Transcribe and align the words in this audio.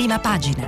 prima 0.00 0.18
pagina. 0.18 0.66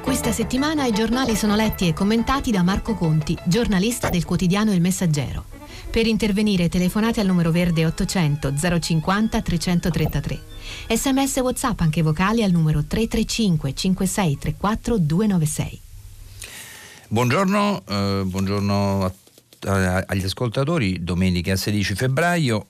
Questa 0.00 0.32
settimana 0.32 0.86
i 0.86 0.92
giornali 0.92 1.36
sono 1.36 1.54
letti 1.54 1.86
e 1.86 1.92
commentati 1.92 2.50
da 2.50 2.62
Marco 2.62 2.94
Conti, 2.94 3.36
giornalista 3.44 4.08
del 4.08 4.24
quotidiano 4.24 4.72
Il 4.72 4.80
Messaggero. 4.80 5.44
Per 5.90 6.06
intervenire 6.06 6.70
telefonate 6.70 7.20
al 7.20 7.26
numero 7.26 7.50
verde 7.50 7.84
800 7.84 8.54
050 8.80 9.42
333. 9.42 10.42
Sms 10.88 11.36
WhatsApp 11.36 11.80
anche 11.80 12.00
vocali 12.00 12.42
al 12.42 12.52
numero 12.52 12.82
335 12.86 13.74
5634 13.74 14.96
296. 14.96 15.80
Buongiorno, 17.12 17.82
eh, 17.88 18.22
buongiorno 18.24 19.04
a, 19.04 19.12
a, 19.66 20.04
agli 20.06 20.22
ascoltatori. 20.22 21.02
Domenica 21.02 21.56
16 21.56 21.96
febbraio. 21.96 22.66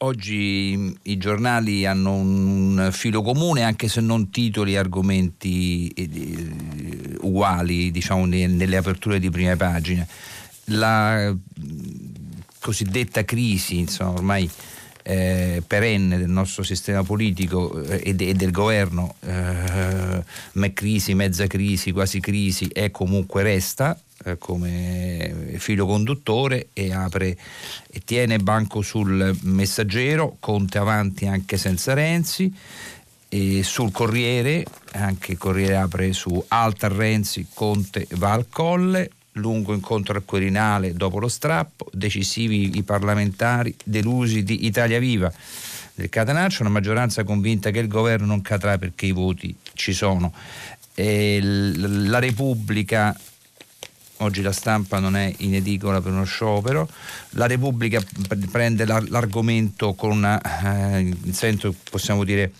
Oggi 0.00 0.94
i 1.04 1.16
giornali 1.16 1.86
hanno 1.86 2.16
un, 2.16 2.90
filo 2.92 3.22
comune, 3.22 3.62
anche 3.62 3.88
se 3.88 4.02
non 4.02 4.28
titoli 4.28 4.74
e 4.74 4.76
argomenti 4.76 5.88
eh, 5.88 7.16
uguali, 7.22 7.90
diciamo, 7.90 8.26
nelle 8.26 8.76
aperture 8.76 9.18
di 9.18 9.30
prime 9.30 9.56
pagine. 9.56 10.06
La 10.64 11.34
cosiddetta 12.60 13.24
crisi, 13.24 13.78
insomma, 13.78 14.10
ormai 14.10 14.50
eh, 15.08 15.62
perenne 15.64 16.18
del 16.18 16.28
nostro 16.28 16.64
sistema 16.64 17.04
politico 17.04 17.80
eh, 17.84 18.02
e, 18.06 18.14
de, 18.14 18.30
e, 18.30 18.34
del 18.34 18.50
governo, 18.50 19.14
eh, 19.20 20.72
crisi, 20.72 21.14
mezza 21.14 21.46
crisi, 21.46 21.92
quasi 21.92 22.18
crisi, 22.18 22.66
è 22.72 22.90
comunque 22.90 23.44
resta 23.44 23.96
eh, 24.24 24.36
come 24.36 25.54
filo 25.58 25.86
conduttore 25.86 26.68
e 26.72 26.92
apre 26.92 27.36
e 27.88 28.02
tiene 28.04 28.38
banco 28.38 28.82
sul 28.82 29.36
messaggero, 29.42 30.38
Conte 30.40 30.78
avanti 30.78 31.26
anche 31.26 31.56
senza 31.56 31.94
Renzi. 31.94 32.52
E 33.28 33.64
sul 33.64 33.90
Corriere, 33.90 34.64
anche 34.92 35.32
il 35.32 35.38
Corriere 35.38 35.76
apre 35.76 36.12
su 36.12 36.42
Alta 36.48 36.88
Renzi, 36.88 37.48
Conte 37.52 38.06
va 38.12 38.32
al 38.32 38.46
colle, 38.48 39.10
lungo 39.36 39.72
incontro 39.72 40.14
al 40.16 40.24
Quirinale 40.24 40.92
dopo 40.94 41.18
lo 41.18 41.28
strappo, 41.28 41.86
decisivi 41.92 42.76
i 42.76 42.82
parlamentari 42.82 43.74
delusi 43.84 44.42
di 44.42 44.66
Italia 44.66 44.98
Viva 44.98 45.32
del 45.94 46.08
Catanaccio, 46.08 46.62
una 46.62 46.70
maggioranza 46.70 47.24
convinta 47.24 47.70
che 47.70 47.78
il 47.78 47.88
governo 47.88 48.26
non 48.26 48.42
cadrà 48.42 48.76
perché 48.76 49.06
i 49.06 49.12
voti 49.12 49.54
ci 49.74 49.92
sono. 49.92 50.32
E 50.94 51.40
la 51.42 52.18
Repubblica 52.18 53.16
oggi 54.18 54.40
la 54.42 54.52
stampa 54.52 54.98
non 54.98 55.16
è 55.16 55.32
in 55.38 55.54
edicola 55.54 56.00
per 56.00 56.12
uno 56.12 56.24
sciopero, 56.24 56.88
la 57.30 57.46
Repubblica 57.46 58.02
prende 58.50 58.84
l'argomento 58.86 59.94
con 59.94 60.10
una, 60.10 60.40
eh, 60.98 61.14
senso 61.32 61.74
possiamo 61.90 62.24
dire 62.24 62.52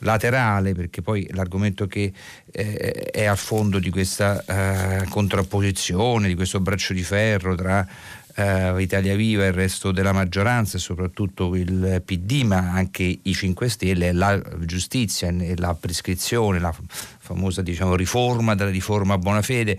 laterale, 0.00 0.74
perché 0.74 1.02
poi 1.02 1.26
l'argomento 1.32 1.86
che 1.86 2.12
eh, 2.50 3.10
è 3.10 3.24
a 3.24 3.36
fondo 3.36 3.78
di 3.78 3.90
questa 3.90 4.44
eh, 4.44 5.06
contrapposizione, 5.08 6.28
di 6.28 6.34
questo 6.34 6.60
braccio 6.60 6.92
di 6.92 7.02
ferro 7.02 7.54
tra 7.54 7.86
eh, 8.34 8.82
Italia 8.82 9.14
Viva 9.14 9.44
e 9.44 9.48
il 9.48 9.52
resto 9.52 9.92
della 9.92 10.12
maggioranza 10.12 10.76
e 10.76 10.80
soprattutto 10.80 11.54
il 11.54 12.02
PD, 12.04 12.42
ma 12.42 12.72
anche 12.72 13.18
i 13.22 13.34
5 13.34 13.68
Stelle, 13.68 14.08
è 14.08 14.12
la 14.12 14.40
giustizia 14.60 15.28
e 15.28 15.56
la 15.56 15.74
prescrizione, 15.74 16.58
la 16.58 16.74
famosa 17.18 17.62
diciamo, 17.62 17.94
riforma 17.94 18.54
della 18.54 18.70
riforma 18.70 19.14
a 19.14 19.18
buona 19.18 19.42
fede 19.42 19.78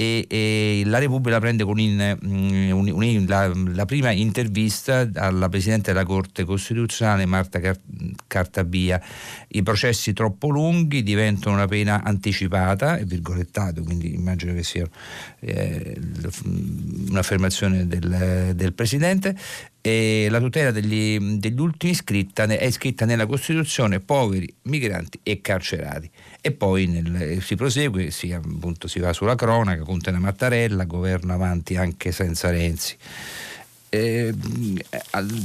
e, 0.00 0.26
e, 0.28 0.82
la 0.84 0.98
Repubblica 0.98 1.40
prende 1.40 1.64
con 1.64 1.80
in, 1.80 2.16
mm, 2.24 2.70
un, 2.70 2.88
un, 2.88 3.24
la, 3.26 3.52
la, 3.74 3.84
prima 3.84 4.12
intervista 4.12 5.10
alla 5.12 5.48
Presidente 5.48 5.92
della 5.92 6.04
Corte 6.04 6.44
Costituzionale 6.44 7.26
Marta 7.26 7.60
Cartabia. 8.28 9.02
I 9.48 9.64
processi 9.64 10.12
troppo 10.12 10.50
lunghi 10.50 11.02
diventano 11.02 11.56
una 11.56 11.66
pena 11.66 12.04
anticipata, 12.04 12.94
virgolettato, 12.98 13.82
quindi 13.82 14.14
immagino 14.14 14.54
che 14.54 14.62
sia 14.62 14.86
eh, 15.40 16.00
un'affermazione 17.08 17.88
del, 17.88 18.52
del 18.54 18.74
Presidente, 18.74 19.36
e 19.88 20.28
la 20.28 20.38
tutela 20.38 20.70
degli, 20.70 21.18
degli 21.38 21.58
ultimi 21.58 21.92
iscritta 21.92 22.44
è 22.44 22.64
iscritta 22.64 23.06
nella 23.06 23.24
Costituzione 23.24 24.00
poveri, 24.00 24.52
migranti 24.64 25.18
e 25.22 25.40
carcerati. 25.40 26.10
E 26.42 26.52
poi 26.52 26.86
nel, 26.86 27.40
si 27.42 27.54
prosegue, 27.54 28.10
si, 28.10 28.30
appunto, 28.32 28.86
si 28.86 29.00
va 29.00 29.14
sulla 29.14 29.34
cronaca, 29.34 29.82
Conte 29.84 30.10
la 30.10 30.18
Mattarella, 30.18 30.84
governo 30.84 31.32
avanti 31.32 31.76
anche 31.76 32.12
senza 32.12 32.50
Renzi. 32.50 32.96
Eh, 33.90 34.34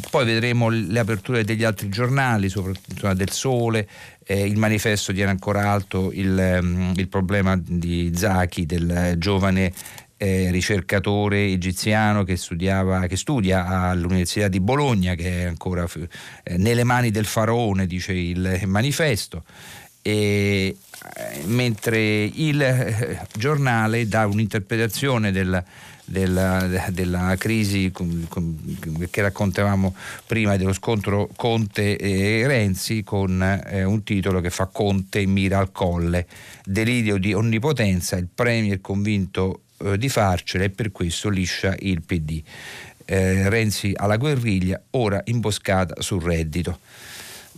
poi 0.10 0.26
vedremo 0.26 0.68
le 0.68 1.00
aperture 1.00 1.46
degli 1.46 1.64
altri 1.64 1.88
giornali, 1.88 2.50
soprattutto 2.50 3.14
del 3.14 3.32
Sole, 3.32 3.88
eh, 4.26 4.46
il 4.46 4.58
manifesto 4.58 5.14
tiene 5.14 5.32
ancora 5.32 5.72
alto 5.72 6.12
il, 6.12 6.94
il 6.98 7.08
problema 7.08 7.58
di 7.58 8.12
Zachi, 8.14 8.66
del 8.66 9.16
giovane 9.18 9.72
eh, 10.24 10.52
ricercatore 10.52 11.48
egiziano 11.48 12.24
che, 12.24 12.38
studiava, 12.38 13.08
che, 13.08 13.18
studia 13.18 13.90
all'Università 13.90 14.48
di 14.48 14.62
Bologna, 14.62 15.16
che 15.16 15.42
è 15.42 15.44
ancora 15.44 15.86
eh, 16.44 16.58
nelle 16.58 16.86
mani 16.86 17.12
del 17.12 17.26
faraone, 17.26 17.86
dice 17.86 18.14
il 18.14 18.62
manifesto. 18.66 19.44
E, 20.02 20.78
eh, 21.16 21.42
mentre 21.48 22.24
il 22.24 22.62
eh, 22.62 23.28
giornale 23.36 24.08
dà 24.08 24.26
un'interpretazione 24.26 25.34
del, 25.34 25.62
della, 26.06 26.88
della, 26.90 27.36
crisi 27.38 27.92
che 27.92 29.22
raccontavamo 29.22 29.94
prima 30.26 30.56
dello 30.56 30.74
scontro 30.74 31.30
Conte 31.36 31.98
e 31.98 32.48
Renzi 32.48 33.04
con 33.04 33.42
eh, 33.42 33.84
un 33.84 34.04
titolo 34.04 34.40
che 34.40 34.50
fa 34.50 34.68
Conte 34.68 35.26
mira 35.26 35.58
al 35.58 35.74
colle, 35.74 36.28
delirio 36.64 37.18
di 37.18 37.34
onnipotenza, 37.34 38.16
il 38.16 38.30
premier 38.34 38.80
convinto 38.80 39.64
eh, 39.84 39.98
di 39.98 40.10
farcela 40.10 40.64
e 40.64 40.70
per 40.70 40.92
questo 40.92 41.30
liscia 41.30 41.76
il 41.80 42.02
PD. 42.02 42.42
Eh, 43.06 43.50
Renzi 43.50 43.92
alla 43.96 44.18
guerriglia, 44.18 44.82
ora 44.92 45.22
imboscata 45.26 46.02
sul 46.02 46.22
reddito. 46.22 46.80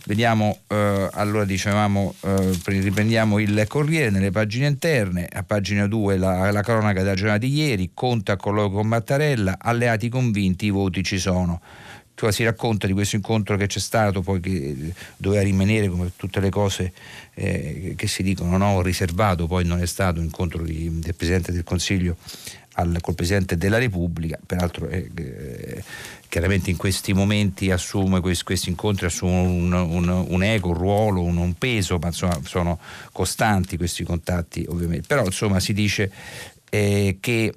Vediamo, 0.06 0.58
eh, 0.68 1.08
allora 1.12 1.44
dicevamo, 1.44 2.14
eh, 2.20 2.58
riprendiamo 2.64 3.38
il 3.38 3.64
Corriere 3.66 4.10
nelle 4.10 4.30
pagine 4.30 4.66
interne, 4.66 5.26
a 5.30 5.42
pagina 5.42 5.86
2 5.86 6.16
la, 6.16 6.50
la 6.52 6.62
cronaca 6.62 7.02
della 7.02 7.14
giornata 7.14 7.38
di 7.38 7.52
ieri, 7.52 7.90
Conte 7.92 8.32
a 8.32 8.36
colloquio 8.36 8.78
con 8.78 8.86
Mattarella, 8.86 9.56
alleati 9.58 10.08
convinti, 10.08 10.66
i 10.66 10.70
voti 10.70 11.02
ci 11.02 11.18
sono 11.18 11.60
si 12.30 12.44
racconta 12.44 12.86
di 12.86 12.92
questo 12.92 13.16
incontro 13.16 13.56
che 13.56 13.66
c'è 13.66 13.78
stato, 13.78 14.22
poi 14.22 14.40
che 14.40 14.92
doveva 15.16 15.42
rimanere 15.42 15.88
come 15.88 16.12
tutte 16.16 16.40
le 16.40 16.50
cose 16.50 16.92
eh, 17.34 17.94
che 17.96 18.06
si 18.06 18.22
dicono 18.22 18.56
no, 18.56 18.80
riservato, 18.82 19.46
poi 19.46 19.64
non 19.64 19.80
è 19.80 19.86
stato 19.86 20.18
un 20.18 20.24
incontro 20.24 20.62
di, 20.62 20.90
del 20.98 21.14
Presidente 21.14 21.52
del 21.52 21.64
Consiglio 21.64 22.16
al, 22.76 22.98
col 23.00 23.14
Presidente 23.14 23.56
della 23.56 23.78
Repubblica, 23.78 24.38
peraltro 24.44 24.88
eh, 24.88 25.10
eh, 25.14 25.84
chiaramente 26.28 26.70
in 26.70 26.76
questi 26.76 27.12
momenti 27.12 27.70
assume 27.70 28.20
questi, 28.20 28.44
questi 28.44 28.68
incontri 28.70 29.06
assumono 29.06 29.48
un, 29.48 29.72
un, 29.72 30.24
un, 30.28 30.42
eco, 30.42 30.68
un 30.68 30.74
ruolo, 30.74 31.22
un, 31.22 31.36
un 31.36 31.54
peso, 31.54 31.98
ma 31.98 32.08
insomma 32.08 32.38
sono 32.44 32.78
costanti 33.12 33.76
questi 33.76 34.04
contatti 34.04 34.64
ovviamente. 34.68 35.06
Però 35.06 35.24
insomma 35.24 35.60
si 35.60 35.72
dice 35.72 36.10
eh, 36.70 37.18
che 37.20 37.52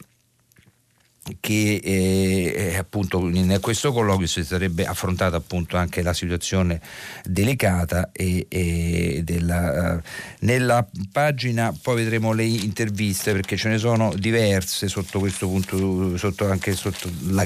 che 1.39 1.79
eh, 1.83 2.53
eh, 2.55 2.77
appunto 2.77 3.27
in 3.27 3.57
questo 3.61 3.91
colloquio 3.91 4.27
si 4.27 4.43
sarebbe 4.43 4.85
affrontata 4.85 5.37
appunto 5.37 5.77
anche 5.77 6.01
la 6.01 6.13
situazione 6.13 6.81
delicata 7.23 8.09
e, 8.11 8.45
e 8.49 9.21
della, 9.23 9.95
uh, 9.95 10.01
nella 10.39 10.87
pagina 11.11 11.75
poi 11.81 11.95
vedremo 12.03 12.33
le 12.33 12.45
interviste 12.45 13.33
perché 13.33 13.57
ce 13.57 13.69
ne 13.69 13.77
sono 13.77 14.13
diverse 14.15 14.87
sotto 14.87 15.19
questo 15.19 15.47
punto 15.47 16.17
sotto 16.17 16.49
anche 16.49 16.73
sotto 16.73 17.09
la 17.27 17.45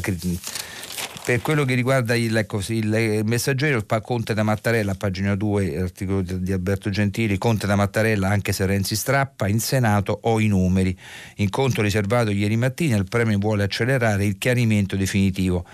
per 1.26 1.42
quello 1.42 1.64
che 1.64 1.74
riguarda 1.74 2.16
il, 2.16 2.36
ecco, 2.36 2.60
il 2.68 3.22
messaggero, 3.24 3.86
Conte 4.02 4.34
da 4.34 4.44
Mattarella, 4.44 4.94
pagina 4.96 5.36
2, 5.36 5.78
articolo 5.78 6.22
di 6.22 6.52
Alberto 6.52 6.90
Gentili, 6.90 7.38
Conte 7.38 7.66
da 7.66 7.76
Mattarella, 7.76 8.28
anche 8.28 8.52
se 8.52 8.66
Renzi 8.66 8.96
strappa, 8.96 9.48
in 9.48 9.60
Senato 9.60 10.20
ho 10.24 10.40
i 10.42 10.48
numeri. 10.48 10.98
Incontro 11.38 11.82
riservato 11.82 12.30
ieri 12.30 12.58
mattina, 12.58 12.98
il 12.98 13.08
Premio 13.08 13.38
vuole 13.38 13.64
accelerare 13.64 14.26
il 14.26 14.38
chiarimento 14.38 14.98
definitivo. 14.98 15.66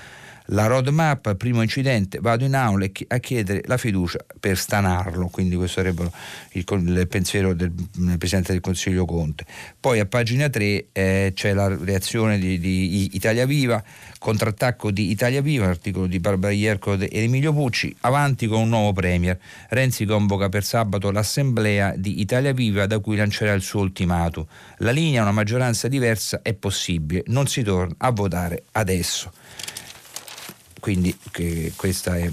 La 0.52 0.66
roadmap, 0.68 1.36
primo 1.36 1.62
incidente, 1.62 2.20
vado 2.20 2.46
in 2.46 2.56
aula 2.56 2.86
a 3.08 3.18
chiedere 3.18 3.62
la 3.66 3.78
fiducia 3.78 4.20
per 4.40 4.58
stanarlo, 4.58 5.28
quindi 5.28 5.56
questo 5.56 5.82
sarebbe 5.82 6.10
il, 6.54 6.66
il 6.68 7.08
pensiero 7.08 7.54
del, 7.54 7.72
del, 7.72 8.18
Presidente 8.18 8.54
del 8.54 8.62
Consiglio 8.62 9.06
Conte. 9.06 9.46
Poi 9.80 10.00
a 10.00 10.06
pagina 10.06 10.50
3 10.50 10.86
eh, 10.92 11.32
c'è 11.36 11.54
la 11.54 11.68
reazione 11.68 12.40
di, 12.40 12.60
di 12.60 13.10
Italia 13.14 13.46
Viva, 13.46 13.84
contrattacco 14.18 14.92
di 14.92 15.12
Italia 15.12 15.42
Viva, 15.42 15.68
articolo 15.68 16.08
di 16.08 16.20
Barbara 16.20 16.54
Ierco 16.54 16.94
ed 16.94 17.08
Emilio 17.12 17.54
Pucci, 17.54 17.96
avanti 18.02 18.48
con 18.48 18.62
un 18.62 18.70
nuovo 18.70 18.94
Premier. 18.94 19.38
Renzi 19.70 20.06
convoca 20.06 20.50
per 20.50 20.64
sabato 20.64 21.12
l'assemblea 21.12 21.94
di 21.96 22.22
Italia 22.22 22.54
Viva 22.54 22.88
da 22.88 23.00
cui 23.00 23.16
lancerà 23.16 23.54
il 23.54 23.62
suo 23.62 23.82
ultimato. 23.82 24.48
La 24.78 24.92
linea, 24.92 25.22
una 25.22 25.32
maggioranza 25.32 25.88
diversa 25.88 26.42
è 26.42 26.54
possibile, 26.54 27.24
non 27.28 27.48
si 27.48 27.62
torna 27.62 27.94
a 27.98 28.12
votare 28.12 28.64
adesso. 28.72 29.32
Quindi 30.80 31.16
questa 31.76 32.18
è 32.18 32.32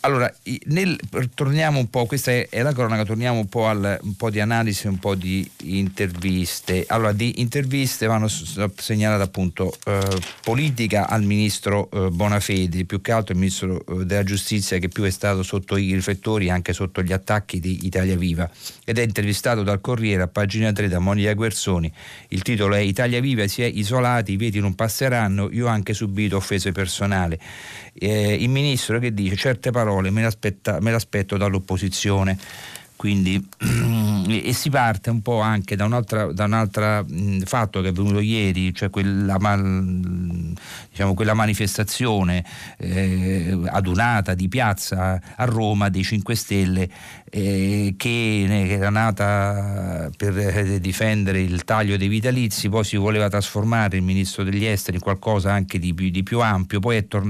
allora, 0.00 0.32
nel, 0.66 0.98
torniamo 1.34 1.78
un 1.78 1.90
po', 1.90 2.06
questa 2.06 2.30
è, 2.30 2.48
è, 2.48 2.62
la 2.62 2.72
cronaca, 2.72 3.04
torniamo 3.04 3.38
un 3.38 3.48
po' 3.48 3.66
al 3.66 3.98
un 4.02 4.14
po' 4.14 4.30
di 4.30 4.40
analisi, 4.40 4.86
un 4.86 4.98
po' 4.98 5.14
di 5.14 5.48
interviste. 5.64 6.84
Allora, 6.88 7.12
di 7.12 7.40
interviste 7.40 8.06
vanno 8.06 8.28
segnalate 8.28 9.22
appunto 9.22 9.72
eh, 9.84 10.00
politica 10.42 11.06
al 11.06 11.22
ministro 11.22 11.90
eh, 11.90 12.10
Bonafede, 12.10 12.86
più 12.86 13.02
che 13.02 13.12
altro 13.12 13.34
il 13.34 13.40
ministro 13.40 13.84
eh, 13.84 14.04
della 14.06 14.22
giustizia 14.22 14.78
che 14.78 14.88
più 14.88 15.04
è 15.04 15.10
stato 15.10 15.42
sotto 15.42 15.76
i 15.76 15.92
riflettori, 15.92 16.48
anche 16.48 16.72
sotto 16.72 17.02
gli 17.02 17.12
attacchi 17.12 17.60
di 17.60 17.80
Italia 17.82 18.16
Viva. 18.16 18.48
Ed 18.84 18.98
è 18.98 19.02
intervistato 19.02 19.62
dal 19.62 19.82
Corriere 19.82 20.22
a 20.22 20.28
pagina 20.28 20.72
3 20.72 20.88
da 20.88 20.98
Monica 20.98 21.34
Guerzoni. 21.34 21.92
Il 22.28 22.40
titolo 22.40 22.74
è 22.74 22.80
Italia 22.80 23.20
Viva 23.20 23.46
si 23.46 23.62
è 23.62 23.66
isolati, 23.66 24.32
i 24.32 24.36
veti 24.36 24.60
non 24.60 24.74
passeranno, 24.74 25.50
io 25.52 25.66
ho 25.66 25.68
anche 25.68 25.92
subito 25.92 26.36
offese 26.36 26.72
personali. 26.72 27.38
Eh, 27.92 28.34
il 28.34 28.48
ministro 28.48 28.98
che 28.98 29.12
dice 29.12 29.36
certe 29.36 29.70
parole 29.70 29.89
parole 29.90 30.10
me, 30.10 30.22
me 30.80 30.90
l'aspetto 30.92 31.36
dall'opposizione. 31.36 32.38
Quindi, 32.94 33.44
e 34.28 34.52
si 34.52 34.70
parte 34.70 35.10
un 35.10 35.22
po' 35.22 35.40
anche 35.40 35.76
da 35.76 35.84
un 35.84 35.92
altro 35.92 37.06
fatto 37.44 37.80
che 37.80 37.88
è 37.88 37.92
venuto 37.92 38.20
ieri, 38.20 38.74
cioè 38.74 38.90
quella, 38.90 39.36
diciamo, 40.88 41.14
quella 41.14 41.34
manifestazione 41.34 42.44
eh, 42.78 43.58
adunata 43.66 44.34
di 44.34 44.48
piazza 44.48 45.20
a 45.36 45.44
Roma 45.44 45.88
dei 45.88 46.02
5 46.02 46.34
Stelle 46.34 46.88
eh, 47.30 47.94
che 47.96 48.46
era 48.68 48.90
nata 48.90 50.10
per 50.16 50.36
eh, 50.36 50.80
difendere 50.80 51.40
il 51.40 51.64
taglio 51.64 51.96
dei 51.96 52.08
vitalizi, 52.08 52.68
poi 52.68 52.84
si 52.84 52.96
voleva 52.96 53.28
trasformare 53.28 53.96
il 53.96 54.02
ministro 54.02 54.42
degli 54.42 54.64
esteri 54.64 54.96
in 54.96 55.02
qualcosa 55.02 55.52
anche 55.52 55.78
di 55.78 55.94
più, 55.94 56.10
di 56.10 56.22
più 56.22 56.40
ampio, 56.40 56.80
poi 56.80 56.96
è 56.96 57.06
tornato 57.06 57.28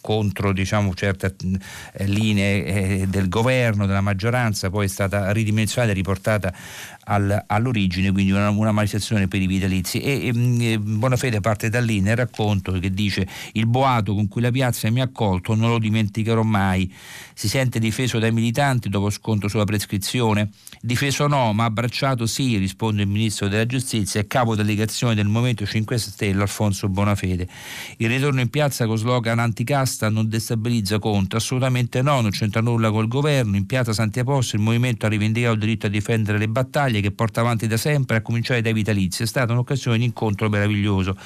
contro 0.00 0.52
diciamo, 0.52 0.94
certe 0.94 1.34
eh, 1.94 2.06
linee 2.06 2.64
eh, 2.64 3.06
del 3.08 3.28
governo, 3.28 3.86
della 3.86 4.00
maggioranza, 4.00 4.68
poi 4.68 4.84
è 4.84 4.88
stata 4.88 5.30
ridimensionata 5.32 5.92
e 5.92 5.94
riportata 5.94 6.11
riportata 6.12 6.52
al, 7.04 7.44
all'origine, 7.46 8.12
quindi 8.12 8.32
una, 8.32 8.50
una, 8.50 8.72
manifestazione 8.72 9.28
per 9.28 9.40
i 9.40 9.46
vitalizi. 9.46 10.00
E, 10.00 10.30
mm, 10.34 10.60
e 10.60 10.78
Bonafede 10.78 11.40
parte 11.40 11.68
da 11.68 11.80
lì 11.80 12.00
nel 12.00 12.16
racconto 12.16 12.72
che 12.72 12.90
dice 12.90 13.26
il 13.52 13.66
boato 13.66 14.14
con 14.14 14.28
cui 14.28 14.40
la 14.40 14.50
piazza 14.50 14.90
mi 14.90 15.00
ha 15.00 15.04
accolto 15.04 15.54
non 15.54 15.70
lo 15.70 15.78
dimenticherò 15.78 16.42
mai. 16.42 16.92
Si 17.34 17.48
sente 17.48 17.78
difeso 17.78 18.18
dai 18.18 18.32
militanti 18.32 18.88
dopo 18.88 19.10
scontro 19.10 19.48
sulla 19.48 19.64
prescrizione? 19.64 20.50
Difeso 20.80 21.26
no, 21.26 21.52
ma 21.52 21.64
abbracciato 21.64 22.26
sì, 22.26 22.56
risponde 22.56 23.02
il 23.02 23.08
ministro 23.08 23.48
della 23.48 23.66
giustizia 23.66 24.20
e 24.20 24.26
capo 24.26 24.54
delegazione 24.54 25.14
del 25.14 25.26
Movimento 25.26 25.64
5 25.64 25.98
Stelle 25.98 26.42
Alfonso 26.42 26.88
Bonafede. 26.88 27.48
Il 27.98 28.08
ritorno 28.08 28.40
in 28.40 28.48
piazza 28.48 28.86
con 28.86 28.98
slogan 28.98 29.38
anticasta 29.38 30.08
non 30.08 30.28
destabilizza 30.28 30.98
Conte? 30.98 31.36
Assolutamente 31.36 32.02
no, 32.02 32.20
non 32.20 32.30
c'entra 32.30 32.60
nulla 32.60 32.90
col 32.90 33.08
governo. 33.08 33.56
In 33.56 33.66
piazza 33.66 33.92
Santi 33.92 34.20
Apostoli 34.20 34.62
il 34.62 34.68
movimento 34.68 35.06
ha 35.06 35.08
rivendicato 35.08 35.54
il 35.54 35.60
diritto 35.60 35.86
a 35.86 35.90
difendere 35.90 36.38
le 36.38 36.48
battaglie 36.48 36.91
battaglie 36.92 37.00
che 37.00 37.10
porta 37.10 37.40
avanti 37.40 37.66
da 37.66 37.76
sempre, 37.76 38.16
a 38.16 38.20
cominciare 38.20 38.60
dai 38.60 38.72
vitalizi. 38.72 39.22
È 39.22 39.26
stata 39.26 39.52
un'occasione 39.52 39.98
di 39.98 40.04
incontro 40.04 40.48
meraviglioso. 40.48 41.16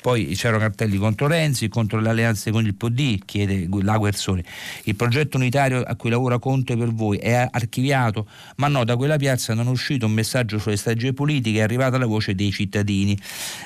Poi 0.00 0.26
c'erano 0.34 0.60
cartelli 0.60 0.98
contro 0.98 1.26
Renzi, 1.26 1.68
contro 1.68 1.98
le 1.98 2.10
alleanze 2.10 2.50
con 2.50 2.64
il 2.64 2.74
PD, 2.74 3.18
chiede 3.24 3.66
la 3.82 3.96
Guerzoni. 3.96 4.44
Il 4.84 4.94
progetto 4.94 5.36
unitario 5.36 5.80
a 5.80 5.96
cui 5.96 6.10
lavora 6.10 6.38
Conte 6.38 6.76
per 6.76 6.92
voi 6.92 7.18
è 7.18 7.48
archiviato, 7.50 8.28
ma 8.56 8.68
no, 8.68 8.84
da 8.84 8.96
quella 8.96 9.16
piazza 9.16 9.54
non 9.54 9.66
è 9.66 9.70
uscito 9.70 10.06
un 10.06 10.12
messaggio 10.12 10.58
sulle 10.58 10.76
strategie 10.76 11.12
politiche, 11.12 11.58
è 11.58 11.62
arrivata 11.62 11.96
la 11.98 12.06
voce 12.06 12.34
dei 12.34 12.52
cittadini. 12.52 13.18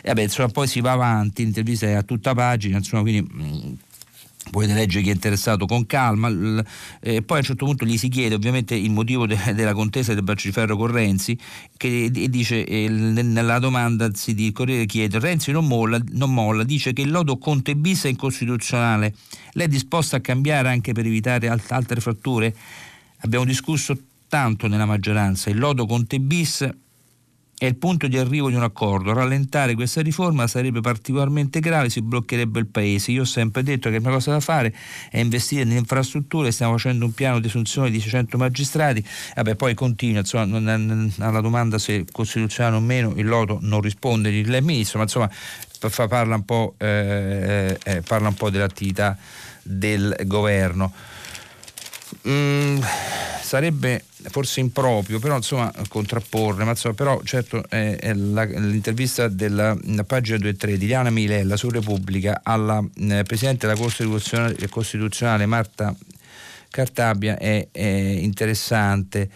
E 0.02 0.08
vabbè, 0.08 0.23
insomma, 0.23 0.49
poi 0.49 0.67
si 0.67 0.81
va 0.81 0.93
avanti, 0.93 1.43
l'intervista 1.43 1.87
è 1.87 1.93
a 1.93 2.02
tutta 2.02 2.35
pagina, 2.35 2.79
insomma, 2.79 3.02
quindi 3.02 3.29
mm, 3.32 3.73
potete 4.50 4.75
leggere 4.75 5.02
chi 5.02 5.11
è 5.11 5.12
interessato 5.12 5.67
con 5.67 5.87
calma 5.87 6.29
e 7.00 7.23
poi 7.23 7.37
a 7.37 7.41
un 7.41 7.44
certo 7.47 7.64
punto 7.64 7.85
gli 7.85 7.97
si 7.97 8.08
chiede 8.08 8.35
ovviamente 8.35 8.75
il 8.75 8.91
motivo 8.91 9.26
de, 9.26 9.38
della 9.55 9.73
contesa 9.73 10.12
del 10.12 10.23
braccio 10.23 10.49
di 10.49 10.52
ferro 10.52 10.76
con 10.76 10.88
Renzi 10.88 11.38
che, 11.76 12.11
e 12.12 12.29
dice 12.29 12.64
eh, 12.64 12.88
nella 12.88 13.58
domanda 13.58 14.11
si 14.14 14.35
il 14.37 14.52
Corriere 14.52 14.87
chiede 14.87 15.19
Renzi 15.19 15.52
non 15.52 15.67
molla, 15.67 16.00
non 16.12 16.32
molla, 16.32 16.64
dice 16.64 16.93
che 16.93 17.02
il 17.02 17.11
lodo 17.11 17.38
Conte 17.38 17.75
bis 17.76 18.05
è 18.05 18.08
incostituzionale 18.08 19.14
lei 19.52 19.67
è 19.67 19.69
disposta 19.69 20.17
a 20.17 20.20
cambiare 20.20 20.69
anche 20.69 20.93
per 20.93 21.06
evitare 21.06 21.49
alt- 21.49 21.70
altre 21.73 22.00
fratture? 22.00 22.55
abbiamo 23.23 23.44
discusso 23.44 23.97
tanto 24.29 24.67
nella 24.67 24.87
maggioranza 24.87 25.50
il 25.50 25.58
lodo 25.58 25.87
Conte 25.87 26.19
bis 26.19 26.69
è 27.61 27.67
il 27.67 27.77
punto 27.77 28.09
di 28.09 28.17
arrivo 28.17 28.49
di 28.49 28.55
un 28.55 28.62
accordo. 28.62 29.12
Rallentare 29.12 29.75
questa 29.75 30.01
riforma 30.01 30.47
sarebbe 30.47 30.81
particolarmente 30.81 31.61
grave, 31.61 31.91
si 31.91 32.01
bloccherebbe 32.01 32.59
il 32.59 32.67
paese. 32.67 33.11
Io 33.11 33.21
ho 33.21 33.27
sempre 33.27 33.62
detto 33.62 33.91
che 33.91 34.01
la 34.01 34.11
cosa 34.11 34.31
da 34.31 34.41
fare 34.41 34.75
è 35.11 35.19
investire 35.19 35.65
nelle 35.65 35.81
infrastrutture, 35.81 36.53
stiamo 36.53 36.73
facendo 36.73 37.05
un 37.05 37.12
piano 37.12 37.39
di 37.39 37.49
assunzione 37.49 37.91
di 37.91 38.01
600 38.01 38.39
magistrati. 38.39 39.05
Vabbè, 39.37 39.57
poi 39.57 39.75
continua, 39.75 40.21
insomma, 40.21 40.73
alla 41.19 41.41
domanda 41.43 41.79
se 41.79 41.99
è 41.99 42.05
costituzionale 42.11 42.77
o 42.77 42.81
meno, 42.81 43.12
il 43.17 43.27
loto 43.27 43.59
non 43.61 43.83
risponde 43.83 44.31
il 44.31 44.59
ministro, 44.62 44.97
ma 44.97 45.05
insomma 45.05 45.31
parla 46.09 46.37
un 46.37 46.45
po', 46.47 46.77
eh, 46.79 47.79
eh, 47.85 48.01
parla 48.01 48.29
un 48.29 48.35
po 48.37 48.49
dell'attività 48.49 49.19
del 49.62 50.17
governo. 50.25 50.91
Mm, 52.29 52.81
sarebbe 53.41 54.05
forse 54.29 54.61
improprio, 54.61 55.19
però 55.19 55.37
insomma 55.37 55.73
contrapporre, 55.89 56.65
ma 56.65 56.71
insomma, 56.71 56.95
però 56.95 57.21
certo 57.25 57.65
è, 57.69 57.97
è 57.97 58.13
la, 58.13 58.45
l'intervista 58.45 59.29
della 59.29 59.77
pagina 60.07 60.37
2 60.39 60.49
e 60.51 60.57
3 60.57 60.77
di 60.77 60.87
Diana 60.87 61.11
Milella 61.11 61.57
su 61.57 61.71
Repubblica 61.71 62.41
alla 62.43 62.79
eh, 62.81 63.23
Presidente 63.23 63.67
della 63.67 63.79
Corte 63.79 64.05
Costituzionale, 64.05 64.69
Costituzionale 64.69 65.47
Marta 65.47 65.95
Cartabia 66.71 67.39
è, 67.39 67.67
è 67.73 67.83
interessante 67.83 69.29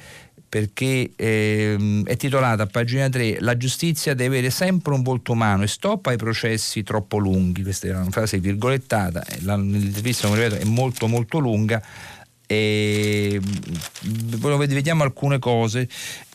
perché 0.54 1.10
eh, 1.16 2.02
è 2.04 2.16
titolata 2.16 2.62
a 2.62 2.66
pagina 2.66 3.08
3 3.08 3.40
La 3.40 3.56
giustizia 3.56 4.14
deve 4.14 4.36
avere 4.36 4.50
sempre 4.50 4.94
un 4.94 5.02
volto 5.02 5.32
umano 5.32 5.64
e 5.64 5.66
stoppa 5.66 6.12
i 6.12 6.16
processi 6.16 6.84
troppo 6.84 7.18
lunghi. 7.18 7.64
Questa 7.64 7.88
è 7.88 7.90
una 7.90 8.08
frase 8.10 8.38
virgolettata, 8.38 9.24
l'intervista 9.40 10.28
come 10.28 10.44
ripeto 10.44 10.62
è 10.62 10.64
molto 10.64 11.08
molto 11.08 11.38
lunga 11.38 11.82
e 12.46 13.40
mm, 13.40 14.34
vediamo 14.74 15.02
alcune 15.02 15.38
cose 15.38 15.88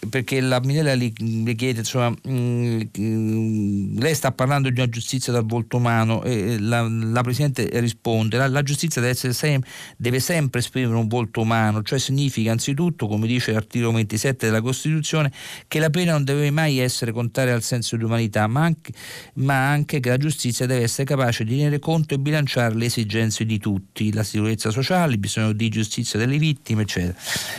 perché 0.07 0.39
la 0.39 0.61
Minella 0.63 0.95
le, 0.95 1.11
chiede 1.11 1.79
insomma 1.79 2.09
mh, 2.09 2.89
mm, 2.97 3.99
lei 3.99 4.15
sta 4.15 4.31
parlando 4.31 4.69
di 4.69 4.79
una 4.79 4.89
giustizia 4.89 5.33
dal 5.33 5.45
volto 5.45 5.77
umano 5.77 6.23
e 6.23 6.57
la, 6.57 6.87
la 6.87 7.21
Presidente 7.21 7.69
risponde 7.79 8.37
la, 8.37 8.47
la 8.47 8.63
giustizia 8.63 9.01
deve, 9.01 9.33
sem- 9.33 9.61
deve, 9.97 10.19
sempre 10.21 10.61
esprimere 10.61 10.95
un 10.95 11.07
volto 11.07 11.41
umano 11.41 11.83
cioè 11.83 11.99
significa 11.99 12.51
anzitutto 12.51 13.07
come 13.07 13.27
dice 13.27 13.51
l'articolo 13.51 13.91
27 13.91 14.45
della 14.45 14.61
Costituzione 14.61 15.31
che 15.67 15.79
la 15.79 15.89
pena 15.89 16.13
non 16.13 16.23
deve 16.23 16.49
mai 16.49 16.79
essere 16.79 17.11
contraria 17.11 17.53
al 17.53 17.63
senso 17.63 17.97
di 17.97 18.03
umanità 18.05 18.47
ma 18.47 18.63
anche, 18.63 18.93
ma 19.35 19.69
anche 19.69 19.99
che 19.99 20.09
la 20.09 20.17
giustizia 20.17 20.65
deve 20.65 20.83
essere 20.83 21.03
capace 21.03 21.43
di 21.43 21.57
tenere 21.57 21.79
conto 21.79 22.13
e 22.13 22.19
bilanciare 22.19 22.73
le 22.75 22.85
esigenze 22.85 23.45
di 23.45 23.57
tutti 23.57 24.13
la 24.13 24.23
sicurezza 24.23 24.71
sociale, 24.71 25.13
il 25.13 25.19
bisogno 25.19 25.51
di 25.51 25.67
giustizia 25.69 26.17
delle 26.17 26.37
vittime 26.37 26.83
eccetera. 26.83 27.17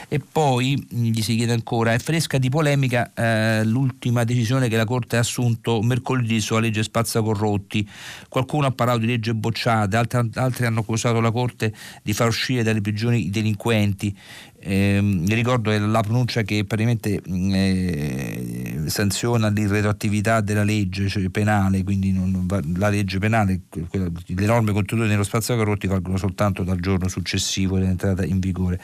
E 0.09 0.21
poi 0.21 0.87
gli 0.89 1.21
si 1.21 1.37
chiede 1.37 1.53
ancora 1.53 1.93
è 1.93 1.99
fresca 1.99 2.30
innesca 2.31 2.39
di 2.39 2.49
polemica 2.49 3.13
eh, 3.15 3.65
l'ultima 3.65 4.23
decisione 4.23 4.69
che 4.69 4.77
la 4.77 4.85
Corte 4.85 5.17
ha 5.17 5.21
assunto 5.21 5.83
mercoledì 5.83 6.41
sulla 6.41 6.61
legge 6.61 6.83
spazza 6.83 7.21
corrotti. 7.23 7.89
Qualcuno 8.29 8.67
ha 8.67 8.71
parlato 8.71 9.01
di 9.01 9.07
legge 9.07 9.35
bocciate, 9.35 9.97
altri, 9.97 10.31
altri 10.35 10.67
hanno 10.67 10.81
accusato 10.81 11.21
la 11.21 11.33
Corte 11.33 11.75
di 12.03 12.13
far 12.13 12.29
uscire 12.29 12.63
dalle 12.63 12.81
prigioni 12.81 13.27
i 13.27 13.31
delinquenti. 13.31 14.17
Eh, 14.63 15.23
ricordo 15.29 15.77
la 15.79 16.03
pronuncia 16.03 16.43
che 16.43 16.65
praticamente 16.67 17.23
mm, 17.27 17.51
eh, 17.55 18.85
sanziona 18.89 19.49
l'irretroattività 19.49 20.43
della 20.43 20.65
legge 20.65 21.09
cioè 21.09 21.31
penale, 21.31 21.83
quindi 21.83 22.13
non, 22.13 22.47
la 22.77 22.91
legge 22.91 23.19
penale, 23.19 23.63
quella, 23.89 24.09
le 24.27 24.47
norme 24.47 24.73
contenute 24.73 25.09
nello 25.09 25.23
spazzacorrotti 25.23 25.87
valgono 25.87 26.19
soltanto 26.19 26.63
dal 26.63 26.79
giorno 26.79 27.09
successivo 27.09 27.79
dell'entrata 27.79 28.23
in 28.23 28.39
vigore. 28.39 28.79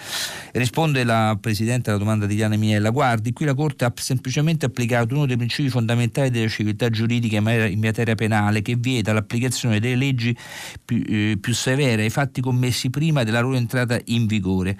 Risponde 0.53 1.05
la 1.05 1.37
Presidente 1.39 1.91
alla 1.91 1.99
domanda 1.99 2.25
di 2.25 2.37
Diana 2.37 2.57
Miella, 2.57 2.89
guardi, 2.89 3.35
qui 3.35 3.45
la 3.45 3.55
Corte 3.55 3.85
ha 3.85 3.93
semplicemente 3.95 4.65
applicato 4.65 5.15
uno 5.15 5.27
dei 5.27 5.37
principi 5.37 5.69
fondamentali 5.69 6.31
della 6.31 6.49
civiltà 6.49 6.89
giuridica 6.89 7.37
in 7.37 7.81
materia 7.81 8.15
penale 8.15 8.63
che 8.63 8.77
vieta 8.77 9.13
l'applicazione 9.13 9.79
delle 9.79 9.97
leggi 9.97 10.35
più, 10.83 11.03
eh, 11.07 11.37
più 11.39 11.53
severe 11.53 12.05
ai 12.05 12.11
fatti 12.11 12.41
commessi 12.41 12.89
prima 12.89 13.25
della 13.25 13.41
loro 13.41 13.57
entrata 13.57 14.01
in 14.07 14.27
vigore 14.27 14.79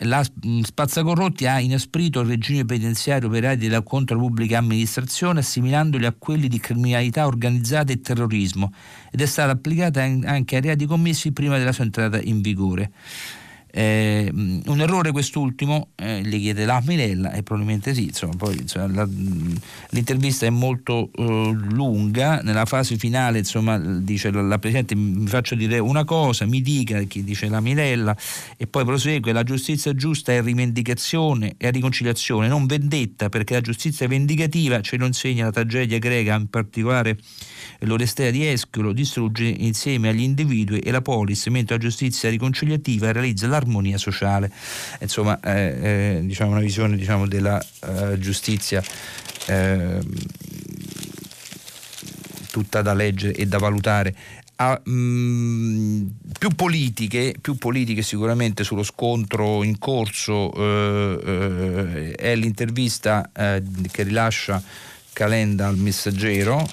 la 0.00 0.24
mm, 0.46 0.60
Spazzacorrotti 0.60 1.46
ha 1.46 1.60
inasprito 1.60 2.20
il 2.20 2.28
regime 2.28 2.64
penitenziario 2.64 3.28
per 3.28 3.42
reati 3.42 3.68
contro 3.82 4.16
la 4.16 4.22
pubblica 4.22 4.58
amministrazione 4.58 5.40
assimilandoli 5.40 6.06
a 6.06 6.14
quelli 6.16 6.48
di 6.48 6.58
criminalità 6.58 7.26
organizzata 7.26 7.92
e 7.92 8.00
terrorismo 8.00 8.72
ed 9.10 9.20
è 9.20 9.26
stata 9.26 9.52
applicata 9.52 10.02
anche 10.02 10.56
ai 10.56 10.62
reati 10.62 10.86
commessi 10.86 11.32
prima 11.32 11.58
della 11.58 11.72
sua 11.72 11.84
entrata 11.84 12.20
in 12.20 12.40
vigore. 12.40 12.92
Eh, 13.72 14.28
un 14.32 14.80
errore 14.80 15.12
quest'ultimo, 15.12 15.88
eh, 15.96 16.22
gli 16.22 16.38
chiede 16.40 16.64
la 16.64 16.82
Mirella 16.84 17.32
e 17.32 17.42
probabilmente 17.42 17.94
sì, 17.94 18.04
insomma, 18.04 18.34
poi, 18.36 18.58
insomma, 18.58 18.86
la, 18.88 19.08
l'intervista 19.90 20.46
è 20.46 20.50
molto 20.50 21.10
eh, 21.14 21.52
lunga, 21.70 22.40
nella 22.42 22.64
fase 22.64 22.96
finale 22.96 23.38
insomma, 23.38 23.78
dice 23.78 24.30
la, 24.30 24.42
la, 24.42 24.58
Presidente 24.58 24.94
mi 24.94 25.26
faccio 25.26 25.54
dire 25.54 25.78
una 25.78 26.04
cosa, 26.04 26.46
mi 26.46 26.60
dica 26.60 27.00
chi 27.02 27.22
dice 27.22 27.48
la 27.48 27.60
Mirella 27.60 28.16
e 28.56 28.66
poi 28.66 28.84
prosegue 28.84 29.32
la 29.32 29.42
giustizia 29.42 29.94
giusta 29.94 30.32
è 30.32 30.42
rivendicazione 30.42 31.54
e 31.56 31.70
riconciliazione, 31.70 32.48
non 32.48 32.66
vendetta 32.66 33.28
perché 33.28 33.54
la 33.54 33.60
giustizia 33.60 34.06
vendicativa 34.08 34.80
ce 34.80 34.96
lo 34.96 35.06
insegna 35.06 35.44
la 35.44 35.52
tragedia 35.52 35.98
greca 35.98 36.34
in 36.34 36.48
particolare 36.48 37.18
l'Orestea 37.80 38.30
di 38.30 38.46
Escolo 38.46 38.92
distrugge 38.92 39.44
insieme 39.44 40.08
agli 40.08 40.22
individui 40.22 40.80
e 40.80 40.90
la 40.90 41.00
polis, 41.00 41.46
mentre 41.46 41.76
la 41.76 41.82
giustizia 41.82 42.28
riconciliativa 42.28 43.12
realizza 43.12 43.46
l'armonia 43.60 43.98
sociale. 43.98 44.50
Insomma, 45.00 45.38
eh, 45.40 46.16
eh, 46.16 46.20
diciamo 46.22 46.52
una 46.52 46.60
visione 46.60 46.96
diciamo, 46.96 47.26
della 47.26 47.62
uh, 47.86 48.18
giustizia 48.18 48.82
eh, 49.46 49.98
tutta 52.50 52.82
da 52.82 52.94
leggere 52.94 53.34
e 53.34 53.46
da 53.46 53.58
valutare. 53.58 54.14
A, 54.56 54.78
mh, 54.84 54.90
mm, 54.92 56.06
più, 56.38 56.50
politiche, 56.50 57.34
più 57.40 57.56
politiche 57.56 58.02
sicuramente 58.02 58.62
sullo 58.64 58.82
scontro 58.82 59.62
in 59.62 59.78
corso 59.78 60.52
eh, 60.52 61.20
eh, 61.24 62.12
è 62.12 62.34
l'intervista 62.34 63.30
eh, 63.34 63.62
che 63.90 64.02
rilascia 64.02 64.62
Calenda 65.12 65.66
al 65.66 65.76
messaggero. 65.76 66.68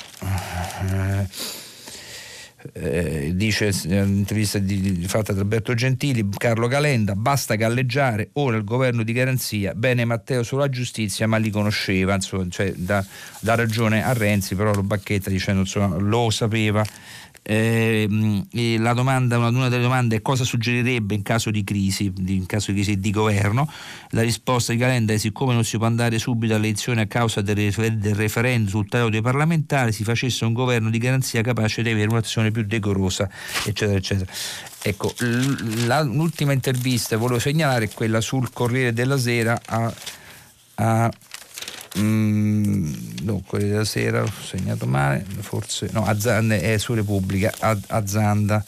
Eh, 2.74 3.28
eh, 3.28 3.36
dice 3.36 3.72
un'intervista 3.86 4.60
fatta 5.06 5.32
da 5.32 5.42
Alberto 5.42 5.76
Gentili, 5.76 6.28
Carlo 6.38 6.68
Calenda, 6.68 7.14
basta 7.14 7.54
galleggiare, 7.54 8.30
ora 8.34 8.58
il 8.58 8.64
governo 8.64 9.04
di 9.04 9.14
garanzia, 9.14 9.76
bene 9.76 10.06
Matteo 10.06 10.42
sulla 10.42 10.68
giustizia, 10.68 11.28
ma 11.28 11.38
li 11.38 11.52
conosceva, 11.52 12.16
insomma, 12.16 12.48
cioè, 12.50 12.74
da 12.76 13.06
ragione 13.54 14.04
a 14.04 14.12
Renzi, 14.14 14.56
però 14.56 14.74
lo 14.74 14.82
bacchetta 14.82 15.30
dicendo 15.30 15.62
insomma, 15.62 15.98
lo 15.98 16.32
sapeva. 16.32 16.82
eh, 16.82 17.27
domanda, 18.94 19.38
una, 19.38 19.48
una, 19.48 19.70
delle 19.70 19.84
domande 19.84 20.18
è 20.18 20.22
cosa 20.22 20.44
suggerirebbe 20.44 21.16
in 21.16 21.22
caso 21.22 21.50
di 21.50 21.64
crisi, 21.64 22.12
in 22.26 22.46
caso 22.46 22.72
di 22.72 22.82
crisi 22.82 23.00
di 23.00 23.12
governo. 23.12 23.72
La 24.10 24.22
risposta 24.22 24.74
di 24.74 24.80
Calenda 24.80 25.14
è 25.14 25.18
siccome 25.18 25.54
non 25.54 25.64
si 25.64 25.78
può 25.78 25.86
andare 25.86 26.20
subito 26.20 26.56
alle 26.56 26.68
elezioni 26.68 27.02
a 27.02 27.08
causa 27.08 27.42
del, 27.42 27.72
del 27.74 28.16
referendum 28.16 28.70
sul 28.70 28.90
taglio 28.90 29.10
dei 29.10 29.22
parlamentari, 29.22 29.92
si 29.92 30.04
facesse 30.04 30.44
un 30.46 30.54
governo 30.54 30.90
di 30.90 30.98
garanzia 30.98 31.42
capace 31.42 31.82
di 31.82 31.90
avere 31.90 32.10
un'azione 32.10 32.52
più 32.52 32.64
decorosa, 32.64 33.30
eccetera, 33.66 33.98
eccetera. 33.98 34.32
Ecco, 34.82 35.14
la, 35.86 36.02
l'ultima 36.02 36.54
intervista 36.54 37.18
volevo 37.18 37.40
segnalare 37.40 37.86
è 37.86 37.90
quella 37.94 38.22
sul 38.22 38.52
Corriere 38.54 38.94
della 38.94 39.18
Sera 39.18 39.60
a, 39.66 39.94
a 40.76 41.12
Mm, 42.00 42.94
dunque, 43.24 43.60
della 43.60 43.86
sera 43.86 44.22
ho 44.22 44.32
segnato 44.44 44.86
male, 44.86 45.26
forse 45.40 45.90
no, 45.92 46.06
Azzanda 46.06 46.56
è 46.56 46.78
su 46.78 46.94
Repubblica, 46.94 47.54
Azzanda, 47.60 48.64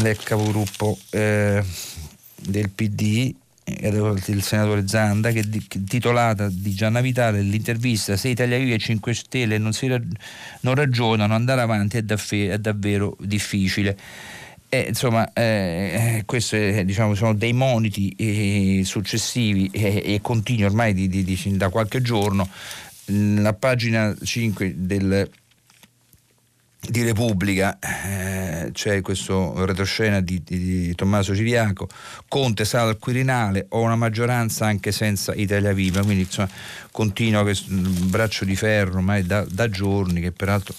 l'ex 0.00 0.22
capogruppo 0.24 0.98
eh, 1.10 1.64
del 2.34 2.70
PD, 2.70 3.34
il 3.66 4.42
senatore 4.42 4.86
Zanda, 4.86 5.30
che, 5.30 5.42
titolata 5.86 6.48
di 6.50 6.74
Gianna 6.74 7.00
Vitale 7.00 7.40
l'intervista 7.40 8.16
Se 8.16 8.28
Italia 8.28 8.58
Viva 8.58 8.74
e 8.74 8.78
5 8.78 9.14
Stelle 9.14 9.58
non, 9.58 9.72
si, 9.72 9.86
non 9.86 10.74
ragionano, 10.74 11.34
andare 11.34 11.62
avanti 11.62 11.96
è, 11.96 12.02
davvero, 12.02 12.52
è 12.52 12.58
davvero 12.58 13.16
difficile. 13.20 13.96
Eh, 14.74 14.86
insomma, 14.88 15.32
eh, 15.32 16.24
questi 16.26 16.84
diciamo, 16.84 17.14
sono 17.14 17.32
dei 17.32 17.52
moniti 17.52 18.12
eh, 18.18 18.82
successivi 18.84 19.70
e 19.70 20.18
continui 20.20 20.64
ormai 20.64 20.92
di, 20.92 21.06
di, 21.06 21.22
di, 21.22 21.56
da 21.56 21.68
qualche 21.68 22.02
giorno. 22.02 22.48
La 23.06 23.52
pagina 23.52 24.12
5 24.20 24.74
del, 24.76 25.30
di 26.80 27.02
Repubblica 27.02 27.78
eh, 27.78 28.70
c'è 28.72 29.00
questo 29.00 29.64
retroscena 29.64 30.20
di, 30.20 30.92
Tommaso 30.94 31.34
Ciriaco 31.34 31.86
Conte 32.26 32.64
sale 32.64 32.90
al 32.90 32.98
Quirinale 32.98 33.66
ho 33.70 33.80
una 33.80 33.96
maggioranza 33.96 34.64
anche 34.66 34.90
senza 34.90 35.34
Italia 35.34 35.72
Viva 35.72 36.02
quindi 36.02 36.22
insomma 36.22 36.48
continua 36.90 37.42
questo 37.42 37.70
braccio 37.70 38.44
di 38.44 38.56
ferro 38.56 38.96
ormai 38.96 39.24
da, 39.24 39.44
da 39.48 39.68
giorni 39.68 40.20
che 40.20 40.32
peraltro 40.32 40.74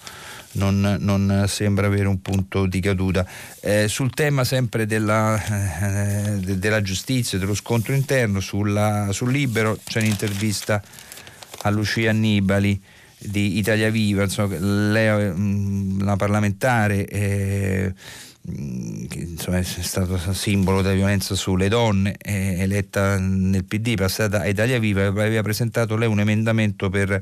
non, 0.56 0.98
non, 1.00 1.46
sembra 1.48 1.88
avere 1.88 2.08
un 2.08 2.22
punto 2.22 2.66
di 2.66 2.80
caduta. 2.80 3.26
Eh, 3.62 3.88
sul 3.88 4.12
tema 4.12 4.44
sempre 4.44 4.86
della, 4.86 5.42
eh, 5.44 6.38
della, 6.38 6.82
giustizia, 6.82 7.38
dello 7.38 7.56
scontro 7.56 7.94
interno, 7.94 8.40
sulla, 8.40 9.10
sul 9.12 9.32
libero 9.32 9.78
c'è 9.84 10.00
un'intervista 10.00 10.82
a 11.62 11.70
Lucia 11.70 12.10
Annibali 12.10 12.82
di 13.18 13.58
Italia 13.58 13.90
Viva, 13.90 14.24
insomma, 14.24 14.58
lei 14.60 15.08
è 15.08 15.30
una 15.32 16.16
parlamentare 16.16 17.08
eh, 17.08 17.94
che 18.46 19.20
insomma, 19.20 19.58
è 19.58 19.64
stato 19.64 20.18
simbolo 20.34 20.82
della 20.82 20.94
violenza 20.94 21.34
sulle 21.34 21.68
donne, 21.68 22.16
eletta 22.20 23.18
nel 23.18 23.66
PD, 23.66 23.96
passata 23.96 24.42
a 24.42 24.48
Italia 24.48 24.78
Viva, 24.78 25.08
aveva 25.08 25.42
presentato 25.42 25.96
lei 25.96 26.08
un 26.08 26.20
emendamento 26.20 26.90
per 26.90 27.20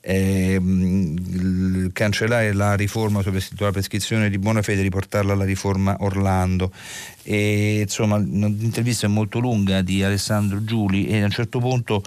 eh, 0.00 0.60
cancellare 1.92 2.52
la 2.52 2.74
riforma 2.74 3.22
sulla 3.22 3.70
prescrizione 3.70 4.30
di 4.30 4.38
buona 4.38 4.62
fede 4.62 4.80
e 4.80 4.84
riportarla 4.84 5.32
alla 5.32 5.44
riforma 5.44 5.96
Orlando. 6.00 6.72
E, 7.22 7.80
insomma, 7.80 8.16
l'intervista 8.18 9.06
è 9.06 9.10
molto 9.10 9.38
lunga 9.38 9.82
di 9.82 10.02
Alessandro 10.02 10.64
Giuli 10.64 11.06
e 11.06 11.20
a 11.20 11.24
un 11.24 11.30
certo 11.30 11.58
punto 11.58 12.02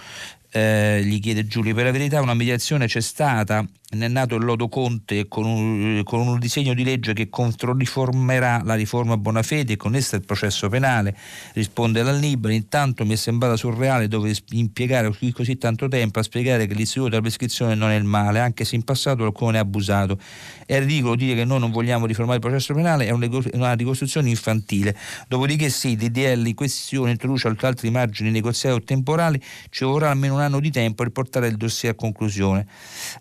eh, 0.51 1.01
gli 1.03 1.19
chiede 1.19 1.47
Giulio, 1.47 1.73
per 1.73 1.85
la 1.85 1.91
verità 1.91 2.21
una 2.21 2.33
mediazione 2.33 2.87
c'è 2.87 3.01
stata, 3.01 3.65
ne 3.91 4.05
è 4.05 4.07
nato 4.07 4.35
il 4.35 4.43
Lodo 4.43 4.69
Conte 4.69 5.27
con 5.27 5.45
un, 5.45 6.01
con 6.03 6.27
un 6.27 6.39
disegno 6.39 6.73
di 6.73 6.83
legge 6.83 7.13
che 7.13 7.29
controriformerà 7.29 8.61
la 8.63 8.75
riforma 8.75 9.17
Bonafede 9.17 9.73
e 9.73 9.77
con 9.77 9.95
essa 9.95 10.15
il 10.15 10.23
processo 10.23 10.69
penale, 10.69 11.15
risponde 11.53 12.01
la 12.01 12.13
Libera, 12.13 12.53
intanto 12.53 13.05
mi 13.05 13.13
è 13.13 13.15
sembrata 13.17 13.57
surreale 13.57 14.07
dove 14.07 14.33
impiegare 14.51 15.11
così 15.33 15.57
tanto 15.57 15.87
tempo 15.87 16.19
a 16.19 16.23
spiegare 16.23 16.67
che 16.67 16.73
l'istituto 16.73 17.09
della 17.09 17.21
prescrizione 17.21 17.75
non 17.75 17.89
è 17.89 17.95
il 17.95 18.03
male, 18.05 18.39
anche 18.39 18.63
se 18.63 18.75
in 18.75 18.83
passato 18.83 19.17
qualcuno 19.17 19.51
ne 19.51 19.57
ha 19.57 19.61
abusato. 19.61 20.17
È 20.65 20.79
ridicolo 20.79 21.15
dire 21.15 21.35
che 21.35 21.45
noi 21.45 21.59
non 21.59 21.71
vogliamo 21.71 22.05
riformare 22.05 22.37
il 22.37 22.43
processo 22.43 22.73
penale, 22.73 23.07
è 23.07 23.11
una 23.11 23.73
ricostruzione 23.73 24.29
infantile. 24.29 24.95
Dopodiché 25.27 25.69
sì, 25.69 25.95
DDL 25.95 26.47
in 26.47 26.55
questione 26.55 27.11
introduce 27.11 27.49
altri 27.61 27.89
margini 27.89 28.31
negoziali 28.31 28.75
o 28.75 28.81
temporali, 28.81 29.41
ci 29.69 29.83
vorrà 29.83 30.09
almeno 30.09 30.35
un 30.35 30.41
anno 30.41 30.59
di 30.59 30.71
tempo 30.71 31.03
per 31.03 31.11
portare 31.11 31.47
il 31.47 31.57
dossier 31.57 31.91
a 31.91 31.95
conclusione. 31.95 32.65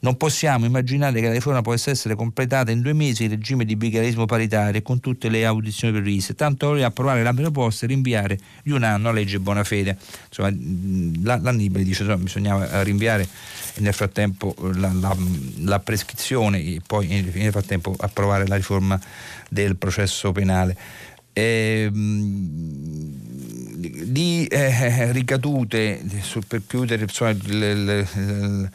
Non 0.00 0.16
possiamo 0.16 0.59
immaginare 0.66 1.20
che 1.20 1.26
la 1.26 1.32
riforma 1.32 1.62
possa 1.62 1.90
essere 1.90 2.14
completata 2.14 2.70
in 2.70 2.80
due 2.80 2.92
mesi 2.92 3.24
in 3.24 3.30
regime 3.30 3.64
di 3.64 3.76
bicarismo 3.76 4.26
paritario 4.26 4.80
con 4.82 5.00
tutte 5.00 5.28
le 5.28 5.44
audizioni 5.44 5.92
previste, 5.92 6.34
tanto 6.34 6.68
voglio 6.68 6.86
approvare 6.86 7.22
la 7.22 7.32
proposta 7.32 7.84
e 7.84 7.88
rinviare 7.88 8.38
di 8.62 8.72
un 8.72 8.82
anno 8.82 9.04
la 9.04 9.12
legge 9.12 9.38
buona 9.38 9.64
fede. 9.64 9.96
Insomma, 10.28 10.54
la, 11.22 11.38
la 11.40 11.52
Nibali 11.52 11.84
dice 11.84 12.04
che 12.06 12.16
bisognava 12.16 12.82
rinviare 12.82 13.26
nel 13.76 13.94
frattempo 13.94 14.54
la, 14.74 14.92
la, 14.92 15.16
la 15.64 15.78
prescrizione 15.80 16.62
e 16.62 16.80
poi 16.86 17.06
nel 17.06 17.50
frattempo 17.50 17.94
approvare 17.98 18.46
la 18.46 18.56
riforma 18.56 19.00
del 19.48 19.76
processo 19.76 20.32
penale. 20.32 20.76
Eh, 21.32 21.88
di 24.04 24.46
eh, 24.46 25.12
ricadute 25.12 26.02
per 26.46 26.62
chiudere 26.66 27.02
insomma, 27.02 27.30
il, 27.30 27.52
il, 27.52 28.08
il, 28.16 28.70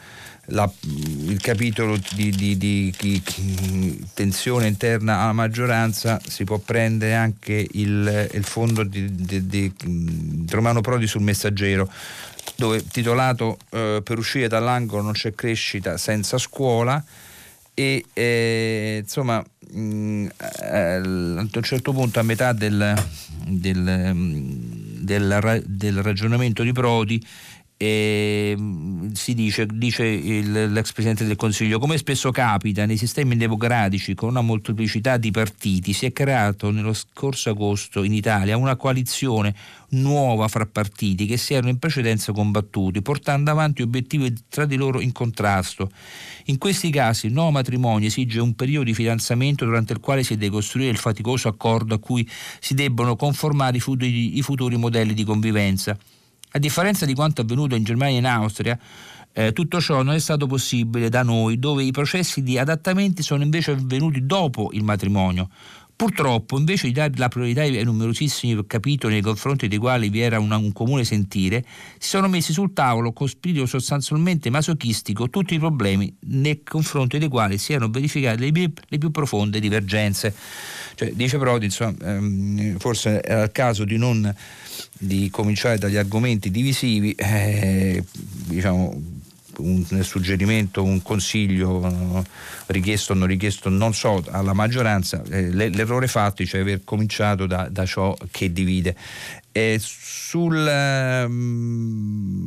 la, 0.48 0.72
il 0.82 1.40
capitolo 1.42 1.98
di, 2.14 2.30
di, 2.30 2.58
di, 2.58 2.94
di, 2.98 4.06
tensione 4.14 4.68
interna 4.68 5.22
alla 5.22 5.34
maggioranza 5.34 6.20
si 6.28 6.44
può 6.44 6.58
prendere 6.58 7.16
anche 7.16 7.68
il, 7.72 8.30
il 8.32 8.44
fondo 8.44 8.84
di, 8.84 9.74
Romano 10.50 10.82
Prodi 10.82 11.08
sul 11.08 11.22
messaggero 11.22 11.92
dove 12.58 12.86
titolato 12.88 13.58
eh, 13.72 14.02
Per 14.04 14.18
uscire 14.18 14.48
dall'angolo 14.48 15.02
non 15.02 15.14
c'è 15.14 15.34
crescita 15.34 15.98
senza 15.98 16.38
scuola 16.38 17.04
e 17.74 18.06
eh, 18.14 19.00
insomma 19.02 19.44
mh, 19.72 19.80
mm, 19.80 20.28
eh, 20.62 20.96
a 20.96 20.98
un 21.00 21.64
certo 21.64 21.92
punto 21.92 22.20
a 22.20 22.24
metà 22.24 22.54
del, 22.54 22.94
del, 23.46 24.14
del, 25.02 25.64
del 25.66 26.02
ragionamento 26.02 26.64
di 26.64 26.72
Prodi 26.72 27.26
e 27.78 28.56
mm, 28.58 29.12
si 29.12 29.34
dice, 29.34 29.66
dice 29.66 30.06
il, 30.06 30.72
l'ex 30.72 30.94
Presidente 30.94 31.26
del 31.26 31.36
Consiglio, 31.36 31.78
come 31.78 31.98
spesso 31.98 32.32
capita 32.32 32.86
nei 32.86 32.98
sistemi 32.98 33.36
democratici 33.36 34.14
con 34.14 34.30
una 34.30 34.42
molteplicità 34.42 35.18
di 35.18 35.32
partiti, 35.32 35.92
si 35.92 36.06
è 36.06 36.14
creato 36.14 36.72
nello 36.72 36.94
scorso 36.94 37.50
agosto 37.50 38.04
in 38.04 38.14
Italia 38.14 38.56
una 38.56 38.78
coalizione 38.78 39.54
nuova 39.90 40.48
fra 40.48 40.66
partiti 40.66 41.26
che 41.26 41.38
si 41.38 41.54
erano 41.54 41.70
in 41.70 41.78
precedenza 41.78 42.32
combattuti, 42.32 43.02
portando 43.02 43.52
avanti 43.52 43.82
obiettivi 43.82 44.34
tra 44.50 44.66
di 44.66 44.78
loro 44.78 45.02
in 45.02 45.12
contrasto. 45.12 45.92
In 46.46 46.58
questi 46.58 46.90
casi 46.90 47.28
il 47.28 47.34
nuovo 47.34 47.52
matrimonio 47.52 48.08
esige 48.08 48.40
un 48.40 48.56
periodo 48.56 48.86
di 48.86 48.94
fidanzamento 48.94 49.66
durante 49.66 49.94
il 49.94 50.00
quale 50.00 50.24
si 50.24 50.38
deve 50.38 50.52
costruire 50.52 50.92
il 50.92 50.98
faticoso 50.98 51.50
accordo 51.50 51.96
a 51.96 52.00
cui 52.00 52.28
si 52.60 52.74
debbono 52.74 53.16
conformare 53.16 53.78
i 53.78 53.80
futuri, 53.82 54.38
i 54.38 54.42
futuri 54.42 54.78
modelli 54.78 55.14
di 55.14 55.24
convivenza. 55.24 55.98
A 56.56 56.58
differenza 56.58 57.06
di 57.06 57.14
quanto 57.14 57.42
avvenuto 57.42 57.76
in 57.76 57.84
Germania 57.84 58.16
e 58.16 58.20
in 58.20 58.26
Austria, 58.26 58.80
eh, 59.34 59.52
tutto 59.52 59.82
ciò 59.82 60.04
non 60.04 60.14
è 60.14 60.20
stato 60.20 60.48
possibile 60.48 61.10
da 61.10 61.22
noi, 61.22 61.60
dove 61.60 61.84
i 61.84 61.92
processi 61.92 62.44
di 62.44 62.58
adattamenti 62.58 63.24
sono 63.24 63.44
invece 63.44 63.72
avvenuti 63.72 64.26
dopo 64.26 64.70
il 64.72 64.82
matrimonio. 64.82 65.50
Purtroppo, 65.96 66.58
invece 66.58 66.88
di 66.88 66.94
dare 66.94 67.14
la 67.16 67.30
priorità 67.30 67.62
ai 67.62 67.82
numerosissimi 67.86 68.68
capitoli 68.68 69.14
nei 69.14 69.22
confronti 69.22 69.70
dei 69.70 69.78
quali 69.78 70.10
vi 70.10 70.20
era 70.20 70.40
una, 70.40 70.58
un 70.58 70.74
comune 70.74 71.06
sentire, 71.06 71.64
si 71.98 72.10
sono 72.10 72.28
messi 72.28 72.52
sul 72.52 72.74
tavolo 72.74 73.14
con 73.14 73.30
spirito 73.30 73.66
sostanzialmente 73.66 74.50
masochistico 74.50 75.30
tutti 75.30 75.54
i 75.54 75.60
problemi 75.60 76.14
nei 76.28 76.64
confronti 76.64 77.18
dei 77.18 77.30
quali 77.30 77.58
si 77.58 77.72
erano 77.72 77.92
verificate 77.92 78.38
le, 78.38 78.72
le 78.88 78.98
più 78.98 79.10
profonde 79.10 79.62
divergenze. 79.62 80.36
Cioè, 80.96 81.14
dice 81.14 81.38
Prodi, 81.38 81.66
insomma, 81.66 81.96
ehm, 82.02 82.78
forse 82.78 83.24
era 83.24 83.44
il 83.44 83.52
caso 83.54 83.86
di 83.86 83.96
non 83.96 84.36
di 84.98 85.30
cominciare 85.30 85.78
dagli 85.78 85.96
argomenti 85.96 86.52
divisivi, 86.52 87.14
eh, 87.14 88.04
diciamo, 88.48 89.02
un 89.60 90.04
suggerimento, 90.04 90.84
un 90.84 91.02
consiglio 91.02 91.86
eh, 91.88 92.24
richiesto 92.68 93.14
o 93.14 93.16
non 93.16 93.28
richiesto, 93.28 93.70
non 93.70 93.94
so, 93.94 94.24
alla 94.30 94.54
maggioranza, 94.54 95.24
eh, 95.30 95.50
l'errore 95.52 96.08
fatto, 96.08 96.46
cioè 96.46 96.62
aver 96.62 96.84
cominciato 96.84 97.46
da, 97.46 97.68
da 97.70 97.86
ciò 97.86 98.16
che 98.32 98.52
divide. 98.52 98.96
Eh, 99.52 99.80
sul, 99.82 100.56
um, 101.26 102.45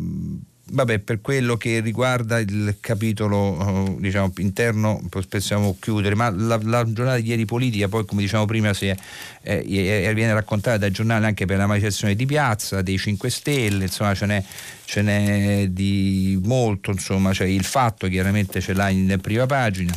Vabbè, 0.70 0.98
per 0.98 1.22
quello 1.22 1.56
che 1.56 1.80
riguarda 1.80 2.38
il 2.38 2.76
capitolo 2.80 3.86
eh, 3.86 3.96
diciamo, 4.00 4.30
interno 4.36 5.00
possiamo 5.08 5.76
chiudere, 5.80 6.14
ma 6.14 6.28
la, 6.28 6.60
la, 6.62 6.84
giornata 6.92 7.18
di 7.18 7.28
ieri 7.28 7.46
politica 7.46 7.88
poi 7.88 8.04
come 8.04 8.20
diciamo 8.20 8.44
prima 8.44 8.70
è, 8.70 8.96
eh, 9.42 10.12
viene 10.14 10.34
raccontata 10.34 10.76
dai 10.76 10.90
giornali 10.90 11.24
anche 11.24 11.46
per 11.46 11.56
la 11.56 11.66
manifestazione 11.66 12.14
di 12.14 12.26
piazza, 12.26 12.82
dei 12.82 12.98
5 12.98 13.30
Stelle, 13.30 13.84
insomma 13.84 14.14
ce 14.14 14.26
n'è, 14.26 14.44
ce 14.84 15.00
n'è 15.00 15.68
di 15.70 16.38
molto, 16.44 16.90
insomma, 16.90 17.32
cioè, 17.32 17.46
il 17.46 17.64
fatto 17.64 18.06
chiaramente 18.06 18.60
ce 18.60 18.74
l'ha 18.74 18.90
in 18.90 19.18
prima 19.22 19.46
pagina 19.46 19.96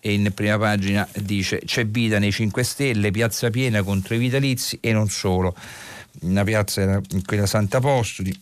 e 0.00 0.12
in 0.12 0.32
prima 0.34 0.58
pagina 0.58 1.06
dice 1.14 1.60
c'è 1.64 1.86
vita 1.86 2.18
nei 2.18 2.32
5 2.32 2.64
Stelle, 2.64 3.12
piazza 3.12 3.50
piena 3.50 3.84
contro 3.84 4.16
i 4.16 4.18
vitalizi 4.18 4.78
e 4.80 4.92
non 4.92 5.08
solo. 5.08 5.54
Una 6.22 6.42
piazza 6.42 6.80
era 6.80 7.00
quella 7.24 7.46
Santa 7.46 7.76
Apostoli 7.76 8.36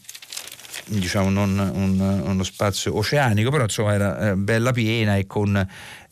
diciamo 0.86 1.30
non 1.30 1.58
un, 1.58 1.98
uno 2.00 2.42
spazio 2.42 2.96
oceanico, 2.96 3.50
però 3.50 3.64
insomma 3.64 3.94
era 3.94 4.30
eh, 4.30 4.36
bella 4.36 4.72
piena 4.72 5.16
e 5.16 5.26
con 5.26 5.66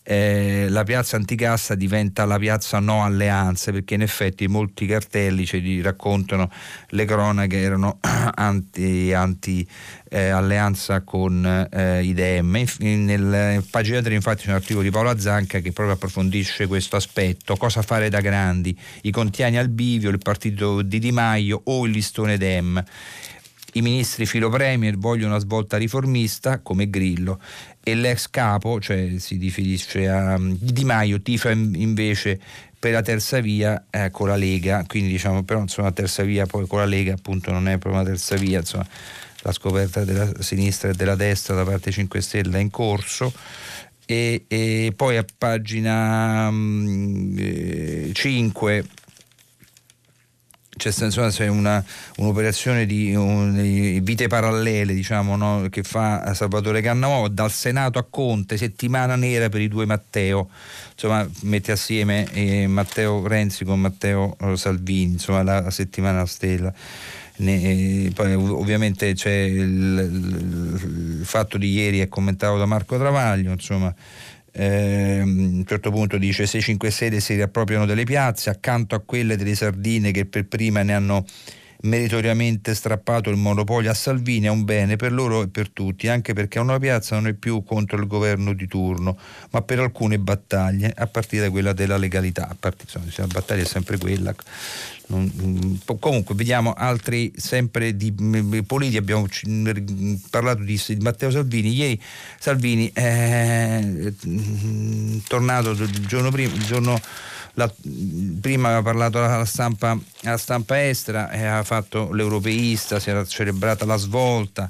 eh, 0.07 0.67
la 0.69 0.85
piazza 0.85 1.17
Anticassa 1.17 1.75
diventa 1.75 2.27
la 2.27 2.39
piazza 2.39 2.79
no 2.79 3.05
alleanze 3.05 3.73
perché 3.73 3.95
in 3.95 4.03
effetti 4.03 4.47
molti 4.49 4.85
cartelli 4.85 5.47
ci 5.47 5.81
raccontano 5.81 6.51
le 6.89 7.07
cronache 7.07 7.59
erano 7.59 8.01
anti, 8.35 9.15
anti 9.15 9.67
eh, 10.11 10.29
alleanza 10.29 11.01
con 11.01 11.69
eh, 11.73 12.05
i 12.05 12.13
DM. 12.13 12.65
In, 12.81 13.05
nel 13.07 13.65
pagina 13.71 14.03
3 14.03 14.15
infatti 14.15 14.43
c'è 14.43 14.51
un 14.51 14.57
articolo 14.57 14.83
di 14.83 14.91
Paola 14.91 15.19
Zanca 15.19 15.61
che 15.61 15.73
proprio 15.73 15.97
approfondisce 15.97 16.67
questo 16.67 16.97
aspetto, 16.97 17.57
cosa 17.57 17.81
fare 17.81 18.11
da 18.11 18.21
grandi, 18.21 18.79
i 19.03 19.11
contiani 19.11 19.57
al 19.57 19.71
bivio, 19.71 20.11
il 20.11 20.19
partito 20.19 20.83
di 20.83 20.99
Di 20.99 21.13
Maio 21.13 21.63
o 21.65 21.87
il 21.87 21.93
listone 21.93 22.37
Dem 22.37 22.85
i 23.75 23.83
ministri 23.83 24.27
filo 24.27 24.49
premier 24.49 24.97
vogliono 24.97 25.35
una 25.35 25.41
svolta 25.41 25.77
riformista 25.77 26.61
come 26.61 26.91
Grillo 26.91 27.41
e 27.83 27.95
l'ex 27.95 28.29
capo, 28.31 28.81
cioè 28.81 29.19
si 29.19 29.37
riferisce 29.37 30.09
a 30.09 30.39
mm, 30.39 30.55
Di 30.59 30.85
Maio, 30.85 31.21
tifa 31.21 31.51
invece 31.51 32.41
per 32.79 32.93
la 32.93 33.03
terza 33.03 33.41
via 33.41 33.87
eh, 33.91 34.11
con 34.11 34.29
la 34.29 34.37
Lega, 34.37 34.85
quindi 34.87 35.11
diciamo 35.11 35.43
però 35.43 35.61
insomma 35.61 35.91
terza 35.93 36.23
via 36.23 36.47
poi 36.47 36.67
con 36.67 36.79
la 36.79 36.85
Lega 36.85 37.15
appunto 37.15 37.51
non 37.51 37.69
è 37.69 37.79
proprio 37.79 38.03
una 38.03 38.11
terza 38.11 38.37
via, 38.37 38.59
insomma 38.59 38.87
la 39.43 39.53
scoperta 39.53 40.05
della 40.05 40.31
sinistra 40.41 40.91
e 40.91 40.95
della 40.95 41.15
destra 41.15 41.55
da 41.55 41.65
parte 41.65 41.91
5 41.91 42.21
Stelle 42.21 42.59
è 42.59 42.61
in 42.61 42.71
corso. 42.71 43.33
E, 44.07 44.45
e 44.49 44.93
poi 44.95 45.17
a 45.17 45.25
pagina 45.39 46.51
mh, 46.51 47.37
mm, 47.41 48.13
5 48.13 48.77
eh, 48.77 48.85
c'è, 50.77 50.93
insomma, 51.05 51.31
una, 51.51 51.85
un'operazione 52.17 52.87
di, 52.87 53.15
un, 53.15 53.55
di, 53.55 54.01
vite 54.03 54.27
parallele 54.27 54.95
diciamo, 54.95 55.37
no? 55.37 55.67
che 55.71 55.83
fa 55.83 56.35
Salvatore 56.35 56.81
Cannavò 56.81 57.29
dal 57.29 57.51
Senato 57.51 57.99
a 57.99 58.07
Conte, 58.09 58.57
settimana 58.57 59.17
nera 59.17 59.49
per 59.49 59.61
i 59.61 59.69
due 59.69 59.87
Matteo, 59.87 60.49
insomma 60.93 61.29
mette 61.43 61.73
assieme 61.73 62.27
eh, 62.33 62.67
Matteo 62.67 63.27
Renzi 63.27 63.65
con 63.65 63.81
Matteo 63.81 64.37
Salvini, 64.55 65.13
insomma 65.13 65.43
la, 65.43 65.61
la 65.61 65.71
settimana 65.71 66.27
stella. 66.27 66.73
Ne, 67.37 67.63
eh, 67.63 68.13
poi 68.15 68.33
ovviamente 68.35 69.13
c'è 69.15 69.33
il, 69.33 69.59
il, 69.59 71.19
il, 71.19 71.25
fatto 71.25 71.59
di 71.59 71.73
ieri 71.73 71.99
è 71.99 72.09
commentato 72.09 72.57
da 72.59 72.65
Marco 72.65 72.97
Travaglio, 72.97 73.51
insomma 73.51 73.93
eh, 74.57 75.19
a 75.21 75.25
un 75.25 75.65
certo 75.67 75.91
punto 75.91 76.17
dice 76.17 76.47
se 76.47 76.61
5 76.61 76.91
Stelle 76.91 77.21
si 77.21 77.35
riappropriano 77.35 77.87
delle 77.87 78.05
piazze 78.05 78.51
accanto 78.51 78.95
a 78.95 79.01
quelle 79.01 79.37
delle 79.37 79.57
sardine 79.57 80.13
che 80.13 80.27
per 80.27 80.47
prima 80.47 80.83
ne 80.83 80.95
hanno 80.95 81.25
meritoriamente 81.85 82.75
strappato 82.75 83.31
il 83.31 83.37
monopolio 83.37 83.91
a 83.91 83.95
Salvini 83.95 84.47
è 84.47 84.51
un 84.51 84.65
bene 84.65 84.97
per 84.97 85.13
loro 85.13 85.43
e 85.43 85.49
per 85.49 85.71
tutti, 85.71 86.09
anche 86.09 86.33
perché 86.33 86.59
una 86.59 86.79
piazza 86.79 87.15
non 87.15 87.27
è 87.27 87.35
più 87.35 87.63
contro 87.63 87.99
il 87.99 88.07
governo 88.07 88.53
di 88.53 88.67
turno, 88.67 89.19
ma 89.51 89.63
per 89.63 89.81
alcune 89.81 90.19
battaglie, 90.19 90.93
a 90.95 91.07
partire 91.07 91.45
da 91.45 91.51
quella 91.51 91.73
della 91.73 91.97
legalità. 91.97 92.55
Partire, 92.59 92.91
insomma, 93.05 93.27
la 93.27 93.33
battaglia 93.33 93.63
è 93.63 93.67
sempre 93.67 93.99
quella. 93.99 94.35
Mm, 95.13 95.75
comunque 96.01 96.35
vediamo 96.35 96.73
altri 96.73 97.31
sempre 97.37 97.95
di 97.95 98.11
politici 98.67 98.97
abbiamo 98.97 99.29
parlato 100.31 100.63
di, 100.63 100.81
Matteo 101.01 101.31
Salvini 101.31 101.75
ieri 101.75 102.01
Salvini 102.39 102.91
è 102.91 103.81
mm, 104.27 105.19
tornato 105.29 105.73
il 105.73 106.07
giorno 106.07 106.31
prima 106.31 106.55
il 106.55 106.65
giorno 106.65 106.99
la, 107.55 107.73
prima 108.41 108.69
aveva 108.69 108.83
parlato 108.83 109.23
alla 109.23 109.45
stampa, 109.45 109.97
alla 110.25 110.37
stampa 110.37 110.87
estera 110.87 111.31
e 111.31 111.39
aveva 111.39 111.63
fatto 111.63 112.13
l'europeista, 112.13 112.99
si 112.99 113.11
era 113.11 113.25
celebrata 113.25 113.85
la 113.85 113.97
svolta. 113.97 114.69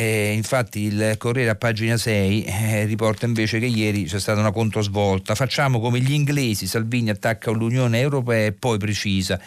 Eh, 0.00 0.32
infatti 0.32 0.82
il 0.82 1.16
Corriere 1.18 1.50
a 1.50 1.54
pagina 1.56 1.96
6 1.96 2.44
eh, 2.44 2.84
riporta 2.84 3.26
invece 3.26 3.58
che 3.58 3.66
ieri 3.66 4.04
c'è 4.04 4.20
stata 4.20 4.38
una 4.38 4.52
controsvolta. 4.52 5.34
Facciamo 5.34 5.80
come 5.80 5.98
gli 5.98 6.12
inglesi, 6.12 6.68
Salvini 6.68 7.10
attacca 7.10 7.50
l'Unione 7.50 7.98
Europea 7.98 8.46
e 8.46 8.52
poi 8.52 8.78
precisa. 8.78 9.40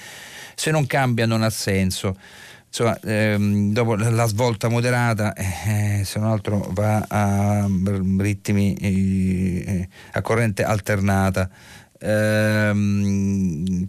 Se 0.54 0.70
non 0.70 0.86
cambia 0.88 1.26
non 1.26 1.42
ha 1.42 1.50
senso. 1.50 2.18
Insomma, 2.68 3.00
ehm, 3.00 3.72
dopo 3.72 3.96
la 3.96 4.26
svolta 4.26 4.68
moderata, 4.68 5.34
eh, 5.34 6.02
se 6.04 6.20
non 6.20 6.32
altro 6.32 6.70
va 6.74 7.06
a 7.08 7.66
ritmi 8.18 8.74
eh, 8.74 9.88
a 10.12 10.22
corrente 10.22 10.64
alternata 10.66 11.50
ehm, 12.02 13.86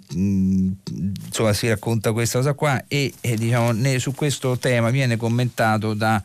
insomma 1.27 1.53
si 1.53 1.69
racconta 1.69 2.13
questa 2.13 2.39
cosa 2.39 2.53
qua 2.53 2.85
e, 2.87 3.13
e 3.21 3.37
diciamo, 3.37 3.73
ne, 3.73 3.99
su 3.99 4.15
questo 4.15 4.59
tema 4.59 4.91
viene 4.91 5.17
commentato 5.17 5.95
da, 5.95 6.23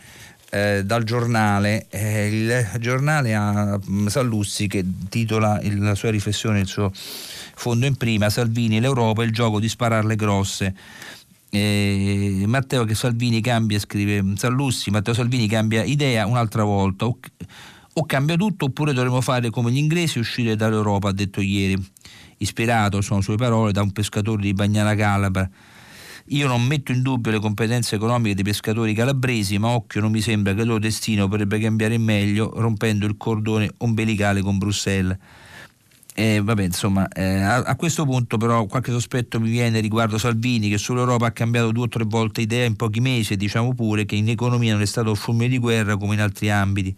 eh, 0.49 0.83
dal 0.85 1.03
giornale 1.03 1.87
eh, 1.89 2.27
il 2.27 2.79
giornale 2.79 3.35
a 3.35 3.79
mm, 3.89 4.07
Sallussi 4.07 4.67
che 4.67 4.85
titola 5.09 5.59
il, 5.61 5.79
la 5.79 5.95
sua 5.95 6.09
riflessione 6.09 6.59
il 6.59 6.67
suo 6.67 6.91
fondo 6.93 7.85
in 7.85 7.95
prima 7.95 8.29
Salvini 8.29 8.79
l'Europa 8.79 9.23
il 9.23 9.31
gioco 9.31 9.59
di 9.59 9.67
spararle 9.67 10.15
grosse 10.15 10.75
eh, 11.49 12.43
Matteo 12.45 12.85
che 12.85 12.95
Salvini 12.95 13.41
cambia 13.41 13.79
scrive 13.79 14.23
Sallussi 14.35 14.89
Matteo 14.91 15.13
Salvini 15.13 15.47
cambia 15.47 15.83
idea 15.83 16.25
un'altra 16.25 16.63
volta 16.63 17.05
o 17.99 18.05
cambia 18.05 18.35
tutto 18.35 18.65
oppure 18.65 18.93
dovremo 18.93 19.21
fare 19.21 19.49
come 19.49 19.71
gli 19.71 19.77
inglesi 19.77 20.17
e 20.17 20.21
uscire 20.21 20.55
dall'Europa, 20.55 21.09
ha 21.09 21.13
detto 21.13 21.41
ieri. 21.41 21.75
Ispirato, 22.37 23.01
sono 23.01 23.21
sue 23.21 23.35
parole, 23.35 23.71
da 23.71 23.81
un 23.81 23.91
pescatore 23.91 24.43
di 24.43 24.53
Bagnana 24.53 24.93
Calabra. 24.93 25.49
Io 26.31 26.47
non 26.47 26.63
metto 26.63 26.91
in 26.91 27.01
dubbio 27.01 27.31
le 27.31 27.39
competenze 27.39 27.95
economiche 27.95 28.35
dei 28.35 28.43
pescatori 28.43 28.93
calabresi, 28.93 29.57
ma 29.57 29.69
occhio 29.69 30.01
non 30.01 30.11
mi 30.11 30.19
sembra 30.19 30.53
che 30.53 30.61
il 30.61 30.67
loro 30.67 30.79
destino 30.79 31.27
potrebbe 31.29 31.57
cambiare 31.57 31.93
in 31.93 32.03
meglio 32.03 32.51
rompendo 32.55 33.05
il 33.05 33.15
cordone 33.15 33.71
ombelicale 33.77 34.41
con 34.41 34.57
Bruxelles. 34.57 35.17
Eh, 36.13 36.41
vabbè, 36.43 36.63
insomma, 36.63 37.07
eh, 37.09 37.41
a, 37.41 37.57
a, 37.57 37.75
questo 37.75 38.03
punto 38.03 38.37
però 38.37 38.65
qualche 38.65 38.91
sospetto 38.91 39.39
mi 39.39 39.51
viene 39.51 39.79
riguardo 39.79 40.17
Salvini 40.17 40.67
che 40.67 40.79
sull'Europa 40.79 41.27
ha 41.27 41.31
cambiato 41.31 41.71
due 41.71 41.83
o 41.83 41.87
tre 41.87 42.05
volte 42.05 42.41
idea 42.41 42.65
in 42.65 42.75
pochi 42.75 42.99
mesi 42.99 43.33
e 43.33 43.37
diciamo 43.37 43.75
pure 43.75 44.03
che 44.05 44.15
in 44.15 44.27
economia 44.27 44.73
non 44.73 44.81
è 44.81 44.85
stato 44.87 45.13
fulmine 45.13 45.47
di 45.47 45.59
guerra 45.59 45.95
come 45.95 46.15
in 46.15 46.21
altri 46.21 46.49
ambiti. 46.49 46.93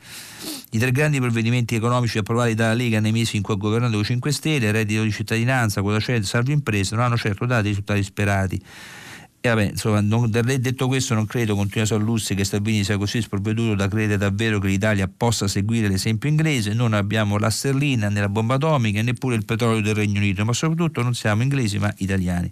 I 0.72 0.78
tre 0.80 0.92
grandi 0.92 1.20
provvedimenti 1.20 1.76
economici 1.76 2.18
approvati 2.18 2.56
dalla 2.56 2.74
Lega 2.74 3.02
nei 3.02 3.12
mesi 3.12 3.36
in 3.36 3.42
cui 3.42 3.56
ha 3.56 3.58
governato 3.58 4.00
i 4.00 4.04
5 4.06 4.32
Stelle, 4.32 4.72
reddito 4.72 5.04
di 5.04 5.12
cittadinanza, 5.12 5.82
quota 5.82 6.00
100, 6.00 6.26
salvo 6.26 6.52
imprese, 6.52 6.96
non 6.96 7.04
hanno 7.04 7.18
certo 7.18 7.46
dato 7.46 7.66
i 7.66 7.70
risultati 7.70 8.02
sperati. 8.02 8.62
Vabbè, 9.42 9.70
insomma, 9.70 10.02
non, 10.02 10.30
detto 10.30 10.88
questo, 10.88 11.14
non 11.14 11.26
credo, 11.26 11.56
continua 11.56 11.86
Sallussi, 11.86 12.36
che 12.36 12.44
Salvini 12.44 12.84
sia 12.84 12.98
così 12.98 13.22
sprovveduto 13.22 13.74
da 13.74 13.88
credere 13.88 14.18
davvero 14.18 14.60
che 14.60 14.68
l'Italia 14.68 15.10
possa 15.16 15.48
seguire 15.48 15.88
l'esempio 15.88 16.28
inglese. 16.28 16.74
Non 16.74 16.92
abbiamo 16.92 17.38
la 17.38 17.50
sterlina 17.50 18.10
né 18.10 18.20
la 18.20 18.28
bomba 18.28 18.56
atomica, 18.56 19.02
neppure 19.02 19.36
il 19.36 19.46
petrolio 19.46 19.82
del 19.82 19.96
Regno 19.96 20.20
Unito, 20.20 20.44
ma 20.44 20.52
soprattutto 20.52 21.02
non 21.02 21.14
siamo 21.16 21.42
inglesi 21.42 21.80
ma 21.80 21.92
italiani. 22.00 22.52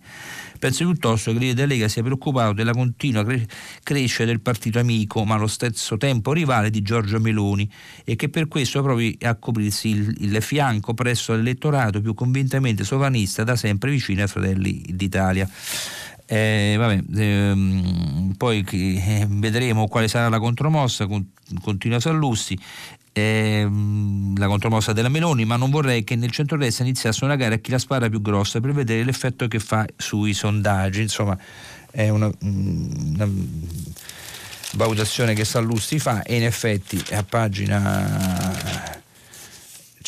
Penso 0.59 0.85
piuttosto 0.85 1.33
che 1.33 1.39
l'idea 1.39 1.65
Lega 1.65 1.89
sia 1.89 2.01
preoccupato 2.01 2.53
della 2.53 2.71
continua 2.71 3.25
cre- 3.25 3.45
crescita 3.83 4.23
del 4.23 4.39
partito 4.39 4.79
amico, 4.79 5.25
ma 5.25 5.35
allo 5.35 5.47
stesso 5.47 5.97
tempo 5.97 6.31
rivale 6.31 6.69
di 6.69 6.81
Giorgio 6.81 7.19
Meloni, 7.19 7.69
e 8.05 8.15
che 8.15 8.29
per 8.29 8.47
questo 8.47 8.81
provi 8.81 9.17
a 9.23 9.35
coprirsi 9.35 9.89
il, 9.89 10.15
il 10.19 10.41
fianco 10.41 10.93
presso 10.93 11.35
l'elettorato 11.35 11.99
più 11.99 12.13
convintamente 12.13 12.85
sovranista 12.85 13.43
da 13.43 13.57
sempre 13.57 13.91
vicino 13.91 14.21
ai 14.21 14.29
Fratelli 14.29 14.85
d'Italia. 14.87 15.49
Eh, 16.29 16.75
vabbè, 16.77 17.03
ehm, 17.15 18.33
poi 18.35 18.65
eh, 18.69 19.25
vedremo 19.29 19.87
quale 19.87 20.09
sarà 20.09 20.27
la 20.27 20.39
contromossa, 20.39 21.07
con, 21.07 21.25
continua 21.61 22.01
Sallussi, 22.01 22.59
ehm, 23.13 24.37
la 24.37 24.47
contromossa 24.47 24.91
della 24.91 25.07
Meloni, 25.07 25.45
ma 25.45 25.55
non 25.55 25.69
vorrei 25.69 26.03
che 26.03 26.17
nel 26.17 26.31
centro-destra 26.31 26.83
iniziasse 26.83 27.23
una 27.23 27.37
gara 27.37 27.55
a 27.55 27.57
chi 27.59 27.71
la 27.71 27.79
spara 27.79 28.09
più 28.09 28.21
grossa 28.21 28.59
per 28.59 28.73
vedere 28.73 29.05
l'effetto 29.05 29.47
che 29.47 29.59
fa 29.59 29.85
sui 29.95 30.33
sondaggi. 30.33 31.01
Insomma, 31.01 31.37
è 31.91 32.09
una, 32.09 32.29
una 32.41 33.29
valutazione 34.73 35.33
che 35.33 35.45
Sallusti 35.45 35.97
fa 35.97 36.23
e 36.23 36.35
in 36.35 36.43
effetti 36.43 37.01
a 37.13 37.23
pagina 37.23 38.86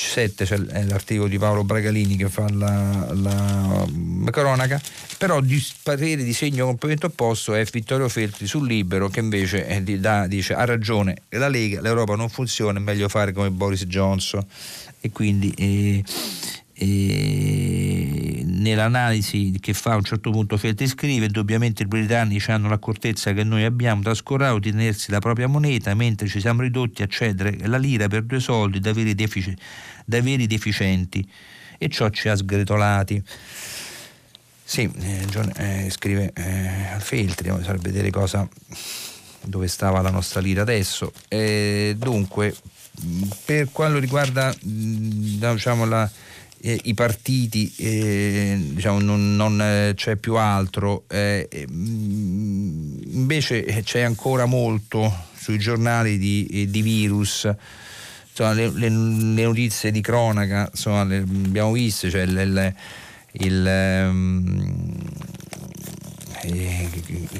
7 0.05 0.45
c'è 0.45 0.57
l'articolo 0.57 1.27
di 1.27 1.37
Paolo 1.37 1.63
Bragalini 1.63 2.15
che 2.15 2.29
fa 2.29 2.49
la, 2.49 3.07
la 3.13 3.87
cronaca, 4.31 4.81
però 5.17 5.41
di 5.41 5.63
parere 5.83 6.23
di 6.23 6.33
segno 6.33 6.65
completamente 6.65 7.07
opposto 7.07 7.53
è 7.53 7.63
Vittorio 7.65 8.07
Feltri 8.09 8.47
sul 8.47 8.67
Libero 8.67 9.09
che 9.09 9.19
invece 9.19 9.65
eh, 9.67 9.81
da, 9.99 10.27
dice 10.27 10.53
ha 10.53 10.65
ragione. 10.65 11.23
La 11.29 11.47
Lega, 11.47 11.81
l'Europa 11.81 12.15
non 12.15 12.29
funziona, 12.29 12.79
è 12.79 12.81
meglio 12.81 13.09
fare 13.09 13.31
come 13.31 13.49
Boris 13.49 13.85
Johnson. 13.85 14.45
E 15.01 15.11
quindi 15.11 15.53
eh, 15.57 16.03
eh, 16.81 18.41
nell'analisi 18.45 19.57
che 19.59 19.73
fa 19.73 19.91
a 19.91 19.95
un 19.97 20.03
certo 20.03 20.31
punto 20.31 20.55
Feltri 20.55 20.87
scrive 20.87 21.25
indubbiamente 21.25 21.83
i 21.83 21.85
britannici 21.85 22.51
hanno 22.51 22.69
l'accortezza 22.69 23.33
che 23.33 23.43
noi 23.43 23.65
abbiamo 23.65 24.01
trascurato 24.01 24.59
di 24.59 24.71
tenersi 24.71 25.11
la 25.11 25.19
propria 25.19 25.47
moneta 25.47 25.93
mentre 25.93 26.27
ci 26.27 26.39
siamo 26.39 26.61
ridotti 26.61 27.01
a 27.01 27.07
cedere 27.07 27.57
la 27.67 27.77
lira 27.77 28.07
per 28.07 28.23
due 28.23 28.39
soldi 28.39 28.79
da 28.79 28.93
veri, 28.93 29.13
defici, 29.13 29.53
da 30.05 30.21
veri 30.21 30.47
deficienti. 30.47 31.27
E 31.77 31.89
ciò 31.89 32.09
ci 32.09 32.29
ha 32.29 32.35
sgretolati. 32.35 33.21
Sì, 34.63 34.89
eh, 35.01 35.25
John, 35.29 35.51
eh, 35.55 35.89
scrive 35.89 36.31
eh, 36.33 36.99
Feltri 36.99 37.49
sarebbe 37.61 37.89
vedere 37.89 38.09
cosa 38.09 38.47
dove 39.41 39.67
stava 39.67 40.01
la 40.01 40.11
nostra 40.11 40.39
lira 40.39 40.61
adesso. 40.61 41.11
Dunque 41.27 42.55
per 43.45 43.69
quanto 43.71 43.99
riguarda 43.99 44.53
diciamo 44.61 45.85
la 45.85 46.09
eh, 46.61 46.79
i 46.83 46.93
partiti, 46.93 47.73
eh, 47.77 48.57
diciamo, 48.73 48.99
non, 48.99 49.35
non 49.35 49.61
eh, 49.61 49.93
c'è 49.95 50.15
più 50.15 50.35
altro, 50.35 51.05
eh, 51.07 51.47
mm, 51.71 52.99
invece 53.11 53.63
c'è 53.83 54.01
ancora 54.01 54.45
molto 54.45 55.27
sui 55.35 55.57
giornali 55.57 56.17
di, 56.17 56.47
eh, 56.51 56.69
di 56.69 56.81
virus. 56.81 57.49
Insomma, 58.29 58.53
le, 58.53 58.69
le, 58.69 58.89
le, 58.89 59.43
notizie 59.43 59.91
di 59.91 60.01
cronaca 60.01 60.69
insomma, 60.71 61.03
le 61.03 61.17
abbiamo 61.17 61.71
viste, 61.73 62.09
cioè 62.09 62.21
il, 62.21 62.73
il 63.31 63.65
um, 64.09 64.97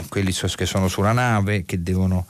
quelli 0.10 0.34
che 0.34 0.66
sono 0.66 0.88
sulla 0.88 1.14
nave 1.14 1.64
che 1.66 1.82
devono 1.82 2.26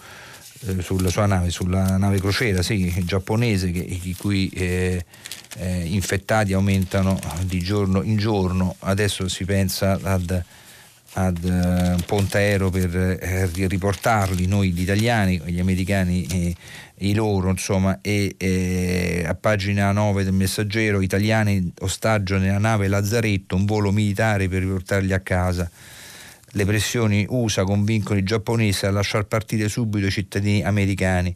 sulla 0.80 1.10
sua 1.10 1.26
nave, 1.26 1.50
sulla 1.50 1.98
nave 1.98 2.20
crociera 2.20 2.62
sì, 2.62 2.94
giapponese 3.06 3.72
che, 3.72 3.80
i 3.80 4.16
cui 4.18 4.50
eh, 4.50 5.04
eh, 5.58 5.84
infettati 5.86 6.54
aumentano 6.54 7.20
di 7.44 7.60
giorno 7.60 8.02
in 8.02 8.18
giorno, 8.18 8.76
adesso 8.80 9.28
si 9.30 9.46
pensa 9.46 9.98
ad, 10.02 10.44
ad 11.14 11.44
un 11.44 12.04
ponte 12.06 12.38
aereo 12.38 12.70
per 12.70 12.96
eh, 12.96 13.50
riportarli, 13.68 14.46
noi 14.48 14.72
gli 14.72 14.82
italiani, 14.82 15.42
gli 15.46 15.60
americani 15.60 16.26
e 16.26 16.56
i 17.02 17.14
loro, 17.14 17.50
insomma, 17.50 18.00
e 18.02 18.36
eh, 18.38 19.24
a 19.26 19.34
pagina 19.36 19.92
9 19.92 20.26
del 20.26 20.34
messaggero, 20.34 21.00
italiani 21.02 21.72
ostaggio 21.80 22.38
nella 22.38 22.58
nave 22.58 22.88
Lazzaretto, 22.88 23.56
un 23.56 23.66
volo 23.66 23.92
militare 23.92 24.50
per 24.50 24.62
riportarli 24.62 25.14
a 25.14 25.20
casa. 25.20 25.70
Le 26.54 26.66
pressioni 26.66 27.26
USA 27.30 27.64
convincono 27.64 28.18
i 28.18 28.24
giapponesi 28.24 28.86
a 28.86 28.92
lasciar 28.92 29.26
partire 29.26 29.70
subito 29.70 30.08
i 30.08 30.12
cittadini 30.12 30.64
americani. 30.64 31.36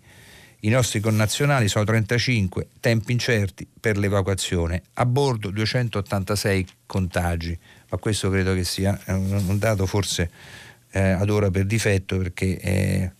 I 0.61 0.69
nostri 0.69 1.01
connazionali 1.01 1.67
sono 1.67 1.83
35, 1.83 2.67
tempi 2.79 3.11
incerti 3.11 3.67
per 3.79 3.97
l'evacuazione. 3.97 4.81
A 4.93 5.05
bordo 5.05 5.49
286 5.49 6.67
contagi, 6.85 7.57
ma 7.89 7.97
questo 7.97 8.29
credo 8.29 8.53
che 8.53 8.63
sia 8.63 8.97
un 9.07 9.57
dato 9.59 9.85
forse 9.85 10.31
eh, 10.93 11.01
ad 11.01 11.29
ora 11.29 11.51
per 11.51 11.65
difetto 11.65 12.17
perché 12.17 12.57
eh, 12.59 13.11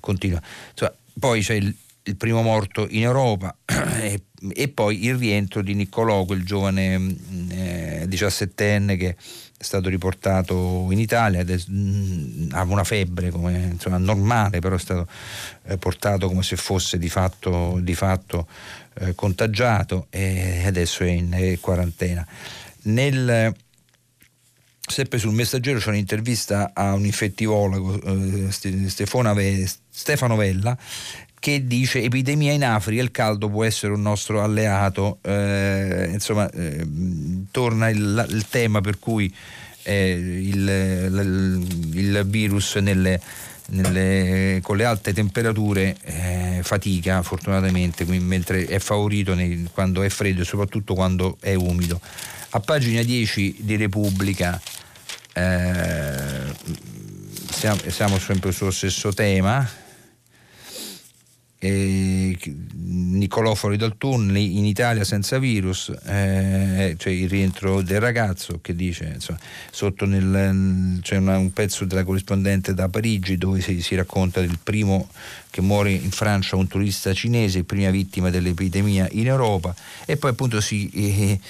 continua. 0.00 0.40
Insomma, 0.70 0.94
poi 1.18 1.42
c'è 1.42 1.54
il, 1.54 1.74
il, 2.04 2.16
primo 2.16 2.42
morto 2.42 2.86
in 2.88 3.02
Europa 3.02 3.54
e, 4.00 4.22
e, 4.54 4.68
poi 4.68 5.04
il 5.04 5.16
rientro 5.16 5.62
di 5.62 5.74
Niccolò, 5.74 6.24
quel 6.24 6.44
giovane 6.44 6.98
mm, 6.98 7.10
eh, 7.50 8.06
17enne 8.08 8.96
che 8.96 9.16
è 9.58 9.64
stato 9.64 9.88
riportato 9.88 10.86
in 10.92 11.00
Italia 11.00 11.44
mm, 11.44 12.50
ha 12.52 12.62
una 12.62 12.84
febbre 12.84 13.30
come, 13.30 13.70
insomma, 13.72 13.98
normale, 13.98 14.60
però 14.60 14.76
è 14.76 14.78
stato 14.78 15.08
eh, 15.64 15.76
portato 15.78 16.28
come 16.28 16.44
se 16.44 16.54
fosse 16.54 16.96
di 16.96 17.08
fatto, 17.08 17.80
di 17.82 17.94
fatto 17.96 18.46
eh, 19.00 19.16
contagiato 19.16 20.06
e 20.10 20.62
adesso 20.64 21.02
è 21.02 21.08
in 21.08 21.32
è 21.32 21.58
quarantena. 21.58 22.24
Nel, 22.82 23.52
sempre 24.86 25.18
sul 25.18 25.32
messaggero 25.32 25.80
c'è 25.80 25.88
un'intervista 25.88 26.70
a 26.72 26.94
un 26.94 27.04
infettivologo, 27.04 28.00
eh, 28.00 28.52
Stefano 29.90 30.36
Vella, 30.36 30.78
che 31.38 31.66
dice 31.66 32.02
epidemia 32.02 32.52
in 32.52 32.64
Africa, 32.64 33.02
il 33.02 33.10
caldo 33.10 33.48
può 33.48 33.64
essere 33.64 33.92
un 33.92 34.02
nostro 34.02 34.42
alleato, 34.42 35.18
eh, 35.22 36.08
insomma 36.12 36.50
eh, 36.50 36.86
torna 37.50 37.88
il, 37.88 38.26
il, 38.30 38.46
tema 38.48 38.80
per 38.80 38.98
cui 38.98 39.32
eh, 39.82 40.10
il, 40.10 41.90
il, 41.92 42.24
virus 42.26 42.76
nelle, 42.76 43.20
nelle, 43.68 44.60
con 44.62 44.76
le 44.76 44.84
alte 44.84 45.12
temperature 45.12 45.96
eh, 46.02 46.60
fatica 46.62 47.22
fortunatamente, 47.22 48.04
mentre 48.04 48.66
è 48.66 48.78
favorito 48.78 49.34
nei, 49.34 49.68
quando 49.72 50.02
è 50.02 50.08
freddo 50.08 50.42
e 50.42 50.44
soprattutto 50.44 50.94
quando 50.94 51.36
è 51.40 51.54
umido. 51.54 52.00
A 52.50 52.60
pagina 52.60 53.02
10 53.02 53.56
di 53.60 53.76
Repubblica 53.76 54.60
eh, 55.34 56.42
siamo, 57.50 57.80
siamo 57.86 58.18
sempre 58.18 58.50
sullo 58.52 58.70
stesso 58.70 59.12
tema 59.12 59.86
eh, 61.60 62.38
Niccolò 62.72 63.54
fuori 63.54 63.76
dal 63.76 63.96
tunnel 63.98 64.36
in 64.36 64.64
Italia 64.64 65.02
senza 65.02 65.38
virus 65.38 65.92
eh, 66.04 66.94
cioè 66.96 67.12
il 67.12 67.28
rientro 67.28 67.82
del 67.82 68.00
ragazzo 68.00 68.60
che 68.62 68.76
dice 68.76 69.12
insomma, 69.14 69.40
sotto 69.70 70.06
nel, 70.06 71.00
c'è 71.02 71.16
una, 71.16 71.36
un 71.36 71.52
pezzo 71.52 71.84
della 71.84 72.04
corrispondente 72.04 72.74
da 72.74 72.88
Parigi 72.88 73.36
dove 73.36 73.60
si, 73.60 73.82
si, 73.82 73.96
racconta 73.96 74.40
del 74.40 74.58
primo 74.62 75.08
che 75.50 75.60
muore 75.60 75.90
in 75.90 76.12
Francia 76.12 76.54
un 76.54 76.68
turista 76.68 77.12
cinese 77.12 77.64
prima 77.64 77.90
vittima 77.90 78.30
dell'epidemia 78.30 79.08
in 79.12 79.26
Europa. 79.26 79.74
E 80.04 80.16
poi 80.16 80.30
appunto 80.30 80.60
si 80.60 80.88
eh, 80.90 81.40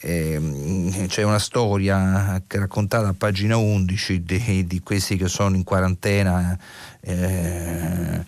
eh, 0.00 1.06
c'è 1.08 1.24
una 1.24 1.38
storia 1.38 2.40
raccontata 2.46 3.08
a 3.08 3.14
pagina 3.14 3.56
11 3.56 4.22
di, 4.22 4.66
di 4.66 4.80
questi 4.80 5.16
che 5.16 5.28
sono 5.28 5.56
in 5.56 5.64
quarantena 5.64 6.56
eh, 7.00 8.24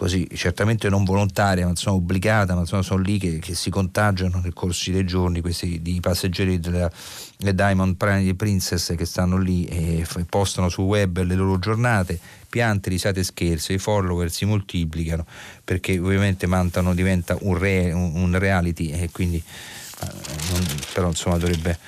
così 0.00 0.26
certamente 0.32 0.88
non 0.88 1.04
volontaria, 1.04 1.64
ma 1.64 1.70
insomma 1.72 1.96
obbligata, 1.98 2.54
ma 2.54 2.60
insomma 2.60 2.80
sono 2.80 3.02
lì 3.02 3.18
che, 3.18 3.38
che 3.38 3.54
si 3.54 3.68
contagiano 3.68 4.40
nel 4.42 4.54
corso 4.54 4.90
dei 4.90 5.04
giorni 5.04 5.42
questi 5.42 5.82
di 5.82 6.00
passeggeri 6.00 6.58
della 6.58 6.90
Diamond 7.36 7.96
Princess 7.96 8.94
che 8.96 9.04
stanno 9.04 9.36
lì 9.36 9.66
e 9.66 10.06
postano 10.26 10.70
sul 10.70 10.84
web 10.84 11.22
le 11.22 11.34
loro 11.34 11.58
giornate, 11.58 12.18
piante, 12.48 12.88
risate 12.88 13.20
e 13.20 13.24
scherzi, 13.24 13.74
i 13.74 13.78
follower 13.78 14.30
si 14.30 14.46
moltiplicano 14.46 15.26
perché 15.62 15.98
ovviamente 15.98 16.46
Mantano 16.46 16.94
diventa 16.94 17.36
un, 17.42 17.58
re, 17.58 17.92
un, 17.92 18.38
reality 18.38 18.92
e 18.92 19.10
quindi 19.12 19.36
eh, 19.36 20.06
però 20.94 21.08
insomma 21.08 21.36
dovrebbe 21.36 21.78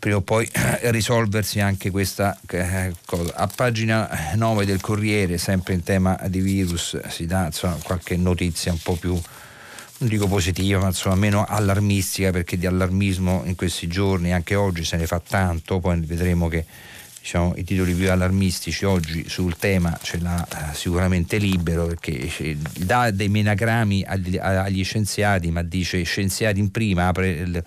prima 0.00 0.16
o 0.16 0.22
poi 0.22 0.48
risolversi 0.90 1.60
anche 1.60 1.90
questa 1.90 2.36
eh, 2.48 2.92
cosa. 3.04 3.34
A 3.36 3.46
pagina 3.46 4.32
9 4.34 4.64
del 4.64 4.80
Corriere, 4.80 5.38
sempre 5.38 5.74
in 5.74 5.84
tema 5.84 6.18
di 6.26 6.40
virus, 6.40 6.98
si 7.08 7.26
dà 7.26 7.46
insomma, 7.46 7.76
qualche 7.84 8.16
notizia 8.16 8.72
un 8.72 8.80
po' 8.82 8.96
più, 8.96 9.12
non 9.12 10.08
dico 10.08 10.26
positiva, 10.26 10.80
ma 10.80 10.86
insomma 10.86 11.14
meno 11.14 11.44
allarmistica, 11.44 12.30
perché 12.30 12.56
di 12.56 12.66
allarmismo 12.66 13.42
in 13.44 13.54
questi 13.54 13.86
giorni, 13.86 14.32
anche 14.32 14.54
oggi, 14.54 14.84
se 14.84 14.96
ne 14.96 15.06
fa 15.06 15.20
tanto, 15.20 15.78
poi 15.78 16.00
vedremo 16.00 16.48
che 16.48 16.64
diciamo, 17.20 17.52
i 17.56 17.64
titoli 17.64 17.92
più 17.92 18.10
allarmistici 18.10 18.86
oggi 18.86 19.28
sul 19.28 19.56
tema 19.58 19.98
ce 20.00 20.18
l'ha 20.20 20.42
eh, 20.48 20.74
sicuramente 20.74 21.36
libero 21.36 21.84
perché 21.84 22.30
eh, 22.38 22.56
dà 22.78 23.10
dei 23.10 23.28
menagrami 23.28 24.02
agli, 24.06 24.38
agli 24.38 24.82
scienziati 24.82 25.50
ma 25.50 25.62
dice 25.62 26.02
scienziati 26.02 26.58
in 26.58 26.70
prima 26.70 27.08
apre 27.08 27.28
il, 27.28 27.64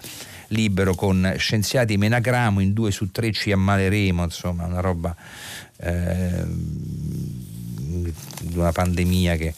libero 0.53 0.95
con 0.95 1.33
scienziati 1.37 1.97
menagramo, 1.97 2.59
in 2.59 2.73
due 2.73 2.91
su 2.91 3.11
tre 3.11 3.31
ci 3.31 3.51
ammaleremo, 3.51 4.23
insomma 4.23 4.65
una 4.65 4.79
roba 4.79 5.15
eh, 5.77 6.45
una 8.53 8.71
pandemia 8.71 9.35
che 9.35 9.53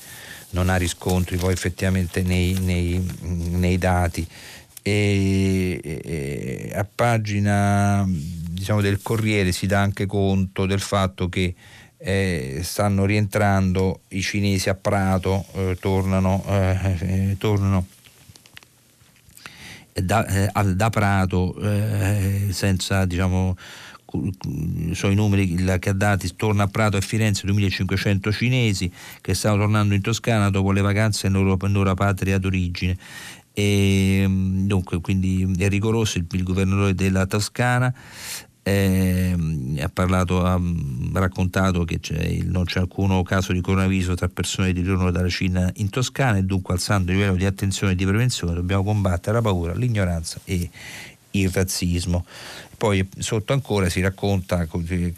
non 0.52 0.70
ha 0.70 0.78
riscontri 0.78 1.38
poi 1.38 1.54
effettivamente 1.54 2.22
nei, 2.24 2.54
nei, 2.60 3.06
nei 3.22 3.78
dati. 3.78 4.26
E, 4.82 5.80
e, 5.84 6.72
a 6.76 6.86
pagina 6.86 8.08
diciamo, 8.08 8.82
del 8.82 9.02
Corriere 9.02 9.52
si 9.52 9.66
dà 9.66 9.82
anche 9.82 10.06
conto 10.06 10.66
del 10.66 10.80
fatto 10.80 11.28
che 11.28 11.56
eh, 11.98 12.60
stanno 12.62 13.06
rientrando 13.06 14.02
i 14.10 14.22
cinesi 14.22 14.70
a 14.70 14.76
Prato, 14.76 15.46
eh, 15.54 15.78
tornano, 15.80 16.44
eh, 16.48 16.98
eh 17.00 17.36
tornano 17.40 17.88
da, 20.02 20.26
eh, 20.26 20.74
da 20.74 20.90
Prato 20.90 21.56
eh, 21.62 22.48
senza 22.52 23.06
diciamo 23.06 23.56
sono 24.94 25.12
i 25.12 25.16
numeri 25.16 25.56
che 25.80 25.90
ha 25.90 25.94
dati 25.94 26.36
torna 26.36 26.64
a 26.64 26.68
Prato 26.68 26.96
e 26.96 27.02
Firenze 27.02 27.46
2500 27.46 28.32
cinesi 28.32 28.92
che 29.20 29.34
stanno 29.34 29.58
tornando 29.58 29.94
in 29.94 30.02
Toscana 30.02 30.50
dopo 30.50 30.72
le 30.72 30.82
vacanze 30.82 31.28
nella 31.28 31.56
loro, 31.58 31.94
patria 31.96 32.38
d'origine 32.38 32.98
e 33.52 34.26
dunque 34.30 35.00
quindi 35.02 35.50
è 35.58 35.70
rigoroso 35.70 36.18
il, 36.18 36.26
il 36.30 36.44
governatore 36.44 36.94
della 36.94 37.26
Toscana 37.26 37.94
eh, 38.68 39.36
ha 39.80 39.90
parlato, 39.90 40.44
ha 40.44 40.60
raccontato 41.14 41.84
che 41.84 42.00
c'è, 42.00 42.40
non 42.46 42.66
c'è 42.66 42.80
alcun 42.80 43.22
caso 43.22 43.54
di 43.54 43.62
coronavirus 43.62 44.16
tra 44.16 44.28
persone 44.28 44.74
di 44.74 44.82
ritorno 44.82 45.12
dalla 45.12 45.30
Cina 45.30 45.72
in 45.76 45.92
Toscana 45.92 46.40
e 46.40 46.44
dunque 46.44 46.74
alzando 46.74 47.12
il 47.12 47.18
livello 47.18 47.36
di 47.36 47.46
attenzione 47.46 47.94
e 47.94 47.96
di 47.96 48.06
prevenzione 48.06 48.56
dobbiamo 48.56 48.84
combattere 48.84 49.36
la 49.36 49.44
paura, 49.44 49.76
l'ignoranza 49.76 50.40
e 50.46 50.68
il 51.30 51.50
razzismo. 51.52 52.26
Poi 52.76 53.08
sotto 53.20 53.54
ancora 53.54 53.88
si 53.88 54.02
racconta 54.02 54.66
che, 54.66 55.14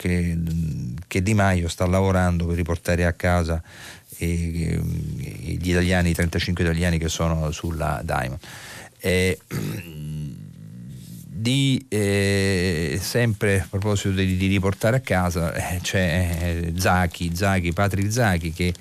che 1.08 1.24
Di 1.24 1.34
Maio 1.34 1.70
sta 1.70 1.86
lavorando 1.86 2.48
per 2.48 2.58
riportare 2.58 3.06
a 3.06 3.14
casa 3.14 3.64
eh, 4.18 4.82
gli 4.84 5.70
italiani, 5.70 6.10
i 6.10 6.14
35 6.14 6.66
italiani 6.66 6.98
che 6.98 7.08
sono 7.08 7.50
sulla 7.52 8.02
Diamond. 8.04 8.40
Eh, 9.00 9.40
di 11.40 11.86
eh, 11.88 12.98
sempre 13.00 13.60
a 13.60 13.68
proposito 13.70 14.10
di, 14.10 14.38
di 14.38 14.48
riportare 14.48 14.98
a 14.98 15.00
casa 15.02 15.54
eh, 15.54 15.80
c'è 15.82 16.38
eh, 16.42 16.74
Zachi, 16.76 17.32
Zachi, 17.36 17.74
Patrick 17.74 18.12
Zachi 18.12 18.52
che 18.52 18.74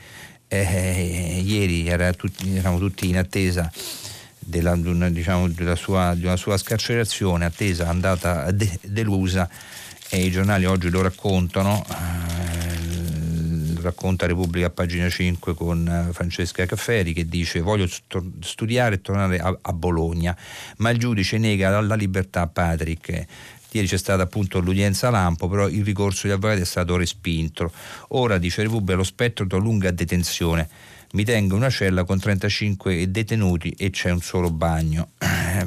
eh, 0.48 1.42
ieri 1.44 1.86
era 1.86 2.12
tutti, 2.14 2.56
eravamo 2.56 2.78
tutti 2.78 3.08
in 3.08 3.18
attesa 3.18 3.70
della, 4.38 4.74
diciamo, 4.74 5.48
della 5.48 5.76
sua, 5.76 6.14
di 6.14 6.24
una 6.24 6.36
sua 6.36 6.56
scarcerazione, 6.56 7.44
attesa 7.44 7.88
andata 7.88 8.50
de, 8.52 8.78
delusa 8.82 9.48
e 10.08 10.24
i 10.24 10.30
giornali 10.30 10.64
oggi 10.64 10.88
lo 10.88 11.02
raccontano 11.02 11.84
eh, 11.88 12.35
racconta 13.86 14.26
Repubblica 14.26 14.66
a 14.66 14.70
pagina 14.70 15.08
5 15.08 15.54
con 15.54 15.86
eh, 15.86 16.12
Francesca 16.12 16.66
Cafferi 16.66 17.12
che 17.12 17.26
dice 17.26 17.60
voglio 17.60 17.88
studiare 18.40 18.96
e 18.96 19.00
tornare 19.00 19.38
a, 19.38 19.56
a 19.60 19.72
Bologna, 19.72 20.36
ma 20.78 20.90
il 20.90 20.98
giudice 20.98 21.38
nega 21.38 21.80
la 21.80 21.94
libertà 21.94 22.42
a 22.42 22.46
Patrick. 22.48 23.26
Ieri 23.70 23.88
c'è 23.88 23.98
stata 23.98 24.22
appunto 24.22 24.58
l'udienza 24.60 25.10
lampo, 25.10 25.48
però 25.48 25.68
il 25.68 25.84
ricorso 25.84 26.26
degli 26.26 26.36
avvocati 26.36 26.62
è 26.62 26.64
stato 26.64 26.96
respinto. 26.96 27.70
Ora, 28.08 28.38
dice 28.38 28.62
Repubblica, 28.62 28.96
lo 28.96 29.04
spettro 29.04 29.44
da 29.44 29.58
lunga 29.58 29.90
detenzione. 29.90 30.68
Mi 31.12 31.24
tengo 31.24 31.54
in 31.54 31.60
una 31.60 31.70
cella 31.70 32.04
con 32.04 32.18
35 32.18 33.10
detenuti 33.10 33.70
e 33.76 33.90
c'è 33.90 34.10
un 34.10 34.20
solo 34.20 34.50
bagno. 34.50 35.10
Eh 35.56 35.64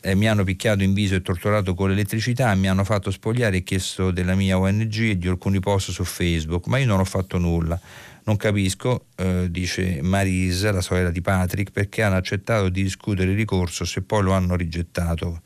eh, 0.00 0.14
mi 0.14 0.28
hanno 0.28 0.44
picchiato 0.44 0.82
in 0.82 0.92
viso 0.94 1.14
e 1.14 1.22
torturato 1.22 1.74
con 1.74 1.90
l'elettricità, 1.90 2.54
mi 2.54 2.68
hanno 2.68 2.84
fatto 2.84 3.10
spogliare 3.10 3.58
e 3.58 3.62
chiesto 3.62 4.10
della 4.10 4.34
mia 4.34 4.58
ONG 4.58 4.94
e 5.00 5.18
di 5.18 5.28
alcuni 5.28 5.60
post 5.60 5.90
su 5.90 6.04
Facebook, 6.04 6.66
ma 6.66 6.78
io 6.78 6.86
non 6.86 7.00
ho 7.00 7.04
fatto 7.04 7.38
nulla. 7.38 7.78
Non 8.24 8.36
capisco, 8.36 9.06
eh, 9.16 9.48
dice 9.50 10.00
Marise, 10.00 10.70
la 10.70 10.80
sorella 10.80 11.10
di 11.10 11.20
Patrick, 11.20 11.72
perché 11.72 12.02
hanno 12.02 12.16
accettato 12.16 12.68
di 12.68 12.82
discutere 12.82 13.32
il 13.32 13.36
ricorso 13.36 13.84
se 13.84 14.02
poi 14.02 14.22
lo 14.22 14.32
hanno 14.32 14.54
rigettato. 14.54 15.42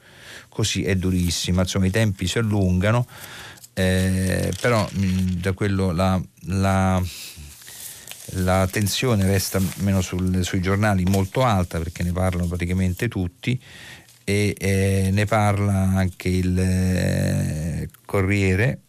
Così 0.48 0.84
è 0.84 0.94
durissima, 0.94 1.62
insomma 1.62 1.86
i 1.86 1.90
tempi 1.90 2.26
si 2.26 2.38
allungano, 2.38 3.06
eh, 3.72 4.52
però 4.60 4.86
mh, 4.90 5.40
da 5.40 5.52
quello 5.52 5.90
la, 5.92 6.20
la 6.44 7.02
la 8.30 8.66
tensione 8.66 9.24
resta 9.24 9.60
meno 9.76 10.00
sul, 10.00 10.44
sui 10.44 10.60
giornali 10.60 11.04
molto 11.04 11.44
alta 11.44 11.78
perché 11.78 12.02
ne 12.02 12.12
parlano 12.12 12.46
praticamente 12.46 13.08
tutti 13.08 13.60
e 14.28 14.56
eh, 14.58 15.10
ne 15.12 15.24
parla 15.24 15.72
anche 15.94 16.28
il 16.28 16.58
eh, 16.58 17.88
Corriere. 18.04 18.80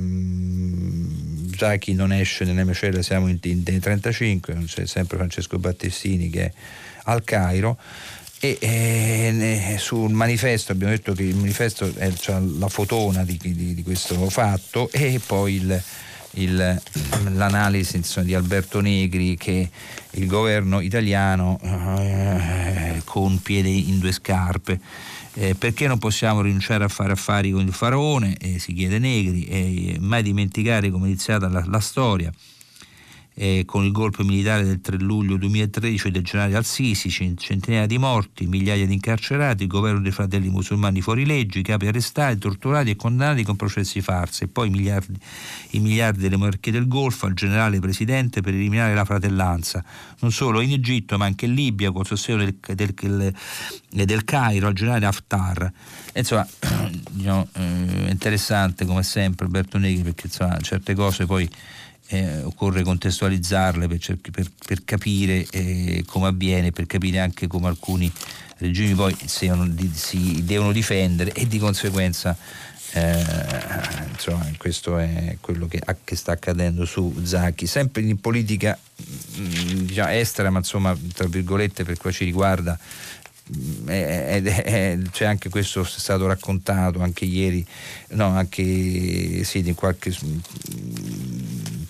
Mm, 0.00 1.50
Zacchi 1.56 1.92
non 1.92 2.12
esce 2.12 2.44
nelle 2.44 2.62
macelle, 2.62 3.02
siamo 3.02 3.26
in, 3.26 3.38
in, 3.42 3.64
in 3.66 3.80
35, 3.80 4.62
c'è 4.66 4.86
sempre 4.86 5.16
Francesco 5.16 5.58
Battestini 5.58 6.30
che 6.30 6.44
è 6.44 6.52
al 7.06 7.24
Cairo. 7.24 7.78
E 8.38 8.58
eh, 8.60 9.76
sul 9.76 10.12
manifesto 10.12 10.70
abbiamo 10.70 10.92
detto 10.92 11.14
che 11.14 11.24
il 11.24 11.34
manifesto 11.34 11.92
cioè, 12.18 12.38
la 12.38 12.68
fotona 12.68 13.24
di, 13.24 13.36
di, 13.42 13.74
di, 13.74 13.82
questo 13.82 14.30
fatto 14.30 14.88
e 14.92 15.20
poi 15.26 15.56
il, 15.56 15.82
il, 16.32 16.80
l'analisi 17.34 17.96
insomma, 17.96 18.26
di 18.26 18.34
Alberto 18.34 18.80
Negri 18.80 19.36
che 19.36 19.70
il 20.12 20.26
governo 20.26 20.80
italiano 20.80 21.58
eh, 21.62 23.00
con 23.04 23.40
piedi 23.42 23.88
in 23.88 23.98
due 23.98 24.12
scarpe. 24.12 24.80
Eh, 25.34 25.54
perché 25.54 25.86
non 25.86 25.98
possiamo 25.98 26.40
rinunciare 26.40 26.84
a 26.84 26.88
fare 26.88 27.12
affari 27.12 27.52
con 27.52 27.64
il 27.64 27.72
faraone? 27.72 28.36
Eh, 28.38 28.58
si 28.58 28.72
chiede 28.72 28.98
Negri, 28.98 29.44
e 29.44 29.96
mai 30.00 30.22
dimenticare 30.22 30.90
come 30.90 31.04
è 31.04 31.08
iniziata 31.08 31.48
la, 31.48 31.64
la 31.66 31.80
storia 31.80 32.32
eh, 33.42 33.62
con 33.64 33.86
il 33.86 33.90
golpe 33.90 34.22
militare 34.22 34.64
del 34.64 34.82
3 34.82 34.98
luglio 34.98 35.38
2013 35.38 36.10
del 36.10 36.22
generale 36.22 36.56
Al-Sisi, 36.56 37.08
centinaia 37.08 37.86
di 37.86 37.96
morti, 37.96 38.46
migliaia 38.46 38.84
di 38.84 38.92
incarcerati, 38.92 39.62
il 39.62 39.68
governo 39.68 40.00
dei 40.00 40.12
fratelli 40.12 40.50
musulmani 40.50 41.00
fuori 41.00 41.24
legge, 41.24 41.62
capi 41.62 41.86
arrestati, 41.86 42.36
torturati 42.36 42.90
e 42.90 42.96
condannati 42.96 43.42
con 43.42 43.56
processi 43.56 44.02
farsi, 44.02 44.44
e 44.44 44.48
poi 44.48 44.66
i 44.68 44.70
miliardi, 44.70 45.18
i 45.70 45.78
miliardi 45.78 46.20
delle 46.20 46.36
monarchie 46.36 46.70
del 46.70 46.86
Golfo 46.86 47.24
al 47.24 47.32
generale 47.32 47.80
presidente 47.80 48.42
per 48.42 48.52
eliminare 48.52 48.92
la 48.92 49.06
fratellanza, 49.06 49.82
non 50.18 50.32
solo 50.32 50.60
in 50.60 50.72
Egitto 50.72 51.16
ma 51.16 51.24
anche 51.24 51.46
in 51.46 51.54
Libia 51.54 51.92
con 51.92 52.02
il 52.02 52.08
sostegno 52.08 52.44
del, 52.44 52.56
del, 52.74 52.92
del, 52.92 54.04
del 54.04 54.24
Cairo 54.24 54.66
al 54.66 54.74
generale 54.74 55.06
Haftar. 55.06 55.72
insomma, 56.14 56.46
diciamo, 57.10 57.48
eh, 57.54 58.10
interessante 58.10 58.84
come 58.84 59.02
sempre 59.02 59.46
Alberto 59.46 59.78
Negri 59.78 60.02
perché 60.02 60.26
insomma, 60.26 60.58
certe 60.60 60.94
cose 60.94 61.24
poi 61.24 61.48
eh, 62.10 62.42
occorre 62.42 62.82
contestualizzarle 62.82 63.86
per, 63.86 63.98
cer- 63.98 64.30
per, 64.30 64.50
per 64.66 64.84
capire 64.84 65.46
eh, 65.50 66.04
come 66.06 66.28
avviene, 66.28 66.72
per 66.72 66.86
capire 66.86 67.20
anche 67.20 67.46
come 67.46 67.68
alcuni 67.68 68.12
regimi 68.58 68.94
poi 68.94 69.16
di, 69.68 69.90
si 69.94 70.44
devono 70.44 70.72
difendere 70.72 71.32
e 71.32 71.46
di 71.46 71.58
conseguenza 71.58 72.36
eh, 72.92 73.24
insomma, 74.10 74.50
questo 74.56 74.98
è 74.98 75.36
quello 75.40 75.68
che, 75.68 75.80
che, 76.02 76.16
sta 76.16 76.32
accadendo 76.32 76.84
su 76.84 77.14
Zacchi, 77.22 77.66
sempre 77.66 78.02
in 78.02 78.20
politica 78.20 78.76
mm, 79.38 79.82
diciamo, 79.82 80.10
estera, 80.10 80.50
ma 80.50 80.58
insomma 80.58 80.96
tra 81.14 81.28
virgolette 81.28 81.84
per 81.84 81.96
qua 81.96 82.10
ci 82.10 82.24
riguarda 82.24 82.76
è, 83.86 84.42
è, 84.42 84.42
è, 84.42 84.98
c'è 85.10 85.24
anche 85.24 85.48
questo 85.48 85.82
è 85.82 85.84
stato 85.84 86.26
raccontato 86.26 87.00
anche 87.00 87.24
ieri, 87.24 87.64
no, 88.10 88.26
anche 88.26 89.44
sì, 89.44 89.58
in 89.66 89.74
qualche 89.74 90.14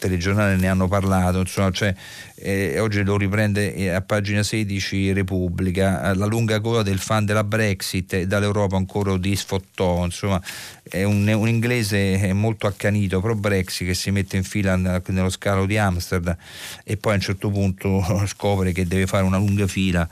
telegiornali 0.00 0.58
ne 0.58 0.68
hanno 0.68 0.88
parlato, 0.88 1.40
insomma, 1.40 1.70
cioè, 1.70 1.94
eh, 2.36 2.80
oggi 2.80 3.04
lo 3.04 3.18
riprende 3.18 3.74
eh, 3.74 3.90
a 3.90 4.00
pagina 4.00 4.42
16 4.42 5.12
Repubblica, 5.12 6.14
la 6.14 6.24
lunga 6.24 6.58
coda 6.60 6.82
del 6.82 6.98
fan 6.98 7.26
della 7.26 7.44
Brexit 7.44 8.22
dall'Europa 8.22 8.76
ancora 8.76 9.16
di 9.18 9.36
sfottò, 9.36 10.04
insomma 10.04 10.40
è 10.82 11.04
un, 11.04 11.28
un, 11.28 11.46
inglese 11.46 12.32
molto 12.32 12.66
accanito 12.66 13.20
pro 13.20 13.34
Brexit 13.34 13.86
che 13.86 13.94
si 13.94 14.10
mette 14.10 14.36
in 14.36 14.42
fila 14.42 14.74
nello 14.74 15.30
scalo 15.30 15.66
di 15.66 15.76
Amsterdam 15.76 16.36
e 16.82 16.96
poi 16.96 17.12
a 17.12 17.14
un 17.16 17.20
certo 17.20 17.50
punto 17.50 18.02
scopre 18.26 18.72
che 18.72 18.86
deve 18.86 19.06
fare 19.06 19.24
una 19.24 19.36
lunga 19.36 19.66
fila 19.66 20.08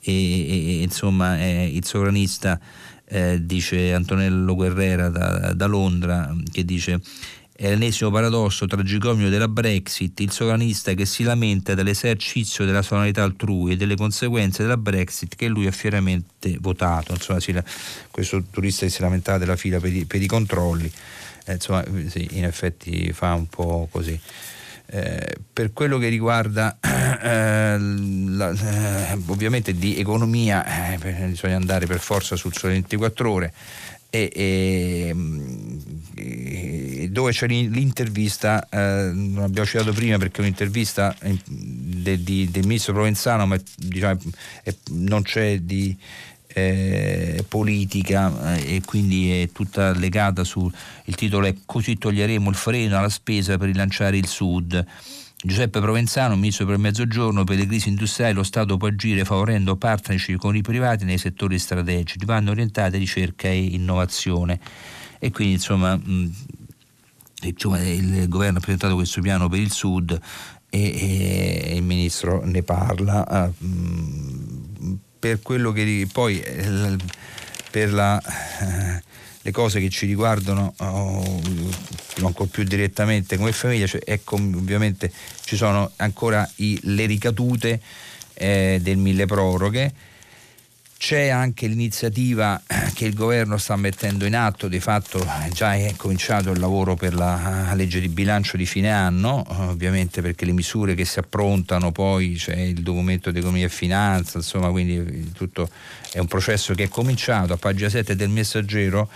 e, 0.00 0.10
e, 0.10 0.82
insomma 0.82 1.38
il 1.40 1.84
sovranista 1.84 2.58
eh, 3.10 3.38
dice 3.44 3.92
Antonello 3.92 4.54
Guerrera 4.54 5.08
da, 5.08 5.52
da 5.54 5.66
Londra 5.66 6.34
che 6.50 6.64
dice 6.64 7.00
è 7.60 7.70
l'ennesimo 7.70 8.12
paradosso 8.12 8.66
tragicomio 8.66 9.28
della 9.28 9.48
Brexit, 9.48 10.20
il 10.20 10.30
sovranista 10.30 10.94
che 10.94 11.04
si 11.04 11.24
lamenta 11.24 11.74
dell'esercizio 11.74 12.64
della 12.64 12.82
sovranità 12.82 13.24
altrui 13.24 13.72
e 13.72 13.76
delle 13.76 13.96
conseguenze 13.96 14.62
della 14.62 14.76
Brexit 14.76 15.34
che 15.34 15.48
lui 15.48 15.66
ha 15.66 15.72
fieramente 15.72 16.56
votato. 16.60 17.14
Insomma, 17.14 17.40
si, 17.40 17.52
questo 18.12 18.44
turista 18.48 18.86
che 18.86 18.92
si 18.92 19.00
lamentava 19.00 19.38
della 19.38 19.56
fila 19.56 19.80
per 19.80 19.92
i, 19.92 20.04
per 20.04 20.22
i 20.22 20.28
controlli, 20.28 20.88
eh, 21.46 21.54
insomma, 21.54 21.84
sì, 22.06 22.28
in 22.34 22.44
effetti 22.44 23.12
fa 23.12 23.34
un 23.34 23.48
po' 23.48 23.88
così. 23.90 24.16
Eh, 24.90 25.36
per 25.52 25.72
quello 25.72 25.98
che 25.98 26.06
riguarda 26.06 26.78
eh, 26.80 27.76
la, 27.76 28.50
eh, 28.50 29.18
ovviamente 29.26 29.74
di 29.74 29.98
economia 29.98 30.94
eh, 30.94 31.26
bisogna 31.26 31.56
andare 31.56 31.86
per 31.86 31.98
forza 31.98 32.36
sul 32.36 32.54
sole 32.54 32.74
24 32.74 33.30
ore 33.30 33.52
e, 34.10 34.30
e, 34.34 35.14
e 36.14 36.97
dove 37.10 37.32
c'è 37.32 37.46
l'intervista, 37.46 38.66
eh, 38.68 39.10
non 39.12 39.44
abbiamo 39.44 39.66
citato 39.66 39.92
prima 39.92 40.18
perché 40.18 40.38
è 40.38 40.40
un'intervista 40.40 41.14
de, 41.20 42.22
de, 42.22 42.48
del 42.50 42.66
ministro 42.66 42.92
Provenzano, 42.92 43.46
ma 43.46 43.60
diciamo, 43.76 44.18
è, 44.62 44.74
non 44.90 45.22
c'è 45.22 45.60
di 45.60 45.96
eh, 46.48 47.44
politica 47.46 48.56
eh, 48.56 48.76
e 48.76 48.82
quindi 48.84 49.40
è 49.42 49.50
tutta 49.52 49.92
legata 49.92 50.44
sul 50.44 50.72
titolo 51.14 51.46
è 51.46 51.54
Così 51.64 51.98
toglieremo 51.98 52.48
il 52.50 52.56
freno 52.56 52.98
alla 52.98 53.08
spesa 53.08 53.56
per 53.58 53.68
rilanciare 53.68 54.16
il 54.16 54.26
Sud. 54.26 54.84
Giuseppe 55.40 55.78
Provenzano, 55.78 56.34
ministro 56.34 56.64
per 56.64 56.74
il 56.74 56.80
Mezzogiorno, 56.80 57.44
per 57.44 57.58
le 57.58 57.66
crisi 57.66 57.88
industriali 57.90 58.34
lo 58.34 58.42
Stato 58.42 58.76
può 58.76 58.88
agire 58.88 59.24
favorendo 59.24 59.76
partnership 59.76 60.36
con 60.36 60.56
i 60.56 60.62
privati 60.62 61.04
nei 61.04 61.18
settori 61.18 61.60
strategici, 61.60 62.18
vanno 62.24 62.50
orientate 62.50 62.98
ricerca 62.98 63.46
e 63.46 63.56
innovazione. 63.56 64.58
E 65.20 65.30
quindi 65.30 65.54
insomma, 65.54 65.96
mh, 65.96 66.32
il 67.42 68.28
governo 68.28 68.58
ha 68.58 68.60
presentato 68.60 68.94
questo 68.94 69.20
piano 69.20 69.48
per 69.48 69.60
il 69.60 69.72
Sud 69.72 70.18
e, 70.70 71.72
il 71.74 71.82
ministro 71.82 72.44
ne 72.44 72.62
parla. 72.62 73.52
Uh, 73.60 73.64
mh, 73.64 74.98
per 75.18 75.40
quello 75.42 75.72
che 75.72 76.06
poi 76.12 76.40
eh, 76.40 76.96
per 77.70 77.92
la... 77.92 78.22
Uh, 78.60 79.06
le 79.48 79.54
cose 79.54 79.80
che 79.80 79.88
ci 79.88 80.04
riguardano 80.04 80.74
oh, 80.76 81.40
ancora 82.22 82.50
più 82.50 82.64
direttamente 82.64 83.38
come 83.38 83.52
famiglia, 83.52 83.86
cioè, 83.86 84.02
ecco, 84.04 84.34
ovviamente 84.34 85.10
ci 85.42 85.56
sono 85.56 85.90
ancora 85.96 86.48
i, 86.56 86.78
le 86.82 87.06
ricadute 87.06 87.80
eh, 88.34 88.78
del 88.82 88.98
mille 88.98 89.24
proroghe. 89.24 89.92
C'è 90.98 91.28
anche 91.28 91.68
l'iniziativa 91.68 92.60
che 92.92 93.04
il 93.04 93.14
governo 93.14 93.56
sta 93.56 93.76
mettendo 93.76 94.24
in 94.24 94.34
atto, 94.34 94.66
di 94.66 94.80
fatto 94.80 95.24
già 95.52 95.76
è 95.76 95.94
cominciato 95.96 96.50
il 96.50 96.58
lavoro 96.58 96.96
per 96.96 97.14
la 97.14 97.72
legge 97.74 98.00
di 98.00 98.08
bilancio 98.08 98.56
di 98.56 98.66
fine 98.66 98.90
anno, 98.90 99.44
ovviamente 99.68 100.22
perché 100.22 100.44
le 100.44 100.50
misure 100.50 100.96
che 100.96 101.04
si 101.04 101.20
approntano 101.20 101.92
poi 101.92 102.34
c'è 102.34 102.56
il 102.56 102.82
documento 102.82 103.30
di 103.30 103.38
economia 103.38 103.66
e 103.66 103.68
finanza, 103.68 104.38
insomma 104.38 104.70
quindi 104.70 105.30
tutto 105.34 105.70
è 106.10 106.18
un 106.18 106.26
processo 106.26 106.74
che 106.74 106.84
è 106.84 106.88
cominciato. 106.88 107.52
A 107.52 107.56
pagina 107.58 107.88
7 107.88 108.16
del 108.16 108.28
messaggero 108.28 109.08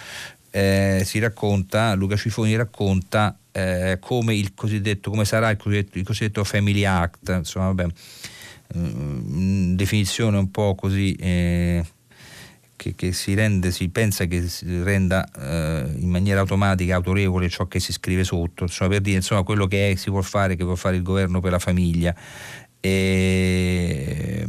eh, 0.53 1.03
si 1.05 1.19
racconta, 1.19 1.95
Luca 1.95 2.15
Cifoni 2.15 2.55
racconta 2.55 3.37
eh, 3.51 3.99
come, 4.01 4.41
come 4.55 5.25
sarà 5.25 5.51
il 5.51 5.57
cosiddetto, 5.57 5.99
il 5.99 6.05
cosiddetto 6.05 6.45
Family 6.45 6.85
Act, 6.85 7.29
insomma 7.29 7.67
vabbè, 7.67 7.85
eh, 7.85 7.91
definizione 8.73 10.39
un 10.39 10.51
po' 10.51 10.75
così 10.75 11.15
eh, 11.15 11.85
che, 12.77 12.95
che, 12.95 13.13
si 13.13 13.35
rende, 13.35 13.71
si 13.71 13.89
pensa 13.89 14.25
che 14.25 14.49
si 14.49 14.83
renda 14.83 15.29
eh, 15.39 15.93
in 15.99 16.09
maniera 16.09 16.41
automatica 16.41 16.97
autorevole 16.97 17.49
ciò 17.49 17.67
che 17.67 17.81
si 17.81 17.93
scrive 17.93 18.25
sotto, 18.25 18.65
insomma 18.65 18.91
per 18.91 19.01
dire 19.01 19.17
insomma 19.17 19.43
quello 19.43 19.67
che 19.67 19.91
è, 19.91 19.95
si 19.95 20.11
può 20.11 20.23
fare, 20.23 20.57
che 20.57 20.65
può 20.65 20.75
fare 20.75 20.97
il 20.97 21.03
governo 21.03 21.41
per 21.41 21.53
la 21.53 21.59
famiglia. 21.59 22.15
E, 22.81 24.45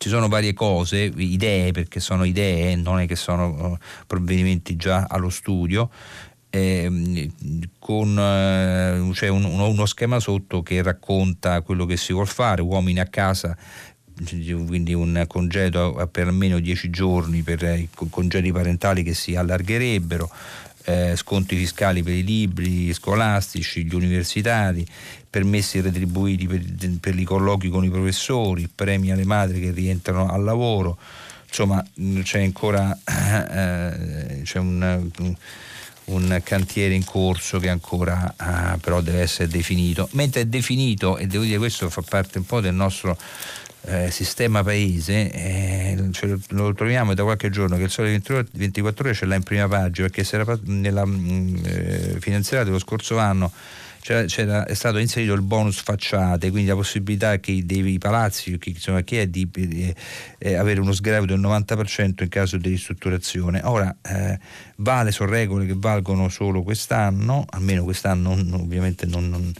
ci 0.00 0.08
sono 0.08 0.28
varie 0.28 0.54
cose, 0.54 1.12
idee, 1.14 1.72
perché 1.72 2.00
sono 2.00 2.24
idee, 2.24 2.74
non 2.74 3.00
è 3.00 3.06
che 3.06 3.16
sono 3.16 3.78
provvedimenti 4.06 4.74
già 4.76 5.06
allo 5.06 5.28
studio. 5.28 5.90
Eh, 6.50 7.30
con 7.78 8.18
eh, 8.18 9.10
c'è 9.12 9.28
un, 9.28 9.44
uno 9.44 9.86
schema 9.86 10.18
sotto 10.18 10.62
che 10.62 10.82
racconta 10.82 11.60
quello 11.60 11.86
che 11.86 11.96
si 11.96 12.12
vuole 12.12 12.28
fare, 12.28 12.60
uomini 12.60 12.98
a 12.98 13.06
casa 13.06 13.56
quindi 14.66 14.92
un 14.92 15.24
congedo 15.26 16.08
per 16.12 16.26
almeno 16.26 16.58
10 16.58 16.90
giorni 16.90 17.42
per 17.42 17.62
i 17.62 17.88
congedi 18.10 18.52
parentali 18.52 19.02
che 19.02 19.14
si 19.14 19.34
allargherebbero, 19.34 20.30
eh, 20.84 21.16
sconti 21.16 21.56
fiscali 21.56 22.02
per 22.02 22.14
i 22.14 22.24
libri 22.24 22.92
scolastici, 22.92 23.84
gli 23.84 23.94
universitari, 23.94 24.86
permessi 25.28 25.80
retribuiti 25.80 26.46
per, 26.46 26.62
per 27.00 27.18
i 27.18 27.24
colloqui 27.24 27.68
con 27.68 27.84
i 27.84 27.90
professori, 27.90 28.68
premi 28.72 29.10
alle 29.10 29.24
madri 29.24 29.60
che 29.60 29.70
rientrano 29.70 30.28
al 30.28 30.42
lavoro, 30.42 30.98
insomma 31.46 31.84
c'è 32.22 32.42
ancora 32.42 32.96
eh, 33.04 34.42
c'è 34.42 34.58
un, 34.58 35.08
un, 36.06 36.40
cantiere 36.42 36.94
in 36.94 37.04
corso 37.04 37.58
che 37.58 37.68
ancora 37.68 38.34
eh, 38.38 38.78
però 38.78 39.00
deve 39.00 39.20
essere 39.20 39.48
definito. 39.48 40.08
Mentre 40.12 40.42
è 40.42 40.44
definito, 40.46 41.16
e 41.16 41.26
devo 41.26 41.44
dire 41.44 41.58
questo 41.58 41.88
fa 41.90 42.02
parte 42.02 42.38
un 42.38 42.46
po' 42.46 42.60
del 42.60 42.74
nostro 42.74 43.16
eh, 43.82 44.10
sistema 44.10 44.62
paese, 44.62 45.30
eh, 45.30 46.10
lo 46.48 46.74
troviamo 46.74 47.14
da 47.14 47.22
qualche 47.22 47.50
giorno 47.50 47.76
che 47.76 47.84
il 47.84 47.90
Sole 47.90 48.20
24 48.52 49.04
Ore 49.04 49.14
ce 49.14 49.24
l'ha 49.24 49.36
in 49.36 49.42
prima 49.42 49.68
pagina 49.68 50.06
perché 50.06 50.24
si 50.24 50.34
era 50.34 50.58
nella 50.64 51.04
mh, 51.06 51.12
mm, 51.12 51.56
eh, 51.64 52.16
finanziaria 52.20 52.64
dello 52.64 52.78
scorso 52.78 53.18
anno 53.18 53.50
c'era, 54.00 54.24
c'era, 54.24 54.64
è 54.64 54.74
stato 54.74 54.98
inserito 54.98 55.32
il 55.34 55.42
bonus 55.42 55.80
facciate, 55.80 56.50
quindi 56.50 56.68
la 56.68 56.74
possibilità 56.74 57.38
che 57.38 57.64
dei 57.64 57.98
palazzi, 57.98 58.56
chi, 58.58 58.70
insomma, 58.70 59.02
chi 59.02 59.16
è 59.16 59.26
di 59.26 59.48
eh, 59.54 59.94
eh, 60.38 60.54
avere 60.54 60.80
uno 60.80 60.92
sgravio 60.92 61.26
del 61.26 61.40
90% 61.40 62.22
in 62.22 62.28
caso 62.28 62.56
di 62.56 62.70
ristrutturazione. 62.70 63.60
Ora 63.64 63.94
eh, 64.02 64.38
vale, 64.76 65.12
sono 65.12 65.30
regole 65.30 65.66
che 65.66 65.74
valgono 65.76 66.28
solo 66.28 66.62
quest'anno, 66.62 67.44
almeno 67.50 67.84
quest'anno 67.84 68.30
ovviamente 68.30 69.06
non, 69.06 69.28
non 69.28 69.52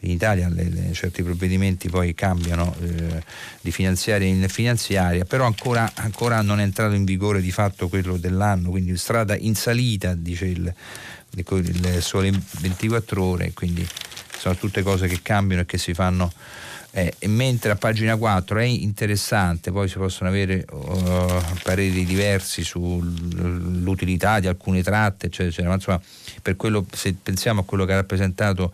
in 0.00 0.10
Italia 0.12 0.48
le, 0.48 0.68
le, 0.68 0.92
certi 0.92 1.22
provvedimenti 1.22 1.88
poi 1.90 2.14
cambiano 2.14 2.74
eh, 2.80 3.22
di 3.60 3.70
finanziaria 3.70 4.26
in 4.26 4.46
finanziaria, 4.48 5.24
però 5.24 5.44
ancora, 5.44 5.90
ancora, 5.94 6.40
non 6.40 6.60
è 6.60 6.62
entrato 6.62 6.94
in 6.94 7.04
vigore 7.04 7.40
di 7.40 7.50
fatto 7.50 7.88
quello 7.88 8.16
dell'anno, 8.16 8.70
quindi 8.70 8.96
strada 8.96 9.36
in 9.36 9.54
salita, 9.54 10.14
dice 10.14 10.46
il, 10.46 10.74
il 11.34 11.98
sole 12.00 12.30
24 12.60 13.22
ore, 13.22 13.52
quindi 13.52 13.86
sono 14.36 14.56
tutte 14.56 14.82
cose 14.82 15.06
che 15.06 15.20
cambiano 15.22 15.62
e 15.62 15.66
che 15.66 15.78
si 15.78 15.94
fanno. 15.94 16.32
Eh, 16.92 17.14
mentre 17.26 17.70
a 17.70 17.76
pagina 17.76 18.16
4 18.16 18.58
è 18.58 18.64
interessante, 18.64 19.70
poi 19.70 19.86
si 19.86 19.96
possono 19.96 20.28
avere 20.28 20.64
uh, 20.68 21.40
pareri 21.62 22.04
diversi 22.04 22.64
sull'utilità 22.64 24.40
di 24.40 24.48
alcune 24.48 24.82
tratte, 24.82 25.26
eccetera, 25.26 25.48
eccetera. 25.50 25.68
ma 25.68 25.74
insomma 25.76 26.00
per 26.42 26.56
quello, 26.56 26.84
se 26.90 27.14
pensiamo 27.22 27.60
a 27.60 27.64
quello 27.64 27.84
che 27.84 27.92
ha 27.92 27.96
rappresentato 27.96 28.72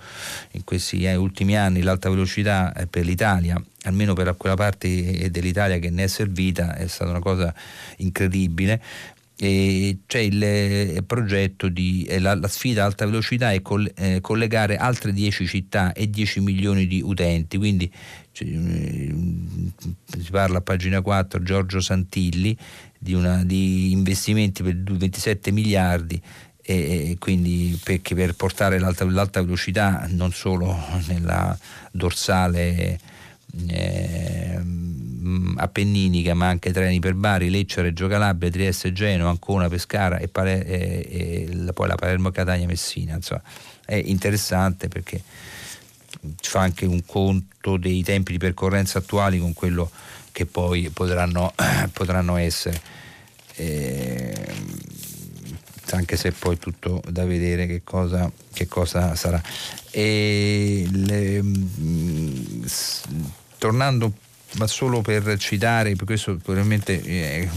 in 0.52 0.64
questi 0.64 1.04
eh, 1.04 1.14
ultimi 1.14 1.58
anni 1.58 1.82
l'alta 1.82 2.08
velocità 2.08 2.72
eh, 2.72 2.86
per 2.86 3.04
l'Italia, 3.04 3.62
almeno 3.82 4.14
per 4.14 4.34
quella 4.38 4.56
parte 4.56 5.30
dell'Italia 5.30 5.78
che 5.78 5.90
ne 5.90 6.04
è 6.04 6.06
servita, 6.06 6.74
è 6.74 6.86
stata 6.86 7.10
una 7.10 7.20
cosa 7.20 7.52
incredibile. 7.98 8.80
E 9.38 9.98
c'è 10.06 10.20
il 10.20 10.42
eh, 10.42 11.02
progetto 11.06 11.68
di 11.68 12.04
eh, 12.04 12.18
la, 12.20 12.34
la, 12.34 12.48
sfida 12.48 12.84
alta 12.84 13.04
velocità 13.04 13.52
è 13.52 13.60
coll- 13.60 13.92
eh, 13.94 14.20
collegare 14.22 14.76
altre 14.76 15.12
10 15.12 15.46
città 15.46 15.92
e 15.92 16.08
10 16.08 16.40
milioni 16.40 16.86
di 16.86 17.02
utenti. 17.02 17.58
Quindi 17.58 17.92
cioè, 18.32 18.48
si 18.48 20.30
parla 20.30 20.58
a 20.58 20.62
pagina 20.62 21.02
4 21.02 21.42
Giorgio 21.42 21.80
Santilli 21.80 22.56
di, 22.98 23.12
una, 23.12 23.44
di 23.44 23.92
investimenti 23.92 24.62
per 24.62 24.76
27 24.76 25.50
miliardi 25.50 26.20
e 26.68 27.16
quindi 27.20 27.78
perché 27.84 28.16
per 28.16 28.34
portare 28.34 28.80
l'alta, 28.80 29.04
l'alta 29.04 29.40
velocità 29.40 30.04
non 30.10 30.32
solo 30.32 30.76
nella 31.06 31.56
dorsale 31.92 32.98
eh, 33.68 34.60
appenninica 35.56 36.34
ma 36.34 36.48
anche 36.48 36.72
treni 36.72 37.00
per 37.00 37.14
Bari, 37.14 37.50
Lecce, 37.50 37.82
Reggio 37.82 38.06
Calabria, 38.08 38.50
Trieste, 38.50 38.92
Genova, 38.92 39.30
Ancona, 39.30 39.68
Pescara 39.68 40.18
e, 40.18 40.28
Pale- 40.28 40.64
e, 40.64 41.48
e 41.68 41.72
poi 41.72 41.88
la 41.88 41.94
Palermo, 41.94 42.30
Catania, 42.30 42.66
Messina 42.66 43.14
insomma 43.16 43.42
è 43.84 43.94
interessante 43.94 44.88
perché 44.88 45.22
fa 46.40 46.60
anche 46.60 46.86
un 46.86 47.04
conto 47.04 47.76
dei 47.76 48.02
tempi 48.02 48.32
di 48.32 48.38
percorrenza 48.38 48.98
attuali 48.98 49.38
con 49.38 49.52
quello 49.52 49.90
che 50.32 50.44
poi 50.46 50.90
potranno, 50.90 51.52
potranno 51.92 52.36
essere. 52.36 52.80
Eh, 53.54 54.54
anche 55.92 56.16
se 56.16 56.32
poi 56.32 56.58
tutto 56.58 57.00
da 57.08 57.24
vedere 57.24 57.66
che 57.66 57.82
cosa, 57.84 58.30
che 58.52 58.66
cosa 58.66 59.14
sarà. 59.14 59.40
E 59.90 60.86
le, 60.90 61.42
s- 62.64 63.02
tornando 63.66 64.12
ma 64.52 64.66
solo 64.68 65.02
per 65.02 65.36
citare, 65.38 65.96
questo 65.96 66.36
probabilmente 66.36 67.02
eh, 67.02 67.48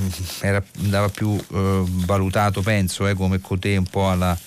era, 0.42 0.62
andava 0.80 1.08
più 1.08 1.38
eh, 1.38 1.84
valutato, 1.86 2.62
penso, 2.62 3.08
eh, 3.08 3.14
come 3.14 3.40
Cotè 3.40 3.78
un 3.78 3.86
po' 3.86 4.10
alla, 4.10 4.38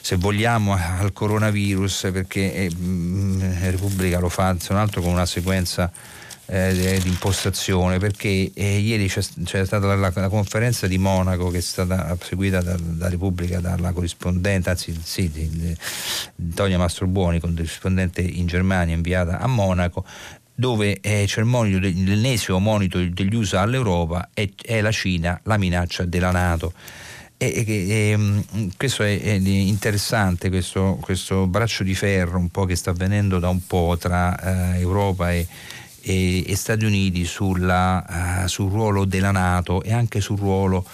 se 0.00 0.16
vogliamo, 0.16 0.72
al 0.72 1.12
coronavirus, 1.12 2.10
perché 2.12 2.54
eh, 2.54 2.74
mh, 2.74 3.70
Repubblica 3.70 4.18
lo 4.18 4.28
fa, 4.28 4.56
se 4.58 4.72
non 4.72 4.80
altro 4.80 5.02
con 5.02 5.10
una 5.10 5.26
sequenza 5.26 5.90
eh, 6.46 7.00
di 7.02 7.08
impostazione 7.08 7.98
perché 7.98 8.50
eh, 8.52 8.78
ieri 8.78 9.08
c'è, 9.08 9.22
c'è 9.44 9.64
stata 9.64 9.86
la, 9.86 9.94
la, 9.94 10.12
la, 10.14 10.28
conferenza 10.28 10.86
di 10.86 10.98
Monaco 10.98 11.48
che 11.48 11.58
è 11.58 11.62
stata 11.62 12.14
seguita 12.20 12.60
da, 12.60 12.76
da 12.78 13.08
Repubblica 13.08 13.60
dalla 13.60 13.92
corrispondente, 13.92 14.68
anzi 14.70 14.98
sì, 15.02 15.30
di, 15.30 15.48
di, 15.48 15.76
di 16.34 16.54
Tonia 16.54 16.76
Mastrobuoni, 16.76 17.40
corrispondente 17.40 18.20
in 18.20 18.46
Germania 18.46 18.94
inviata 18.94 19.38
a 19.40 19.46
Monaco 19.46 20.04
dove 20.54 21.00
eh, 21.00 21.24
c'è 21.26 21.42
monito, 21.42 21.78
l'ennesimo 21.80 22.58
monito 22.58 22.98
degli 22.98 23.34
USA 23.34 23.62
all'Europa 23.62 24.30
e 24.32 24.52
è 24.62 24.80
la 24.80 24.92
Cina 24.92 25.38
la 25.44 25.56
minaccia 25.56 26.04
della 26.04 26.30
Nato. 26.30 26.72
E, 27.36 27.64
e, 27.66 27.88
e, 27.88 28.16
mm, 28.16 28.68
questo 28.76 29.02
è, 29.02 29.20
è 29.20 29.32
interessante, 29.32 30.48
questo, 30.48 30.98
questo, 31.00 31.46
braccio 31.46 31.82
di 31.82 31.94
ferro 31.94 32.38
un 32.38 32.48
po' 32.48 32.64
che 32.64 32.76
sta 32.76 32.90
avvenendo 32.90 33.38
da 33.40 33.48
un 33.48 33.66
po' 33.66 33.96
tra 33.98 34.74
eh, 34.74 34.80
Europa 34.80 35.32
e 35.32 36.54
Stati 36.54 36.84
Uniti 36.84 37.24
sulla, 37.24 38.42
uh, 38.44 38.46
sul 38.46 38.70
ruolo 38.70 39.04
della 39.04 39.30
Nato 39.30 39.82
e 39.82 39.92
anche 39.92 40.20
sul 40.20 40.38
ruolo 40.38 40.84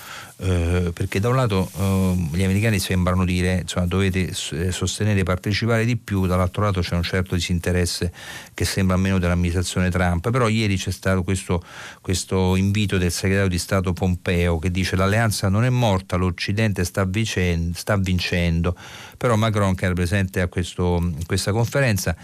Uh, 0.42 0.90
perché 0.94 1.20
da 1.20 1.28
un 1.28 1.36
lato 1.36 1.70
uh, 1.74 2.34
gli 2.34 2.42
americani 2.42 2.78
sembrano 2.78 3.26
dire 3.26 3.58
insomma 3.60 3.84
dovete 3.84 4.32
eh, 4.52 4.72
sostenere 4.72 5.20
e 5.20 5.22
partecipare 5.22 5.84
di 5.84 5.98
più, 5.98 6.24
dall'altro 6.24 6.62
lato 6.62 6.80
c'è 6.80 6.94
un 6.94 7.02
certo 7.02 7.34
disinteresse 7.34 8.10
che 8.54 8.64
sembra 8.64 8.96
meno 8.96 9.18
dell'amministrazione 9.18 9.90
Trump, 9.90 10.30
però 10.30 10.48
ieri 10.48 10.78
c'è 10.78 10.92
stato 10.92 11.24
questo, 11.24 11.62
questo 12.00 12.56
invito 12.56 12.96
del 12.96 13.12
segretario 13.12 13.50
di 13.50 13.58
Stato 13.58 13.92
Pompeo 13.92 14.58
che 14.58 14.70
dice 14.70 14.96
l'alleanza 14.96 15.50
non 15.50 15.64
è 15.64 15.68
morta, 15.68 16.16
l'Occidente 16.16 16.84
sta, 16.84 17.04
vicen- 17.04 17.74
sta 17.74 17.98
vincendo, 17.98 18.74
però 19.18 19.36
Macron 19.36 19.74
che 19.74 19.84
era 19.84 19.94
presente 19.94 20.40
a 20.40 20.48
questo, 20.48 21.12
questa 21.26 21.52
conferenza 21.52 22.16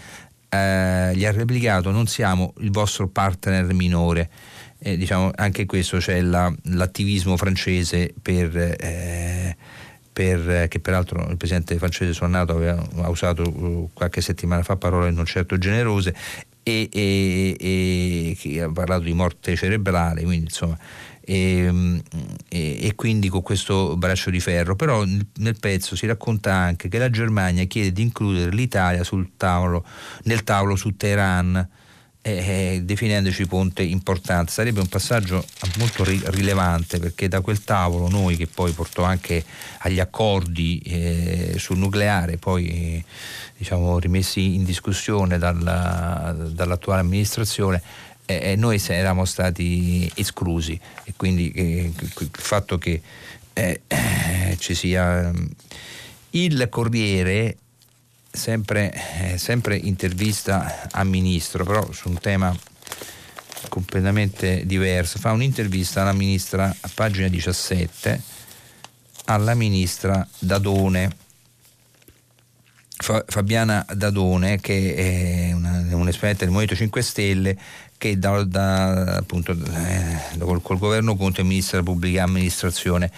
eh, 0.49 1.11
gli 1.13 1.25
ha 1.25 1.31
replicato 1.31 1.91
non 1.91 2.07
siamo 2.07 2.53
il 2.59 2.71
vostro 2.71 3.07
partner 3.07 3.71
minore. 3.73 4.29
Eh, 4.79 4.95
diciamo, 4.95 5.31
anche 5.35 5.65
questo 5.65 5.97
c'è 5.97 6.21
la, 6.21 6.53
l'attivismo 6.63 7.35
francese 7.35 8.13
per, 8.21 8.55
eh, 8.55 9.57
per, 10.13 10.67
che 10.67 10.79
peraltro 10.79 11.27
il 11.29 11.37
presidente 11.37 11.77
francese 11.77 12.13
sul 12.13 12.29
NATO 12.29 12.53
aveva 12.53 12.85
ha 12.97 13.09
usato 13.09 13.41
uh, 13.41 13.89
qualche 13.93 14.21
settimana 14.21 14.61
fa 14.61 14.75
parole 14.75 15.09
non 15.09 15.25
certo 15.25 15.57
generose 15.57 16.13
e, 16.61 16.89
e, 16.91 17.55
e, 17.59 18.37
che 18.39 18.61
ha 18.61 18.71
parlato 18.71 19.03
di 19.03 19.13
morte 19.13 19.55
cerebrale, 19.55 20.23
quindi 20.23 20.45
insomma 20.45 20.77
e, 21.29 22.01
e, 22.47 22.77
e, 22.81 22.95
quindi 22.95 23.27
con 23.27 23.41
questo 23.41 23.97
braccio 23.97 24.29
di 24.29 24.39
ferro. 24.39 24.77
Però 24.77 25.03
nel 25.03 25.59
pezzo 25.59 25.97
si 25.97 26.07
racconta 26.07 26.53
anche 26.53 26.87
che 26.87 26.97
la 26.97 27.09
Germania 27.09 27.65
chiede 27.65 27.91
di 27.91 28.01
includere 28.01 28.51
l'Italia 28.51 29.03
tavolo, 29.35 29.85
nel 30.23 30.43
tavolo 30.43 30.77
su 30.77 30.95
Teheran. 30.95 31.67
Eh, 32.29 32.81
definendoci 32.83 33.47
ponte 33.47 33.83
importante. 33.83 34.51
Sarebbe 34.51 34.81
un 34.81 34.87
passaggio 34.87 35.45
molto 35.77 36.03
ri- 36.03 36.21
rilevante 36.25 36.99
perché 36.99 37.29
da 37.29 37.39
quel 37.39 37.63
tavolo 37.63 38.09
noi 38.09 38.35
che 38.35 38.47
poi 38.47 38.73
portò 38.73 39.03
anche 39.03 39.45
agli 39.79 40.01
accordi 40.01 40.77
eh, 40.79 41.53
sul 41.57 41.77
nucleare, 41.77 42.35
poi 42.35 42.67
eh, 42.67 43.05
diciamo 43.55 43.97
rimessi 43.97 44.55
in 44.55 44.65
discussione 44.65 45.37
dalla, 45.37 46.35
dall'attuale 46.37 46.99
amministrazione, 46.99 47.81
eh, 48.25 48.57
noi 48.57 48.83
eravamo 48.85 49.23
stati 49.23 50.11
esclusi 50.15 50.77
e 51.05 51.13
quindi 51.15 51.49
eh, 51.51 51.93
il 51.95 52.29
fatto 52.33 52.77
che 52.77 53.01
eh, 53.53 53.81
ci 54.59 54.75
sia 54.75 55.31
mm, 55.31 55.45
il 56.31 56.67
Corriere 56.69 57.55
sempre, 58.37 58.93
eh, 59.19 59.37
sempre 59.37 59.75
intervista 59.75 60.87
a 60.91 61.03
ministro 61.03 61.65
però 61.65 61.91
su 61.91 62.07
un 62.07 62.19
tema 62.19 62.55
completamente 63.67 64.65
diverso. 64.65 65.19
Fa 65.19 65.31
un'intervista 65.31 66.01
alla 66.01 66.13
ministra 66.13 66.73
a 66.79 66.89
pagina 66.93 67.27
17 67.27 68.35
alla 69.25 69.55
ministra 69.55 70.25
Dadone. 70.39 71.25
Fabiana 72.99 73.85
Dadone 73.93 74.59
che 74.59 74.95
è 74.95 75.53
una, 75.53 75.85
un 75.91 76.07
esperto 76.07 76.39
del 76.39 76.47
Movimento 76.47 76.75
5 76.75 77.01
Stelle 77.03 77.57
che 77.97 78.17
da, 78.17 78.43
da, 78.43 79.17
appunto, 79.17 79.51
eh, 79.51 80.37
col, 80.39 80.61
col, 80.61 80.77
governo 80.77 81.15
Conte 81.15 81.41
è 81.41 81.43
ministro 81.43 81.79
della 81.79 81.91
pubblica 81.91 82.23
amministrazione 82.23 83.11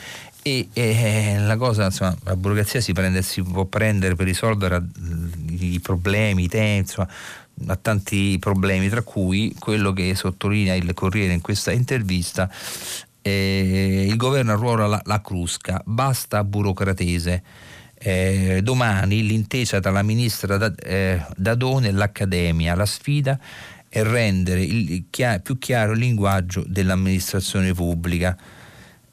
e, 0.50 0.70
e 0.74 1.40
la 1.40 1.58
cosa 1.58 1.86
insomma 1.86 2.16
la 2.24 2.36
burocrazia 2.36 2.82
si, 2.82 2.94
prende, 2.94 3.22
si, 3.22 3.42
può 3.42 3.66
prendere 3.66 4.16
per 4.16 4.26
risolvere 4.26 4.84
i 5.50 5.80
problemi, 5.82 6.44
i 6.44 6.48
temi, 6.48 6.78
insomma 6.78 7.08
ha 7.68 7.76
tanti 7.76 8.38
problemi, 8.40 8.90
tra 8.90 9.02
cui 9.02 9.54
quello 9.60 9.92
che 9.92 10.16
sottolinea 10.16 10.76
il 10.76 10.94
Corriere 10.94 11.34
in 11.34 11.42
questa 11.42 11.72
intervista, 11.72 12.50
eh, 13.22 14.06
il 14.08 14.16
governo 14.16 14.54
arruola 14.54 14.88
la, 14.88 15.02
la 15.04 15.22
crusca, 15.22 15.82
basta 15.86 16.44
burocratese. 16.44 17.44
Eh, 18.02 18.62
domani 18.64 19.26
l'intesa 19.26 19.82
tra 19.82 19.92
la 19.92 20.04
ministra 20.04 20.58
Dadone 21.36 21.90
e 21.90 21.92
l'Accademia, 21.92 22.74
la 22.74 22.86
sfida 22.86 23.38
e 23.90 24.04
rendere 24.04 24.62
il, 24.62 25.06
chiar, 25.10 25.42
più 25.42 25.58
chiaro 25.58 25.92
il 25.92 26.00
linguaggio 26.00 26.64
dell'amministrazione 26.66 27.74
pubblica. 27.74 28.38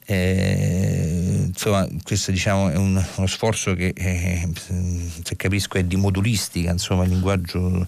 Eh, 0.09 1.43
insomma, 1.47 1.85
questo 2.01 2.31
diciamo, 2.31 2.69
è 2.69 2.77
un, 2.77 3.03
uno 3.15 3.27
sforzo 3.27 3.73
che, 3.73 3.91
eh, 3.93 4.47
se 5.21 5.35
capisco, 5.35 5.77
è 5.77 5.83
di 5.83 5.97
modulistica, 5.97 6.71
insomma, 6.71 7.03
il 7.03 7.09
linguaggio 7.09 7.85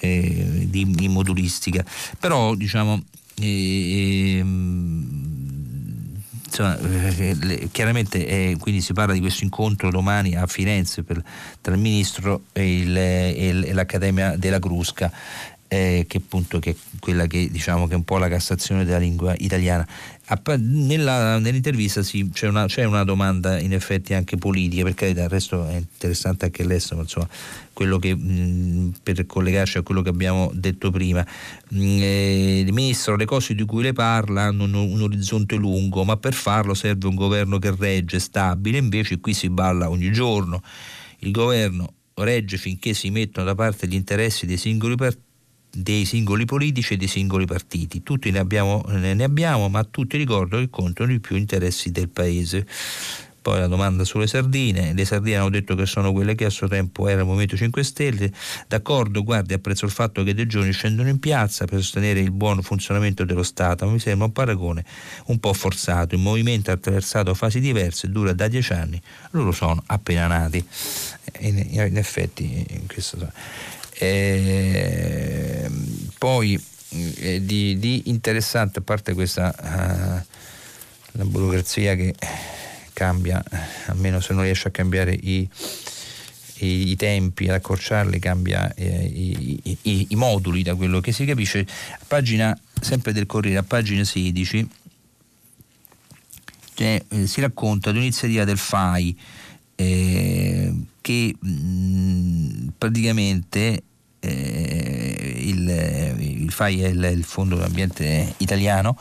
eh, 0.00 0.66
di, 0.68 0.90
di, 0.90 1.06
modulistica. 1.06 1.84
Però, 2.18 2.56
diciamo, 2.56 3.00
ehm, 3.40 4.42
insomma, 6.44 6.76
eh, 6.76 7.68
chiaramente 7.70 8.56
quindi 8.58 8.80
si 8.80 8.92
parla 8.92 9.12
di 9.12 9.20
questo 9.20 9.44
incontro 9.44 9.90
domani 9.90 10.34
a 10.34 10.48
Firenze 10.48 11.04
per, 11.04 11.22
tra 11.60 11.72
il 11.72 11.80
ministro 11.80 12.46
e, 12.52 12.78
il, 12.80 12.96
e 12.96 13.72
l'Accademia 13.72 14.36
della 14.36 14.58
Crusca 14.58 15.12
eh, 15.74 16.04
che 16.06 16.18
appunto 16.18 16.58
che 16.58 16.70
è 16.70 16.74
quella 17.00 17.26
che 17.26 17.48
diciamo 17.50 17.86
che 17.86 17.94
è 17.94 17.96
un 17.96 18.04
po' 18.04 18.18
la 18.18 18.28
cassazione 18.28 18.84
della 18.84 18.98
lingua 18.98 19.34
italiana. 19.38 19.86
Nella, 20.56 21.38
nell'intervista 21.38 22.02
sì, 22.02 22.30
c'è, 22.32 22.48
una, 22.48 22.64
c'è, 22.64 22.84
una, 22.84 23.04
domanda 23.04 23.58
in 23.58 23.74
effetti 23.74 24.14
anche 24.14 24.38
politica, 24.38 24.82
per 24.82 24.94
carità, 24.94 25.24
il 25.24 25.28
resto 25.28 25.68
è 25.68 25.74
interessante 25.74 26.46
anche 26.46 26.64
l'estero, 26.64 26.96
ma 26.96 27.02
insomma 27.02 27.28
quello 27.74 27.98
che, 27.98 28.14
mh, 28.14 28.94
per 29.02 29.26
collegarci 29.26 29.78
a 29.78 29.82
quello 29.82 30.00
che 30.00 30.08
abbiamo 30.08 30.50
detto 30.54 30.90
prima. 30.90 31.26
Mh, 31.68 31.98
eh, 32.00 32.68
Ministro, 32.70 33.16
le 33.16 33.26
cose 33.26 33.54
di 33.54 33.66
cui 33.66 33.82
le 33.82 33.92
parla 33.92 34.44
hanno 34.44 34.64
un, 34.64 34.72
un 34.72 35.02
orizzonte 35.02 35.56
lungo, 35.56 36.04
ma 36.04 36.16
per 36.16 36.32
farlo 36.32 36.72
serve 36.72 37.06
un 37.06 37.16
governo 37.16 37.58
che 37.58 37.74
regge, 37.76 38.18
stabile, 38.18 38.78
invece 38.78 39.20
qui 39.20 39.34
si 39.34 39.50
balla 39.50 39.90
ogni 39.90 40.10
giorno. 40.10 40.62
Il 41.18 41.32
governo 41.32 41.92
regge 42.14 42.56
finché 42.56 42.94
si 42.94 43.10
mettono 43.10 43.44
da 43.44 43.54
parte 43.54 43.86
gli 43.86 43.94
interessi 43.94 44.46
dei 44.46 44.56
singoli 44.56 44.94
partiti 44.94 45.23
dei 45.74 46.04
singoli 46.04 46.44
politici 46.44 46.94
e 46.94 46.96
dei 46.96 47.08
singoli 47.08 47.46
partiti. 47.46 48.02
Tutti 48.02 48.30
ne 48.30 48.38
abbiamo, 48.38 48.84
ne 48.88 49.22
abbiamo 49.22 49.68
ma 49.68 49.84
tutti 49.84 50.16
ricordo 50.16 50.58
che 50.58 50.70
contano 50.70 51.10
di 51.10 51.20
più 51.20 51.36
interessi 51.36 51.90
del 51.90 52.08
paese. 52.08 52.66
Poi 53.44 53.58
la 53.58 53.66
domanda 53.66 54.04
sulle 54.04 54.26
sardine, 54.26 54.94
le 54.94 55.04
sardine 55.04 55.36
hanno 55.36 55.50
detto 55.50 55.74
che 55.74 55.84
sono 55.84 56.12
quelle 56.12 56.34
che 56.34 56.46
a 56.46 56.48
suo 56.48 56.66
tempo 56.66 57.08
era 57.08 57.20
il 57.20 57.26
Movimento 57.26 57.58
5 57.58 57.84
Stelle, 57.84 58.32
d'accordo, 58.68 59.22
guardi, 59.22 59.52
apprezzo 59.52 59.84
il 59.84 59.90
fatto 59.90 60.22
che 60.22 60.32
dei 60.32 60.46
giorni 60.46 60.72
scendono 60.72 61.10
in 61.10 61.18
piazza 61.18 61.66
per 61.66 61.80
sostenere 61.80 62.20
il 62.20 62.30
buon 62.30 62.62
funzionamento 62.62 63.26
dello 63.26 63.42
Stato, 63.42 63.84
ma 63.84 63.92
mi 63.92 63.98
sembra 63.98 64.24
un 64.24 64.32
paragone 64.32 64.82
un 65.26 65.38
po' 65.40 65.52
forzato, 65.52 66.14
il 66.14 66.22
movimento 66.22 66.70
ha 66.70 66.72
attraversato 66.72 67.34
fasi 67.34 67.60
diverse, 67.60 68.10
dura 68.10 68.32
da 68.32 68.48
dieci 68.48 68.72
anni, 68.72 68.98
loro 69.32 69.52
sono 69.52 69.82
appena 69.88 70.26
nati, 70.26 70.64
in, 71.40 71.58
in 71.68 71.98
effetti 71.98 72.64
in 72.66 72.86
questo 72.86 73.18
e 74.04 75.70
poi 76.18 76.62
eh, 77.16 77.44
di, 77.44 77.78
di, 77.78 78.02
interessante, 78.06 78.80
a 78.80 78.82
parte 78.82 79.14
questa 79.14 79.54
uh, 79.58 80.32
la 81.12 81.24
burocrazia 81.24 81.94
che 81.94 82.14
cambia, 82.92 83.42
almeno 83.86 84.20
se 84.20 84.32
non 84.34 84.42
riesce 84.42 84.68
a 84.68 84.70
cambiare 84.70 85.12
i, 85.12 85.48
i, 86.58 86.90
i 86.90 86.96
tempi, 86.96 87.48
ad 87.48 87.54
accorciarli, 87.54 88.18
cambia 88.18 88.72
eh, 88.74 89.04
i, 89.04 89.76
i, 89.82 90.06
i, 90.10 90.16
moduli 90.16 90.62
da 90.62 90.74
quello 90.74 91.00
che 91.00 91.12
si 91.12 91.24
capisce. 91.24 91.66
Pagina, 92.06 92.58
sempre 92.80 93.12
del 93.12 93.26
Corriere, 93.26 93.58
a 93.58 93.62
pagina 93.62 94.04
16, 94.04 94.68
cioè, 96.74 97.02
eh, 97.08 97.26
si 97.26 97.40
racconta 97.40 97.90
di 97.90 97.98
un'iniziativa 97.98 98.44
del 98.44 98.58
FAI 98.58 99.18
eh, 99.76 100.72
che 101.00 101.34
mh, 101.38 101.48
mm, 101.48 102.68
praticamente 102.78 103.82
eh, 104.24 105.34
il, 105.46 106.42
il, 106.42 106.50
FAI 106.50 106.82
è 106.82 106.88
il, 106.88 107.10
il 107.16 107.24
Fondo 107.24 107.56
dell'Ambiente 107.56 108.34
Italiano 108.38 108.96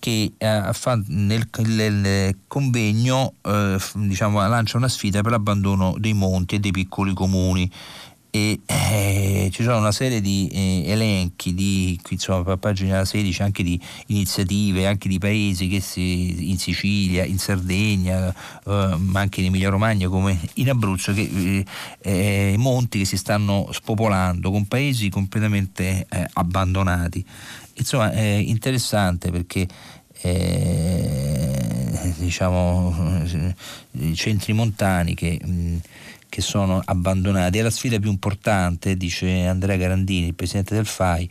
che 0.00 0.32
eh, 0.36 0.70
fa 0.72 1.00
nel, 1.08 1.48
nel 1.58 2.38
convegno 2.48 3.34
eh, 3.42 3.78
diciamo, 3.94 4.46
lancia 4.48 4.78
una 4.78 4.88
sfida 4.88 5.20
per 5.20 5.32
l'abbandono 5.32 5.94
dei 5.98 6.14
monti 6.14 6.56
e 6.56 6.58
dei 6.58 6.70
piccoli 6.70 7.12
comuni 7.12 7.70
e 8.30 8.60
eh, 8.64 9.48
ci 9.52 9.64
sono 9.64 9.78
una 9.78 9.92
serie 9.92 10.20
di 10.20 10.48
eh, 10.52 10.90
elenchi 10.90 11.52
di 11.52 11.98
insomma 12.10 12.52
a 12.52 12.56
pagina 12.56 13.04
16 13.04 13.42
anche 13.42 13.62
di 13.64 13.80
iniziative 14.06 14.86
anche 14.86 15.08
di 15.08 15.18
paesi 15.18 15.66
che 15.66 15.80
si, 15.80 16.50
in 16.50 16.58
Sicilia 16.58 17.24
in 17.24 17.38
Sardegna 17.38 18.28
eh, 18.30 18.96
ma 18.98 19.20
anche 19.20 19.40
in 19.40 19.46
Emilia 19.46 19.68
Romagna 19.68 20.08
come 20.08 20.38
in 20.54 20.70
Abruzzo 20.70 21.12
che, 21.12 21.28
eh, 21.32 21.64
eh, 22.00 22.54
monti 22.56 22.98
che 23.00 23.04
si 23.04 23.16
stanno 23.16 23.68
spopolando 23.72 24.50
con 24.50 24.66
paesi 24.66 25.08
completamente 25.08 26.06
eh, 26.08 26.26
abbandonati. 26.34 27.24
Insomma 27.74 28.12
è 28.12 28.20
interessante 28.20 29.30
perché 29.30 29.66
diciamo 32.18 33.24
centri 34.14 34.52
montani 34.52 35.14
che 35.14 35.40
mh, 35.42 35.76
che 36.30 36.40
sono 36.40 36.80
abbandonati. 36.82 37.58
È 37.58 37.62
la 37.62 37.68
sfida 37.68 37.98
più 37.98 38.08
importante, 38.08 38.96
dice 38.96 39.44
Andrea 39.44 39.76
Garandini, 39.76 40.28
il 40.28 40.34
presidente 40.34 40.74
del 40.74 40.86
FAI, 40.86 41.28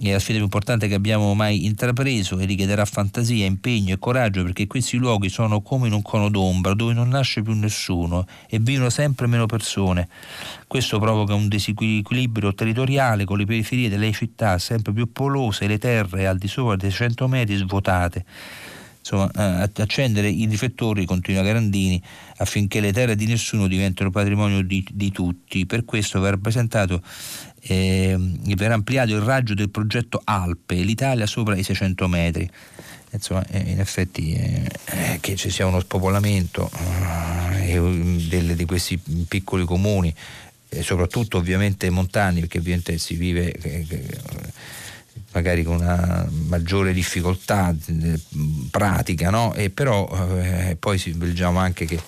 è 0.00 0.12
la 0.12 0.18
sfida 0.18 0.34
più 0.34 0.44
importante 0.44 0.88
che 0.88 0.94
abbiamo 0.94 1.32
mai 1.32 1.64
intrapreso 1.64 2.38
e 2.38 2.44
richiederà 2.44 2.84
fantasia, 2.84 3.46
impegno 3.46 3.94
e 3.94 3.98
coraggio 3.98 4.42
perché 4.42 4.66
questi 4.66 4.96
luoghi 4.96 5.30
sono 5.30 5.62
come 5.62 5.86
in 5.86 5.94
un 5.94 6.02
cono 6.02 6.28
d'ombra 6.28 6.74
dove 6.74 6.92
non 6.92 7.08
nasce 7.08 7.40
più 7.40 7.54
nessuno 7.54 8.26
e 8.48 8.58
vivono 8.58 8.90
sempre 8.90 9.26
meno 9.26 9.46
persone. 9.46 10.08
Questo 10.66 10.98
provoca 10.98 11.34
un 11.34 11.48
disequilibrio 11.48 12.52
territoriale 12.52 13.24
con 13.24 13.38
le 13.38 13.46
periferie 13.46 13.88
delle 13.88 14.12
città 14.12 14.58
sempre 14.58 14.92
più 14.92 15.10
popolose 15.12 15.64
e 15.64 15.68
le 15.68 15.78
terre 15.78 16.26
al 16.26 16.36
di 16.36 16.48
sopra 16.48 16.76
dei 16.76 16.90
100 16.90 17.28
metri 17.28 17.54
svuotate 17.56 18.24
insomma, 19.02 19.30
eh, 19.30 19.70
accendere 19.82 20.28
i 20.28 20.46
riflettori, 20.46 21.04
continua 21.04 21.42
Garandini, 21.42 22.00
affinché 22.36 22.80
le 22.80 22.92
terre 22.92 23.16
di 23.16 23.26
nessuno 23.26 23.66
diventino 23.66 24.10
patrimonio 24.10 24.62
di, 24.62 24.86
di 24.90 25.10
tutti. 25.10 25.66
Per 25.66 25.84
questo 25.84 26.20
verrà 26.20 26.36
presentato 26.36 27.02
eh, 27.64 28.16
verrà 28.56 28.74
ampliato 28.74 29.12
il 29.12 29.20
raggio 29.20 29.54
del 29.54 29.70
progetto 29.70 30.20
Alpe, 30.24 30.76
l'Italia 30.76 31.26
sopra 31.26 31.56
i 31.56 31.62
600 31.62 32.08
metri. 32.08 32.48
Insomma, 33.10 33.44
eh, 33.48 33.58
in 33.58 33.80
effetti 33.80 34.32
eh, 34.32 35.18
che 35.20 35.36
ci 35.36 35.50
sia 35.50 35.66
uno 35.66 35.80
spopolamento 35.80 36.70
eh, 37.58 37.78
delle, 38.28 38.54
di 38.54 38.64
questi 38.64 38.98
piccoli 39.28 39.64
comuni, 39.64 40.14
soprattutto 40.80 41.36
ovviamente 41.36 41.90
montani, 41.90 42.40
perché 42.40 42.58
ovviamente 42.58 42.96
si 42.96 43.14
vive 43.14 43.52
eh, 43.52 43.86
magari 45.32 45.62
con 45.62 45.76
una 45.76 46.26
maggiore 46.46 46.92
difficoltà 46.92 47.74
eh, 47.86 48.20
pratica, 48.70 49.30
no? 49.30 49.54
e 49.54 49.70
però 49.70 50.08
eh, 50.38 50.76
poi 50.78 50.98
si, 50.98 51.16
leggiamo 51.18 51.58
anche 51.58 51.84
che 51.86 52.00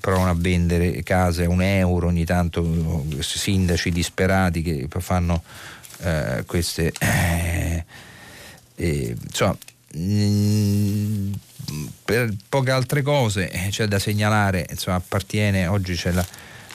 provano 0.00 0.30
a 0.30 0.34
vendere 0.36 1.02
case 1.02 1.44
a 1.44 1.48
un 1.48 1.62
euro 1.62 2.06
ogni 2.06 2.24
tanto 2.24 3.04
sindaci 3.18 3.90
disperati 3.90 4.62
che 4.62 4.88
fanno 4.98 5.42
eh, 5.98 6.44
queste 6.46 6.92
eh, 6.98 7.84
insomma 8.76 9.56
mh, 9.92 10.02
mm, 10.02 11.32
per 12.04 12.34
poche 12.48 12.70
altre 12.70 13.02
cose 13.02 13.50
eh, 13.50 13.68
c'è 13.68 13.86
da 13.86 13.98
segnalare 13.98 14.66
insomma 14.70 14.96
appartiene 14.96 15.66
oggi 15.66 15.94
c'è 15.94 16.12
la, 16.12 16.26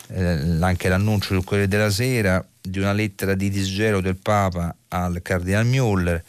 eh, 0.09 0.57
anche 0.59 0.88
l'annuncio 0.88 1.33
sul 1.33 1.43
Corriere 1.43 1.67
della 1.67 1.89
Sera 1.89 2.45
di 2.68 2.80
una 2.80 2.93
lettera 2.93 3.34
di 3.34 3.49
disgelo 3.49 4.01
del 4.01 4.18
Papa 4.18 4.76
al 4.89 5.22
Cardinal 5.22 5.66
Müller 5.66 6.22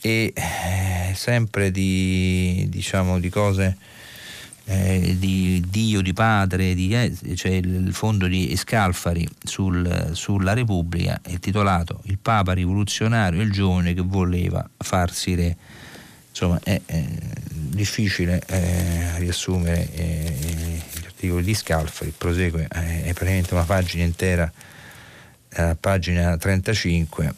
e 0.00 0.32
eh, 0.34 1.14
sempre 1.14 1.70
di, 1.70 2.66
diciamo, 2.68 3.18
di 3.18 3.28
cose 3.28 3.76
eh, 4.66 5.16
di 5.18 5.62
Dio, 5.68 6.00
di 6.00 6.12
Padre, 6.12 6.74
di, 6.74 6.92
eh, 6.92 7.12
cioè 7.36 7.52
il 7.52 7.92
fondo 7.92 8.26
di 8.26 8.54
Scalfari 8.56 9.26
sul, 9.42 10.10
sulla 10.12 10.52
Repubblica 10.52 11.20
è 11.22 11.38
titolato 11.38 12.00
Il 12.04 12.18
Papa 12.18 12.52
rivoluzionario 12.52 13.40
il 13.40 13.52
giovane 13.52 13.94
che 13.94 14.02
voleva 14.02 14.68
farsi 14.76 15.34
re. 15.34 15.56
Insomma 16.28 16.60
è, 16.62 16.80
è 16.84 17.04
difficile 17.50 18.42
eh, 18.46 19.18
riassumere 19.18 19.88
eh, 19.94 20.82
gli 20.92 21.04
articoli 21.04 21.44
di 21.44 21.54
Scalfari, 21.54 22.12
prosegue, 22.16 22.68
eh, 22.70 23.04
è 23.04 23.12
praticamente 23.12 23.54
una 23.54 23.62
pagina 23.62 24.04
intera, 24.04 24.52
pagina 25.78 26.36
35 26.36 27.34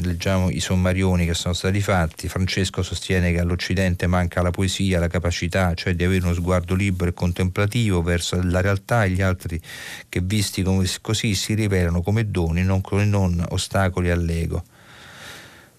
leggiamo 0.00 0.48
i 0.48 0.60
sommarioni 0.60 1.26
che 1.26 1.34
sono 1.34 1.52
stati 1.52 1.80
fatti, 1.80 2.28
Francesco 2.28 2.82
sostiene 2.82 3.30
che 3.30 3.40
all'Occidente 3.40 4.06
manca 4.06 4.40
la 4.40 4.50
poesia, 4.50 4.98
la 4.98 5.08
capacità, 5.08 5.74
cioè 5.74 5.94
di 5.94 6.02
avere 6.02 6.24
uno 6.24 6.34
sguardo 6.34 6.74
libero 6.74 7.10
e 7.10 7.14
contemplativo 7.14 8.02
verso 8.02 8.40
la 8.42 8.60
realtà 8.60 9.04
e 9.04 9.10
gli 9.10 9.20
altri 9.20 9.60
che 10.08 10.20
visti 10.20 10.62
come, 10.62 10.88
così 11.00 11.34
si 11.34 11.54
rivelano 11.54 12.00
come 12.00 12.30
doni, 12.30 12.62
non, 12.62 12.80
non 12.90 13.44
ostacoli 13.50 14.10
all'ego. 14.10 14.64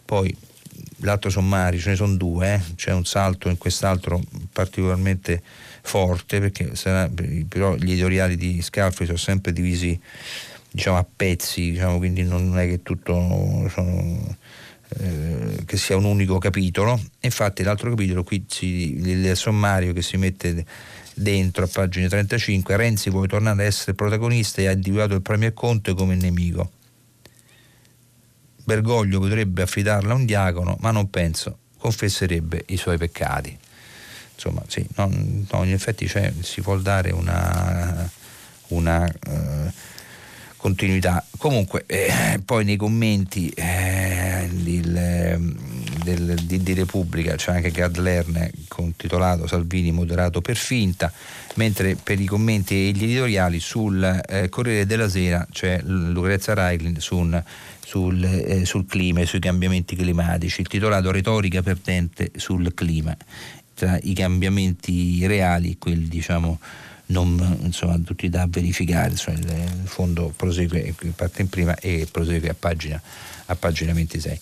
Poi 0.06 0.36
l'altro 0.97 1.32
sommario, 1.32 1.80
ce 1.80 1.89
ne 1.89 1.95
sono 1.95 2.16
due, 2.16 2.53
eh? 2.53 2.76
c'è 2.76 2.91
un 2.91 3.06
salto 3.06 3.49
in 3.49 3.58
quest'altro 3.58 4.22
particolarmente 4.51 5.41
forte 5.82 6.39
perché 6.39 6.76
sarà, 6.76 7.10
però 7.47 7.76
gli 7.76 7.91
editoriali 7.91 8.36
di 8.36 8.62
Scalfari 8.62 9.06
sono 9.06 9.18
sempre 9.18 9.51
divisi 9.51 9.99
diciamo, 10.76 10.97
a 10.97 11.05
pezzi, 11.15 11.71
diciamo, 11.71 11.97
quindi 11.97 12.23
non 12.23 12.59
è 12.59 12.67
che 12.67 12.84
tutto 12.84 13.13
sono, 13.69 14.36
eh, 14.97 15.63
che 15.65 15.78
sia 15.78 15.95
un 15.95 16.03
unico 16.03 16.38
capitolo. 16.38 17.01
Infatti 17.21 17.63
l'altro 17.63 17.89
capitolo 17.91 18.23
qui 18.23 18.45
si, 18.47 18.97
il 18.97 19.36
sommario 19.38 19.93
che 19.93 20.01
si 20.01 20.17
mette 20.17 20.65
dentro 21.13 21.63
a 21.63 21.69
pagina 21.71 22.09
35, 22.09 22.76
Renzi 22.76 23.09
vuole 23.09 23.28
tornare 23.28 23.61
ad 23.61 23.65
essere 23.65 23.93
protagonista 23.93 24.61
e 24.61 24.67
ha 24.67 24.71
individuato 24.71 25.15
il 25.15 25.21
Premier 25.21 25.53
Conte 25.53 25.93
come 25.93 26.15
nemico. 26.15 26.71
Bergoglio 28.65 29.19
potrebbe 29.19 29.61
affidarla 29.61 30.11
a 30.11 30.15
un 30.15 30.26
diacono, 30.26 30.76
ma 30.82 30.91
non 30.91 31.09
penso 31.09 31.59
confesserebbe 31.78 32.63
i 32.67 32.78
suoi 32.78 32.97
peccati. 32.97 33.57
Insomma, 34.34 34.63
sì, 34.67 34.86
no, 34.95 35.09
no, 35.51 35.63
in 35.63 35.71
effetti 35.71 36.11
si 36.41 36.61
può 36.61 36.76
dare 36.78 37.11
una, 37.11 38.09
una 38.69 39.07
eh, 39.07 39.93
continuità. 40.66 41.24
Comunque, 41.38 41.84
eh, 41.86 42.41
poi 42.43 42.66
nei 42.66 42.76
commenti 42.76 43.49
eh, 43.49 44.49
il, 44.51 45.53
del, 46.03 46.34
di, 46.41 46.63
di, 46.63 46.74
Repubblica 46.74 47.36
c'è 47.36 47.51
anche 47.51 47.70
Gad 47.70 47.97
Lerner 47.97 48.49
con 48.68 48.95
titolato 48.95 49.45
Salvini 49.45 49.91
moderato 49.91 50.41
per 50.41 50.55
finta, 50.55 51.13
mentre 51.53 51.95
per 51.95 52.20
i 52.20 52.26
commenti 52.26 52.74
e 52.74 52.91
gli 52.93 53.03
editoriali 53.03 53.59
sul 53.59 54.24
eh, 54.28 54.49
Corriere 54.49 54.88
della 54.88 55.07
Sera 55.07 55.45
c'è 55.51 55.82
Lucrezia 55.84 56.55
Reiglin 56.55 56.99
sul, 56.99 57.43
sul, 57.86 58.24
eh, 58.24 58.66
sul 58.66 58.88
clima 58.88 59.20
e 59.20 59.28
sui 59.28 59.39
cambiamenti 59.39 59.95
climatici, 59.95 60.63
titolato 60.63 61.11
Retorica 61.11 61.61
perdente 61.61 62.32
sul 62.38 62.74
clima, 62.74 63.16
tra 63.76 63.99
i 64.01 64.13
cambiamenti 64.16 65.28
reali 65.28 65.74
e 65.74 65.76
quelli 65.78 66.07
diciamo 66.07 66.59
non 67.08 67.60
insomma, 67.62 67.97
tutti 67.99 68.30
da 68.30 68.47
verificare, 68.49 69.12
insomma, 69.12 69.38
il 69.39 69.82
fondo 69.86 70.34
prosegue, 70.36 70.93
parte 71.16 71.41
in 71.41 71.49
prima 71.49 71.76
e 71.76 72.08
prosegue 72.10 72.49
a 72.49 72.56
pagina, 72.58 73.01
a 73.45 73.56
pagina 73.56 73.93
26. 73.93 74.39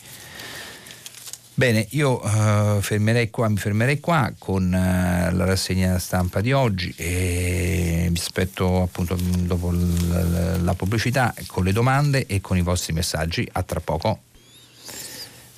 Bene, 1.55 1.85
io 1.91 2.19
uh, 2.19 2.81
fermerei 2.81 3.29
qua, 3.29 3.47
mi 3.47 3.57
fermerei 3.57 3.99
qua 3.99 4.33
con 4.39 4.65
uh, 4.65 5.35
la 5.35 5.45
rassegna 5.45 5.99
stampa 5.99 6.41
di 6.41 6.51
oggi 6.51 6.91
e 6.97 8.07
vi 8.09 8.19
aspetto 8.19 8.81
appunto 8.81 9.15
dopo 9.15 9.71
la, 9.71 10.57
la 10.57 10.73
pubblicità 10.73 11.31
con 11.45 11.63
le 11.63 11.71
domande 11.71 12.25
e 12.25 12.41
con 12.41 12.57
i 12.57 12.63
vostri 12.63 12.93
messaggi. 12.93 13.47
A 13.51 13.61
tra 13.61 13.79
poco. 13.79 14.21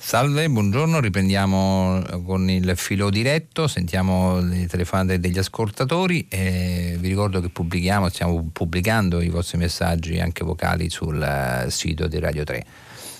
Salve, 0.06 0.48
buongiorno, 0.48 1.00
riprendiamo 1.00 2.00
con 2.24 2.48
il 2.48 2.76
filo 2.76 3.10
diretto, 3.10 3.66
sentiamo 3.66 4.38
le 4.38 4.68
telefonate 4.68 5.18
degli 5.18 5.36
ascoltatori 5.36 6.28
e 6.30 6.94
vi 6.96 7.08
ricordo 7.08 7.40
che 7.40 7.48
pubblichiamo, 7.48 8.08
stiamo 8.08 8.48
pubblicando 8.52 9.20
i 9.20 9.30
vostri 9.30 9.58
messaggi 9.58 10.20
anche 10.20 10.44
vocali 10.44 10.90
sul 10.90 11.20
eh, 11.20 11.68
sito 11.72 12.06
di 12.06 12.20
Radio 12.20 12.44
3. 12.44 12.64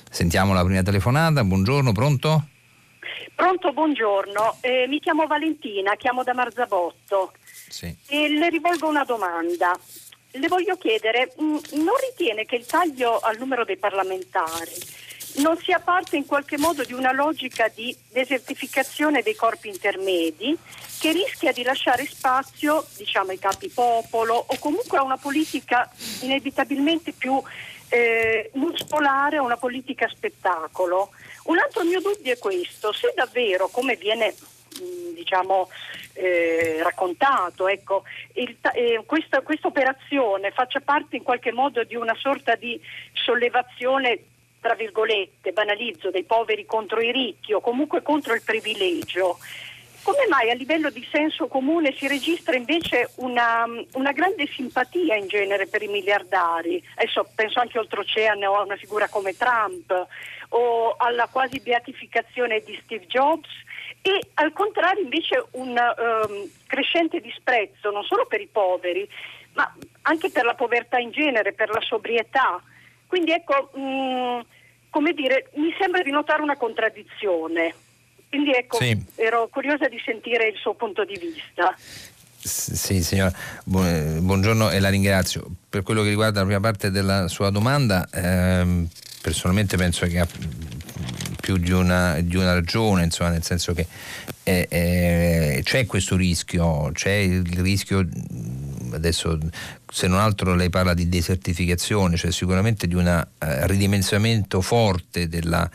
Sentiamo 0.08 0.54
la 0.54 0.64
prima 0.64 0.82
telefonata, 0.82 1.42
buongiorno, 1.42 1.90
pronto? 1.90 2.46
Pronto, 3.34 3.72
buongiorno, 3.72 4.58
eh, 4.60 4.86
mi 4.86 5.00
chiamo 5.00 5.26
Valentina, 5.26 5.96
chiamo 5.96 6.22
da 6.22 6.34
Marzabotto 6.34 7.32
sì. 7.68 7.92
e 8.06 8.28
le 8.28 8.48
rivolgo 8.48 8.88
una 8.88 9.02
domanda. 9.02 9.76
le 10.30 10.46
voglio 10.46 10.76
chiedere, 10.76 11.32
mh, 11.36 11.42
mm, 11.42 11.56
non 11.82 11.94
ritiene 12.10 12.44
che 12.44 12.54
il 12.54 12.64
taglio 12.64 13.18
al 13.18 13.38
numero 13.38 13.64
dei 13.64 13.76
parlamentari 13.76 15.04
non 15.36 15.56
sia 15.58 15.78
parte 15.80 16.16
in 16.16 16.26
qualche 16.26 16.58
modo 16.58 16.84
di 16.84 16.92
una 16.92 17.12
logica 17.12 17.68
di 17.68 17.94
desertificazione 18.10 19.22
dei 19.22 19.34
corpi 19.34 19.68
intermedi 19.68 20.56
che 20.98 21.12
rischia 21.12 21.52
di 21.52 21.62
lasciare 21.62 22.06
spazio 22.06 22.84
diciamo, 22.96 23.30
ai 23.30 23.38
capi 23.38 23.68
popolo 23.68 24.34
o 24.34 24.58
comunque 24.58 24.98
a 24.98 25.02
una 25.02 25.18
politica 25.18 25.90
inevitabilmente 26.22 27.12
più 27.12 27.40
eh, 27.88 28.50
muscolare, 28.54 29.36
a 29.36 29.42
una 29.42 29.56
politica 29.56 30.08
spettacolo. 30.08 31.10
Un 31.44 31.58
altro 31.58 31.84
mio 31.84 32.00
dubbio 32.00 32.32
è 32.32 32.38
questo, 32.38 32.92
se 32.92 33.12
davvero 33.14 33.68
come 33.68 33.96
viene 33.96 34.34
mm, 34.80 35.14
diciamo, 35.14 35.68
eh, 36.14 36.80
raccontato, 36.82 37.68
ecco, 37.68 38.04
il, 38.34 38.56
eh, 38.74 39.02
questa, 39.04 39.42
questa 39.42 39.68
operazione 39.68 40.50
faccia 40.50 40.80
parte 40.80 41.16
in 41.16 41.22
qualche 41.22 41.52
modo 41.52 41.84
di 41.84 41.94
una 41.94 42.14
sorta 42.14 42.54
di 42.54 42.80
sollevazione 43.12 44.18
tra 44.60 44.74
virgolette, 44.74 45.52
banalizzo, 45.52 46.10
dei 46.10 46.24
poveri 46.24 46.66
contro 46.66 47.00
i 47.00 47.12
ricchi 47.12 47.52
o 47.52 47.60
comunque 47.60 48.02
contro 48.02 48.34
il 48.34 48.42
privilegio. 48.42 49.38
Come 50.02 50.26
mai 50.28 50.50
a 50.50 50.54
livello 50.54 50.90
di 50.90 51.04
senso 51.10 51.48
comune 51.48 51.92
si 51.96 52.06
registra 52.06 52.54
invece 52.54 53.10
una, 53.16 53.64
una, 53.94 54.12
grande 54.12 54.46
simpatia 54.46 55.16
in 55.16 55.26
genere 55.26 55.66
per 55.66 55.82
i 55.82 55.88
miliardari? 55.88 56.80
Adesso 56.94 57.28
penso 57.34 57.58
anche 57.58 57.78
oltreoceano 57.78 58.54
a 58.54 58.62
una 58.62 58.76
figura 58.76 59.08
come 59.08 59.36
Trump 59.36 60.06
o 60.50 60.94
alla 60.96 61.26
quasi 61.26 61.58
beatificazione 61.58 62.60
di 62.60 62.78
Steve 62.84 63.06
Jobs 63.06 63.48
e 64.00 64.28
al 64.34 64.52
contrario 64.52 65.02
invece 65.02 65.44
un 65.52 65.70
um, 65.70 66.50
crescente 66.68 67.20
disprezzo 67.20 67.90
non 67.90 68.04
solo 68.04 68.26
per 68.26 68.40
i 68.40 68.46
poveri 68.46 69.08
ma 69.54 69.74
anche 70.02 70.30
per 70.30 70.44
la 70.44 70.54
povertà 70.54 70.98
in 70.98 71.10
genere, 71.10 71.52
per 71.52 71.70
la 71.70 71.80
sobrietà. 71.80 72.62
Quindi 73.06 73.32
ecco, 73.32 73.70
mh, 73.74 73.80
mm, 73.80 74.40
come 74.90 75.12
dire, 75.12 75.50
mi 75.54 75.74
sembra 75.78 76.02
di 76.02 76.10
notare 76.10 76.42
una 76.42 76.56
contraddizione. 76.56 77.74
Quindi 78.28 78.52
ecco, 78.52 78.78
sì. 78.78 78.98
ero 79.14 79.48
curiosa 79.48 79.88
di 79.88 80.00
sentire 80.04 80.48
il 80.48 80.56
suo 80.56 80.74
punto 80.74 81.04
di 81.04 81.16
vista. 81.18 81.74
Sì, 82.46 83.02
signora, 83.02 83.32
buongiorno 83.64 84.70
e 84.70 84.78
la 84.78 84.88
ringrazio. 84.88 85.44
Per 85.68 85.82
quello 85.82 86.02
che 86.02 86.10
riguarda 86.10 86.40
la 86.40 86.44
prima 86.44 86.60
parte 86.60 86.90
della 86.90 87.26
sua 87.28 87.50
domanda, 87.50 88.08
ehm, 88.12 88.88
personalmente 89.20 89.76
penso 89.76 90.06
che 90.06 90.20
ha 90.20 90.28
più 91.40 91.56
di 91.56 91.72
una, 91.72 92.20
di 92.20 92.36
una 92.36 92.54
ragione, 92.54 93.04
insomma, 93.04 93.30
nel 93.30 93.42
senso 93.42 93.72
che 93.72 93.86
eh, 94.44 94.66
eh, 94.68 95.60
c'è 95.64 95.86
questo 95.86 96.16
rischio, 96.16 96.90
c'è 96.92 97.12
il 97.12 97.46
rischio 97.60 98.06
adesso 98.92 99.38
se 99.90 100.06
non 100.06 100.18
altro 100.18 100.54
lei 100.54 100.70
parla 100.70 100.94
di 100.94 101.08
desertificazione, 101.08 102.16
cioè 102.16 102.30
sicuramente 102.30 102.86
di 102.86 102.94
un 102.94 103.06
uh, 103.06 103.46
ridimensionamento 103.66 104.60
forte 104.60 105.28
della, 105.28 105.68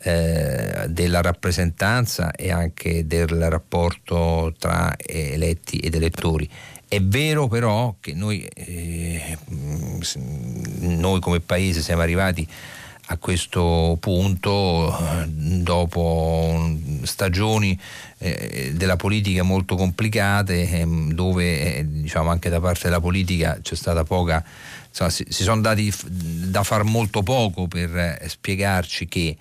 eh, 0.00 0.86
della, 0.88 1.20
rappresentanza 1.20 2.30
e 2.30 2.52
anche 2.52 3.06
del 3.06 3.50
rapporto 3.50 4.54
tra 4.58 4.94
eletti 4.96 5.78
ed 5.78 5.94
elettori. 5.94 6.48
È 6.86 7.00
vero 7.02 7.48
però 7.48 7.96
che 8.00 8.14
noi, 8.14 8.42
eh, 8.54 9.36
noi 10.78 11.20
come 11.20 11.40
paese 11.40 11.82
siamo 11.82 12.02
arrivati 12.02 12.48
a 13.10 13.16
questo 13.16 13.96
punto 14.00 14.94
dopo 15.26 16.76
stagioni 17.02 17.78
eh, 18.18 18.72
della 18.74 18.96
politica 18.96 19.42
molto 19.42 19.76
complicate 19.76 20.68
ehm, 20.68 21.12
dove 21.12 21.76
eh, 21.76 21.84
diciamo 21.88 22.28
anche 22.28 22.50
da 22.50 22.60
parte 22.60 22.82
della 22.84 23.00
politica 23.00 23.58
c'è 23.62 23.74
stata 23.74 24.04
poca 24.04 24.44
insomma, 24.88 25.08
si, 25.08 25.24
sono 25.30 25.60
dati 25.62 25.92
da 26.04 26.62
far 26.62 26.84
molto 26.84 27.22
poco 27.22 27.66
per 27.66 27.96
eh, 27.96 28.24
spiegarci 28.26 29.08
che 29.08 29.36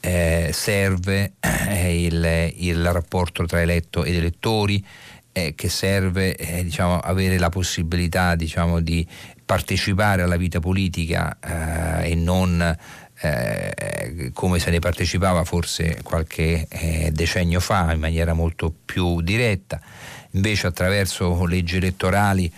eh, 0.00 0.50
serve 0.52 1.32
eh, 1.40 2.04
il, 2.04 2.52
il, 2.56 2.92
rapporto 2.92 3.46
tra 3.46 3.62
eletto 3.62 4.04
ed 4.04 4.14
elettori 4.14 4.84
che 5.54 5.68
serve 5.68 6.34
diciamo, 6.62 6.98
avere 6.98 7.38
la 7.38 7.50
possibilità 7.50 8.36
diciamo, 8.36 8.80
di 8.80 9.06
partecipare 9.44 10.22
alla 10.22 10.38
vita 10.38 10.60
politica 10.60 11.36
e 12.00 12.14
non 12.14 12.74
eh, 13.20 14.30
come 14.32 14.58
se 14.58 14.70
ne 14.70 14.78
partecipava 14.78 15.44
forse 15.44 16.00
qualche 16.02 16.66
eh, 16.68 17.10
decennio 17.12 17.60
fa 17.60 17.92
in 17.92 18.00
maniera 18.00 18.34
molto 18.34 18.72
più 18.84 19.20
diretta, 19.20 19.80
invece 20.32 20.66
attraverso 20.66 21.44
leggi 21.46 21.76
elettorali 21.76 22.52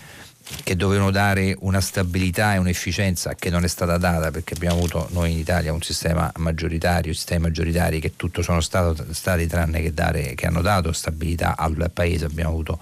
che 0.65 0.77
dovevano 0.77 1.11
dare 1.11 1.55
una 1.61 1.81
stabilità 1.81 2.55
e 2.55 2.59
un'efficienza 2.59 3.35
che 3.35 3.51
non 3.51 3.65
è 3.65 3.69
stata 3.69 3.99
data 3.99 4.31
perché 4.31 4.55
abbiamo 4.55 4.77
avuto 4.77 5.09
noi 5.13 5.33
in 5.33 5.39
Italia 5.39 5.73
un 5.73 5.83
sistema 5.83 6.33
maggioritario, 6.37 7.13
sistemi 7.13 7.43
maggioritari 7.43 8.01
che 8.01 8.17
tutto 8.17 8.43
sono 8.43 8.61
stato, 8.61 9.07
stati 9.13 9.47
tranne 9.47 9.83
che, 9.83 9.93
dare, 9.93 10.35
che 10.35 10.47
hanno 10.47 10.63
dato 10.63 10.93
stabilità 10.93 11.57
al 11.57 11.91
paese, 11.93 12.25
abbiamo 12.25 12.51
avuto 12.51 12.79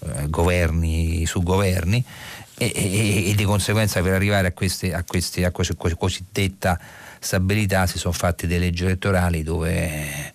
eh, 0.00 0.28
governi 0.28 1.26
su 1.26 1.42
governi 1.42 2.02
e, 2.56 2.72
e, 2.74 3.30
e, 3.30 3.34
di 3.34 3.44
conseguenza 3.44 4.00
per 4.00 4.14
arrivare 4.14 4.48
a, 4.48 4.52
queste, 4.52 4.94
a, 4.94 5.04
queste, 5.04 5.44
a 5.44 5.50
questa 5.50 5.74
cosiddetta 5.76 6.80
stabilità 7.22 7.86
si 7.86 7.98
sono 7.98 8.12
fatte 8.12 8.46
delle 8.46 8.66
leggi 8.66 8.84
elettorali 8.84 9.42
dove 9.42 10.34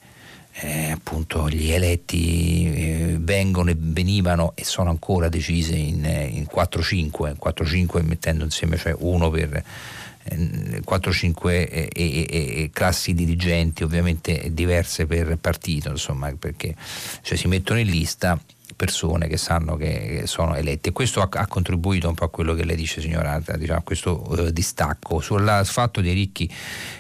eh, 0.54 0.92
appunto 0.92 1.50
gli 1.50 1.72
eletti 1.72 2.72
eh, 2.74 3.18
vengono 3.20 3.70
e 3.70 3.76
venivano 3.78 4.54
e 4.56 4.64
sono 4.64 4.90
ancora 4.90 5.28
decise 5.28 5.76
in, 5.76 6.06
in 6.06 6.48
4-5, 6.52 7.36
4-5 7.44 8.04
mettendo 8.06 8.46
insieme 8.46 8.78
cioè 8.78 8.96
uno 8.98 9.30
per 9.30 9.64
4-5 10.30 11.50
eh, 11.50 11.90
e, 11.94 12.26
e, 12.30 12.70
classi 12.74 13.14
dirigenti 13.14 13.84
ovviamente 13.84 14.50
diverse 14.52 15.06
per 15.06 15.38
partito, 15.38 15.90
insomma, 15.90 16.34
perché 16.34 16.76
cioè, 17.22 17.38
si 17.38 17.48
mettono 17.48 17.80
in 17.80 17.88
lista 17.88 18.38
persone 18.78 19.28
che 19.28 19.36
sanno 19.36 19.76
che 19.76 20.22
sono 20.26 20.56
elette. 20.56 20.94
Questo 20.94 21.20
ha, 21.20 21.28
ha, 21.30 21.48
contribuito 21.48 22.08
un 22.08 22.14
po' 22.14 22.26
a 22.26 22.30
quello 22.30 22.54
che 22.54 22.64
lei 22.64 22.78
dice, 22.78 23.02
signora, 23.02 23.42
diciamo, 23.58 23.82
questo 23.84 24.48
eh, 24.48 24.54
distacco. 24.54 25.20
Sul 25.20 25.62
fatto 25.66 26.00
dei 26.00 26.14
ricchi 26.14 26.50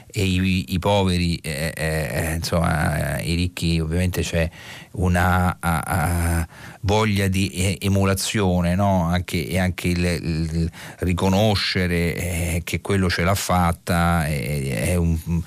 e 0.08 0.24
i, 0.24 0.74
i 0.74 0.80
poveri, 0.80 1.36
eh, 1.36 1.72
eh, 1.76 2.34
insomma, 2.34 3.20
i 3.20 3.36
ricchi 3.36 3.80
ovviamente 3.80 4.22
c'è 4.22 4.50
una 4.94 5.58
a, 5.60 5.80
a 5.80 6.48
voglia 6.82 7.28
di 7.28 7.78
emulazione 7.80 8.74
no? 8.74 9.04
anche, 9.04 9.48
e 9.48 9.60
anche 9.60 9.90
il, 9.90 10.04
il 10.04 10.72
riconoscere 11.00 12.16
eh, 12.16 12.62
che 12.64 12.82
quello 12.82 13.10
ce 13.10 13.24
l'ha 13.24 13.36
fatta 13.36 14.26
è, 14.26 14.90
è 14.90 14.96
un 14.96 15.44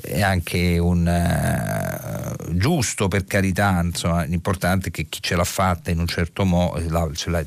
è 0.00 0.22
anche 0.22 0.78
un 0.78 1.06
uh, 1.06 2.56
giusto 2.56 3.08
per 3.08 3.24
carità, 3.24 3.80
insomma, 3.82 4.24
l'importante 4.24 4.88
è 4.88 4.90
che 4.90 5.06
chi 5.08 5.20
ce 5.22 5.36
l'ha 5.36 5.44
fatta 5.44 5.90
in 5.90 5.98
un 5.98 6.06
certo 6.06 6.44
modo 6.44 6.80
ce, 7.14 7.30
la, 7.30 7.44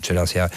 ce 0.00 0.12
la 0.12 0.26
sia, 0.26 0.50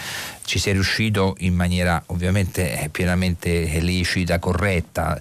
ci 0.46 0.60
sia 0.60 0.72
riuscito 0.72 1.34
in 1.40 1.54
maniera 1.54 2.00
ovviamente 2.06 2.80
eh, 2.80 2.88
pienamente 2.88 3.80
lecita, 3.80 4.38
corretta. 4.38 5.20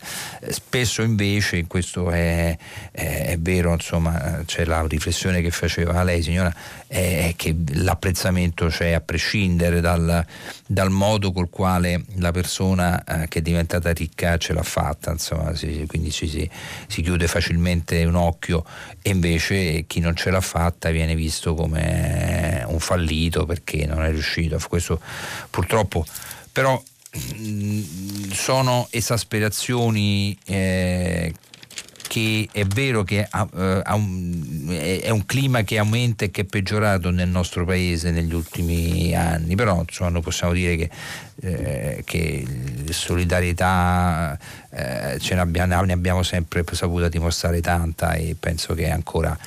Spesso 0.50 1.02
invece, 1.02 1.58
in 1.58 1.68
questo 1.68 2.12
è, 2.12 2.56
è, 2.92 3.26
è 3.30 3.38
vero, 3.40 3.74
insomma, 3.74 4.44
c'è 4.46 4.66
la 4.66 4.86
riflessione 4.88 5.42
che 5.42 5.50
faceva 5.50 6.04
lei 6.04 6.22
signora, 6.22 6.54
è 6.88 7.34
che 7.36 7.56
l'apprezzamento 7.74 8.68
c'è 8.68 8.92
a 8.92 9.02
prescindere 9.02 9.82
dal, 9.82 10.24
dal 10.68 10.92
modo 10.92 11.32
col 11.32 11.50
quale 11.50 12.04
la 12.18 12.32
persona 12.32 13.04
eh, 13.04 13.28
che 13.28 13.40
è 13.40 13.42
diventata 13.42 13.92
ricca 13.92 14.38
ce 14.38 14.54
l'ha 14.54 14.64
fatta, 14.64 15.12
insomma, 15.12 15.56
si, 15.56 15.86
quindi 15.88 16.12
ci 16.12 16.28
si, 16.28 16.48
si, 16.86 17.02
chiude 17.02 17.28
facilmente 17.28 18.04
un 18.06 18.16
occhio 18.16 18.64
e 19.02 19.10
invece 19.10 19.86
chi 19.88 20.00
non 20.00 20.16
ce 20.16 20.30
l'ha 20.30 20.42
fatta 20.42 20.92
viene 20.92 21.16
visto 21.16 21.56
come 21.56 22.64
un 22.68 22.80
fallito 22.80 23.46
perché 23.48 23.88
non 23.88 24.04
è 24.04 24.12
riuscito. 24.12 24.60
Questo 24.70 25.02
purtroppo. 25.50 26.06
Però 26.52 26.82
mm, 27.38 27.82
sono 28.32 28.88
esasperazioni 28.92 30.38
eh, 30.46 31.34
che 32.08 32.48
è 32.52 32.64
vero 32.66 33.04
che 33.04 33.28
ha, 33.30 33.48
uh, 33.52 33.82
ha 33.84 33.96
un, 33.96 34.74
è 34.80 35.10
un 35.10 35.26
clima 35.26 35.64
che 35.64 35.78
aumenta 35.78 36.26
e 36.26 36.32
che 36.32 36.42
è 36.42 36.46
peggiorato 36.46 37.10
nel 37.10 37.28
nostro 37.28 37.66
paese 37.66 38.12
negli 38.12 38.34
ultimi 38.34 39.14
anni, 39.14 39.56
però 39.56 39.82
insomma, 39.82 40.20
possiamo 40.22 40.54
dire 40.54 40.76
che, 40.78 40.90
eh, 41.42 42.04
che 42.06 42.46
solidarietà 42.90 44.38
eh, 44.70 45.20
ce 45.20 45.36
ne 45.36 45.42
abbiamo, 45.42 46.24
sempre 46.24 46.64
saputo 46.72 47.10
dimostrare 47.10 47.60
tanta 47.62 48.14
e 48.14 48.36
penso 48.40 48.74
che 48.74 48.90
ancora 48.90 49.38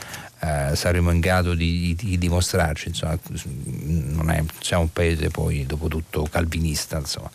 eh, 0.40 0.76
saremo 0.76 1.10
in 1.10 1.20
grado 1.20 1.54
di, 1.54 1.94
di, 1.94 2.18
dimostrarci. 2.18 2.88
Insomma, 2.88 3.14
è, 3.14 4.44
siamo 4.60 4.82
un 4.82 4.92
paese 4.92 5.30
poi 5.30 5.66
dopo 5.66 5.88
tutto 5.88 6.26
calvinista. 6.30 6.98
Insomma. 6.98 7.30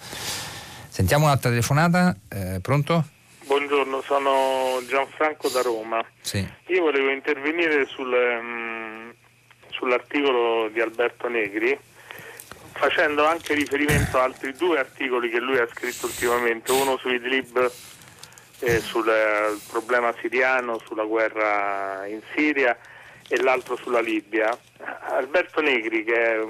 Sentiamo 0.88 1.26
un'altra 1.26 1.49
telefonata, 1.49 2.16
eh, 2.30 2.60
pronto? 2.62 3.04
Buongiorno, 3.45 4.01
sono 4.04 4.82
Gianfranco 4.88 5.49
da 5.49 5.62
Roma. 5.62 6.04
Sì. 6.22 6.47
Io 6.68 6.82
volevo 6.82 7.10
intervenire 7.10 7.86
sul, 7.88 8.14
um, 8.14 9.14
sull'articolo 9.70 10.70
di 10.70 10.80
Alberto 10.80 11.28
Negri 11.28 11.78
facendo 12.74 13.26
anche 13.26 13.54
riferimento 13.54 14.18
a 14.18 14.24
altri 14.24 14.54
due 14.54 14.80
articoli 14.80 15.30
che 15.30 15.39
lui 15.39 15.58
ha 15.58 15.68
scritto 15.68 16.06
ultimamente, 16.06 16.72
uno 16.72 16.97
su 16.97 17.10
Idlib 17.10 17.72
eh, 18.60 18.80
sul 18.80 19.08
eh, 19.08 19.58
problema 19.70 20.14
siriano, 20.20 20.80
sulla 20.86 21.04
guerra 21.04 22.06
in 22.08 22.22
Siria 22.36 22.78
e 23.28 23.42
l'altro 23.42 23.76
sulla 23.76 24.02
Libia. 24.02 24.58
Alberto 25.10 25.62
Negri, 25.62 26.04
che 26.04 26.14
è, 26.14 26.44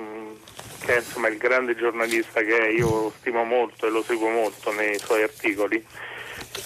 che 0.85 0.95
è 0.95 0.97
insomma, 0.97 1.27
il 1.27 1.37
grande 1.37 1.75
giornalista 1.75 2.41
che 2.41 2.73
io 2.77 3.11
stimo 3.17 3.43
molto 3.43 3.87
e 3.87 3.89
lo 3.89 4.03
seguo 4.03 4.29
molto 4.29 4.71
nei 4.71 4.97
suoi 4.99 5.23
articoli, 5.23 5.83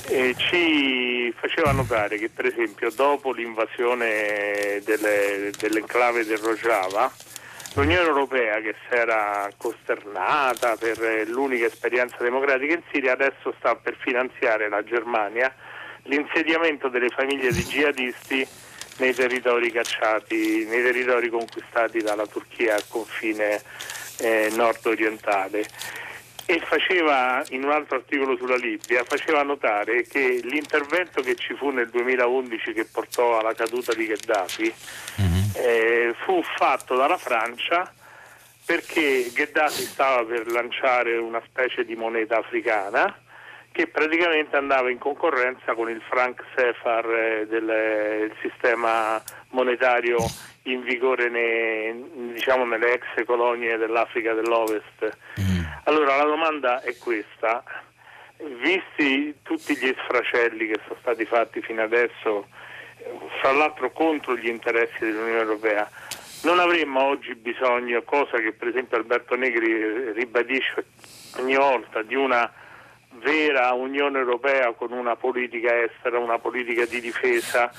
eh, 0.09 0.35
ci 0.37 1.33
faceva 1.37 1.71
notare 1.71 2.17
che 2.17 2.29
per 2.29 2.45
esempio 2.45 2.91
dopo 2.91 3.31
l'invasione 3.31 4.81
delle, 4.83 5.51
dell'enclave 5.57 6.25
del 6.25 6.37
Rojava, 6.37 7.11
l'Unione 7.75 8.07
Europea 8.07 8.59
che 8.61 8.75
si 8.87 8.95
era 8.95 9.49
costernata 9.57 10.75
per 10.77 11.27
l'unica 11.27 11.65
esperienza 11.65 12.17
democratica 12.19 12.73
in 12.73 12.81
Siria 12.91 13.13
adesso 13.13 13.53
sta 13.59 13.75
per 13.75 13.95
finanziare 13.99 14.69
la 14.69 14.83
Germania 14.83 15.53
l'insediamento 16.03 16.87
delle 16.87 17.09
famiglie 17.09 17.51
di 17.51 17.63
jihadisti 17.63 18.47
nei 18.97 19.13
territori 19.13 19.71
cacciati, 19.71 20.65
nei 20.65 20.81
territori 20.81 21.29
conquistati 21.29 21.99
dalla 21.99 22.25
Turchia 22.25 22.75
al 22.75 22.87
confine 22.87 23.61
eh, 24.19 24.51
nord-orientale 24.55 25.65
e 26.49 26.61
faceva 26.65 27.43
in 27.49 27.65
un 27.65 27.71
altro 27.71 27.97
articolo 27.97 28.37
sulla 28.37 28.55
Libia 28.55 29.03
faceva 29.03 29.43
notare 29.43 30.07
che 30.07 30.39
l'intervento 30.43 31.21
che 31.21 31.35
ci 31.35 31.53
fu 31.53 31.71
nel 31.71 31.89
2011 31.89 32.71
che 32.71 32.85
portò 32.85 33.37
alla 33.37 33.53
caduta 33.53 33.93
di 33.93 34.07
Gheddafi 34.07 34.73
uh-huh. 35.17 35.51
eh, 35.55 36.15
fu 36.23 36.41
fatto 36.41 36.95
dalla 36.95 37.17
Francia 37.17 37.91
perché 38.63 39.29
Gheddafi 39.33 39.83
stava 39.83 40.23
per 40.23 40.49
lanciare 40.49 41.17
una 41.17 41.41
specie 41.45 41.83
di 41.83 41.95
moneta 41.95 42.37
africana 42.37 43.13
che 43.77 43.85
praticamente 43.85 44.57
andava 44.57 44.89
in 44.89 44.97
concorrenza 44.97 45.75
con 45.75 45.87
il 45.87 46.01
franc 46.09 46.43
Sefar 46.55 47.05
eh, 47.11 47.45
del 47.47 48.31
sistema 48.41 49.21
monetario 49.51 50.17
in 50.63 50.81
vigore 50.81 51.29
nei, 51.29 52.33
diciamo, 52.33 52.65
nelle 52.65 52.93
ex 52.93 53.23
colonie 53.23 53.77
dell'Africa 53.77 54.33
dell'Ovest. 54.33 55.17
Mm. 55.39 55.61
Allora 55.83 56.15
la 56.15 56.23
domanda 56.23 56.81
è 56.81 56.97
questa, 56.97 57.63
visti 58.63 59.35
tutti 59.43 59.77
gli 59.77 59.93
sfracelli 60.05 60.69
che 60.69 60.79
sono 60.87 60.97
stati 60.99 61.25
fatti 61.25 61.61
fino 61.61 61.83
adesso, 61.83 62.47
fra 63.41 63.51
l'altro 63.51 63.91
contro 63.91 64.35
gli 64.35 64.47
interessi 64.47 65.05
dell'Unione 65.05 65.41
Europea, 65.41 65.87
non 66.45 66.57
avremmo 66.57 67.03
oggi 67.03 67.35
bisogno, 67.35 68.01
cosa 68.01 68.39
che 68.39 68.53
per 68.53 68.69
esempio 68.69 68.97
Alberto 68.97 69.35
Negri 69.35 70.13
ribadisce 70.13 70.83
ogni 71.37 71.55
volta, 71.55 72.01
di 72.01 72.15
una 72.15 72.51
vera 73.19 73.73
Unione 73.73 74.19
Europea 74.19 74.73
con 74.73 74.91
una 74.91 75.15
politica 75.15 75.83
estera, 75.83 76.19
una 76.19 76.39
politica 76.39 76.85
di 76.85 77.01
difesa 77.01 77.71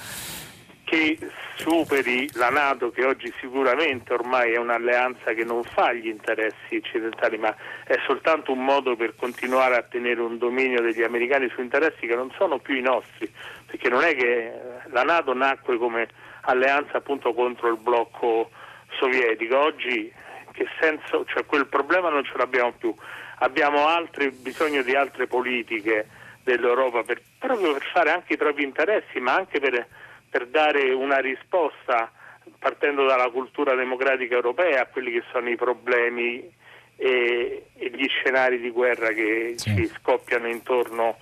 che 0.84 1.18
superi 1.56 2.30
la 2.34 2.48
Nato 2.48 2.90
che 2.90 3.04
oggi 3.04 3.30
sicuramente 3.40 4.14
ormai 4.14 4.52
è 4.52 4.56
un'alleanza 4.56 5.34
che 5.34 5.44
non 5.44 5.62
fa 5.62 5.92
gli 5.92 6.06
interessi 6.06 6.76
occidentali 6.76 7.36
ma 7.36 7.54
è 7.84 7.98
soltanto 8.06 8.52
un 8.52 8.64
modo 8.64 8.96
per 8.96 9.14
continuare 9.14 9.76
a 9.76 9.82
tenere 9.82 10.22
un 10.22 10.38
dominio 10.38 10.80
degli 10.80 11.02
americani 11.02 11.50
su 11.50 11.60
interessi 11.60 12.06
che 12.06 12.14
non 12.14 12.32
sono 12.38 12.58
più 12.58 12.74
i 12.74 12.80
nostri 12.80 13.30
perché 13.66 13.90
non 13.90 14.02
è 14.02 14.14
che 14.14 14.50
la 14.86 15.02
Nato 15.02 15.34
nacque 15.34 15.76
come 15.76 16.08
alleanza 16.42 16.96
appunto 16.96 17.34
contro 17.34 17.68
il 17.68 17.76
blocco 17.76 18.50
sovietico 18.98 19.58
oggi 19.58 20.10
che 20.52 20.66
senso, 20.80 21.24
cioè 21.26 21.44
quel 21.44 21.66
problema 21.66 22.08
non 22.08 22.24
ce 22.24 22.32
l'abbiamo 22.36 22.72
più 22.72 22.94
abbiamo 23.38 23.86
altre, 23.86 24.30
bisogno 24.30 24.82
di 24.82 24.94
altre 24.94 25.26
politiche 25.26 26.08
dell'Europa 26.42 27.02
per, 27.02 27.20
proprio 27.38 27.72
per 27.72 27.82
fare 27.92 28.10
anche 28.10 28.34
i 28.34 28.36
propri 28.36 28.64
interessi 28.64 29.20
ma 29.20 29.34
anche 29.34 29.60
per 29.60 29.86
per 30.30 30.46
dare 30.46 30.92
una 30.92 31.18
risposta 31.18 32.10
partendo 32.58 33.06
dalla 33.06 33.30
cultura 33.30 33.74
democratica 33.74 34.34
europea 34.34 34.82
a 34.82 34.86
quelli 34.86 35.12
che 35.12 35.22
sono 35.32 35.48
i 35.48 35.56
problemi 35.56 36.50
e, 36.96 37.66
e 37.74 37.90
gli 37.90 38.08
scenari 38.08 38.58
di 38.58 38.70
guerra 38.70 39.08
che 39.08 39.54
sì. 39.56 39.74
ci 39.74 39.86
scoppiano 39.86 40.48
intorno 40.48 41.16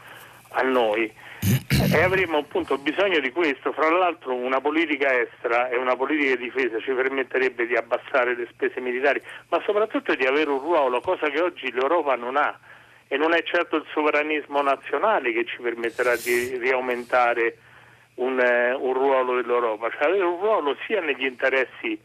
a 0.50 0.62
noi. 0.62 1.12
E 1.92 2.02
avremo 2.02 2.38
appunto 2.38 2.76
bisogno 2.78 3.20
di 3.20 3.30
questo, 3.30 3.72
fra 3.72 3.88
l'altro 3.88 4.34
una 4.34 4.60
politica 4.60 5.08
estera 5.18 5.68
e 5.68 5.76
una 5.76 5.94
politica 5.94 6.34
di 6.34 6.44
difesa 6.44 6.80
ci 6.80 6.92
permetterebbe 6.92 7.66
di 7.66 7.76
abbassare 7.76 8.34
le 8.34 8.48
spese 8.50 8.80
militari, 8.80 9.22
ma 9.48 9.62
soprattutto 9.64 10.14
di 10.14 10.26
avere 10.26 10.50
un 10.50 10.58
ruolo, 10.58 11.00
cosa 11.00 11.28
che 11.28 11.40
oggi 11.40 11.70
l'Europa 11.72 12.16
non 12.16 12.36
ha. 12.36 12.58
E 13.08 13.16
non 13.16 13.34
è 13.34 13.42
certo 13.44 13.76
il 13.76 13.86
sovranismo 13.92 14.60
nazionale 14.62 15.32
che 15.32 15.44
ci 15.44 15.58
permetterà 15.60 16.16
di 16.16 16.58
riaumentare 16.58 17.58
un, 18.16 18.40
eh, 18.40 18.72
un 18.72 18.92
ruolo 18.92 19.36
dell'Europa, 19.36 19.88
cioè 19.90 20.08
avere 20.08 20.24
un 20.24 20.40
ruolo 20.40 20.76
sia 20.86 21.00
negli 21.00 21.24
interessi 21.24 21.96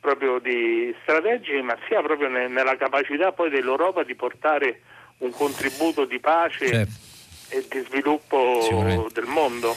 proprio 0.00 0.38
di 0.38 0.94
strategici, 1.02 1.60
ma 1.60 1.76
sia 1.86 2.00
proprio 2.00 2.28
ne, 2.28 2.48
nella 2.48 2.76
capacità 2.76 3.32
poi 3.32 3.50
dell'Europa 3.50 4.04
di 4.04 4.14
portare 4.14 4.80
un 5.18 5.32
contributo 5.32 6.04
di 6.06 6.18
pace 6.20 6.66
certo. 6.66 7.07
E 7.48 7.66
di 7.68 7.84
sviluppo 7.88 9.08
del 9.12 9.26
mondo. 9.26 9.76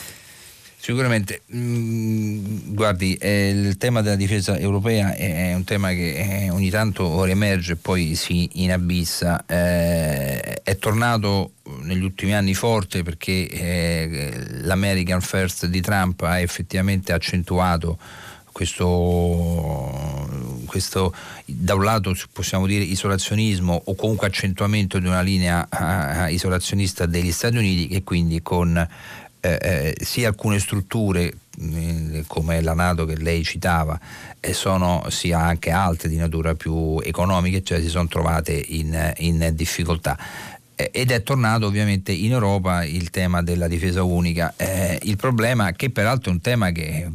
Sicuramente, 0.81 1.43
mm, 1.53 2.73
guardi, 2.73 3.13
eh, 3.13 3.49
il 3.49 3.77
tema 3.77 4.01
della 4.01 4.15
difesa 4.15 4.57
europea 4.57 5.13
è, 5.13 5.53
un 5.53 5.63
tema 5.63 5.89
che 5.89 6.45
eh, 6.45 6.49
ogni 6.49 6.71
tanto 6.71 7.23
riemerge 7.23 7.73
e 7.73 7.75
poi 7.75 8.15
si 8.15 8.49
inabissa. 8.63 9.45
Eh, 9.45 10.61
è 10.63 10.77
tornato 10.77 11.51
negli 11.81 12.03
ultimi 12.03 12.33
anni 12.33 12.55
forte 12.55 13.03
perché 13.03 14.31
l'American 14.63 15.21
First 15.21 15.67
di 15.67 15.81
Trump 15.81 16.21
ha 16.21 16.39
effettivamente 16.39 17.13
accentuato 17.13 17.99
questo, 18.61 20.29
questo, 20.67 21.15
da 21.45 21.73
un 21.73 21.83
lato 21.83 22.15
possiamo 22.31 22.67
dire 22.67 22.83
isolazionismo 22.83 23.81
o 23.85 23.95
comunque 23.95 24.27
accentuamento 24.27 24.99
di 24.99 25.07
una 25.07 25.21
linea 25.21 25.67
uh, 25.67 26.31
isolazionista 26.31 27.07
degli 27.07 27.31
Stati 27.31 27.57
Uniti 27.57 27.87
e 27.87 28.03
quindi 28.03 28.43
con 28.43 28.77
eh, 29.43 29.57
eh, 29.59 29.97
sia 30.05 30.27
alcune 30.27 30.59
strutture 30.59 31.33
eh, 31.59 32.23
come 32.27 32.61
la 32.61 32.75
Nato 32.75 33.05
che 33.05 33.17
lei 33.17 33.43
citava 33.43 33.99
sono 34.51 35.05
sia 35.09 35.39
anche 35.39 35.71
altre 35.71 36.07
di 36.07 36.17
natura 36.17 36.53
più 36.53 36.99
economica 37.03 37.59
cioè 37.63 37.81
si 37.81 37.89
sono 37.89 38.07
trovate 38.07 38.53
in, 38.53 39.13
in 39.17 39.49
difficoltà. 39.53 40.15
eh, 40.15 40.60
ed 40.89 41.11
è 41.11 41.21
tornato 41.21 41.67
ovviamente 41.67 42.11
in 42.11 42.31
Europa 42.31 42.83
il 42.83 43.09
tema 43.11 43.43
della 43.43 43.67
difesa 43.67 44.01
unica. 44.01 44.53
Eh, 44.57 44.97
il 45.03 45.17
problema, 45.17 45.73
che 45.73 45.91
peraltro 45.91 46.31
è 46.31 46.33
un 46.33 46.41
tema 46.41 46.71
che 46.71 47.07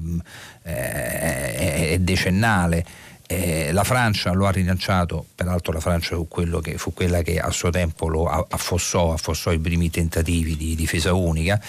eh, 0.62 1.91
è 1.91 1.99
decennale, 1.99 2.85
eh, 3.29 3.73
la 3.73 3.83
Francia 3.83 4.33
lo 4.33 4.47
ha 4.47 4.53
rilanciato, 4.53 5.27
peraltro 5.35 5.73
la 5.73 5.81
Francia 5.81 6.14
fu, 6.14 6.29
che, 6.62 6.79
fu 6.79 6.93
quella 6.93 7.23
che 7.23 7.41
a 7.41 7.51
suo 7.51 7.71
tempo 7.71 8.07
lo 8.07 8.27
affossò, 8.27 9.12
affossò 9.12 9.51
i 9.51 9.59
primi 9.59 9.91
tentativi 9.91 10.57
di 10.57 10.77
difesa 10.77 11.12
unica. 11.12 11.61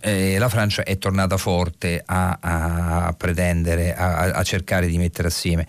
Eh, 0.00 0.38
la 0.38 0.48
Francia 0.48 0.82
è 0.82 0.98
tornata 0.98 1.36
forte 1.36 2.02
a, 2.04 2.38
a 2.40 3.14
pretendere, 3.14 3.94
a, 3.94 4.30
a, 4.30 4.42
cercare 4.42 4.86
di 4.86 4.98
mettere 4.98 5.28
assieme. 5.28 5.66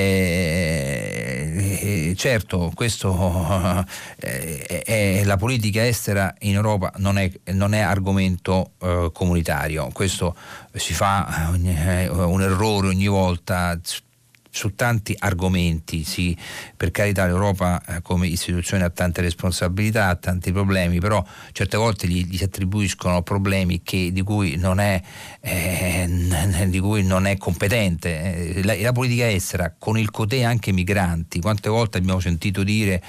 Eh, 0.00 1.58
certo, 2.16 2.70
questo 2.74 3.84
eh, 4.20 5.22
la 5.24 5.36
politica 5.36 5.84
estera 5.84 6.32
in 6.40 6.54
Europa 6.54 6.92
non 6.98 7.18
è, 7.18 7.28
non 7.52 7.74
è 7.74 7.80
argomento 7.80 8.72
eh, 8.80 9.10
comunitario, 9.12 9.90
questo 9.92 10.36
si 10.72 10.94
fa 10.94 11.50
eh, 11.52 12.08
un 12.08 12.42
errore 12.42 12.88
ogni 12.88 13.08
volta 13.08 13.78
su 14.58 14.74
tanti 14.74 15.14
argomenti, 15.16 16.02
sì, 16.02 16.36
per 16.76 16.90
carità 16.90 17.26
l'Europa 17.26 17.80
eh, 17.86 18.02
come 18.02 18.26
istituzione 18.26 18.82
ha 18.82 18.90
tante 18.90 19.20
responsabilità, 19.20 20.08
ha 20.08 20.16
tanti 20.16 20.50
problemi, 20.50 20.98
però 20.98 21.24
certe 21.52 21.76
volte 21.76 22.08
gli, 22.08 22.26
gli 22.26 22.36
si 22.36 22.42
attribuiscono 22.42 23.22
problemi 23.22 23.82
che, 23.84 24.10
di, 24.10 24.22
cui 24.22 24.56
non 24.56 24.80
è, 24.80 25.00
eh, 25.38 26.66
di 26.66 26.80
cui 26.80 27.04
non 27.04 27.26
è 27.26 27.36
competente. 27.36 28.56
Eh, 28.56 28.64
la, 28.64 28.74
la, 28.80 28.90
politica 28.90 29.30
estera 29.30 29.72
con 29.78 29.96
il 29.96 30.10
cotè 30.10 30.42
anche 30.42 30.72
migranti, 30.72 31.40
quante 31.40 31.68
volte 31.68 31.98
abbiamo 31.98 32.18
sentito 32.18 32.64
dire 32.64 33.00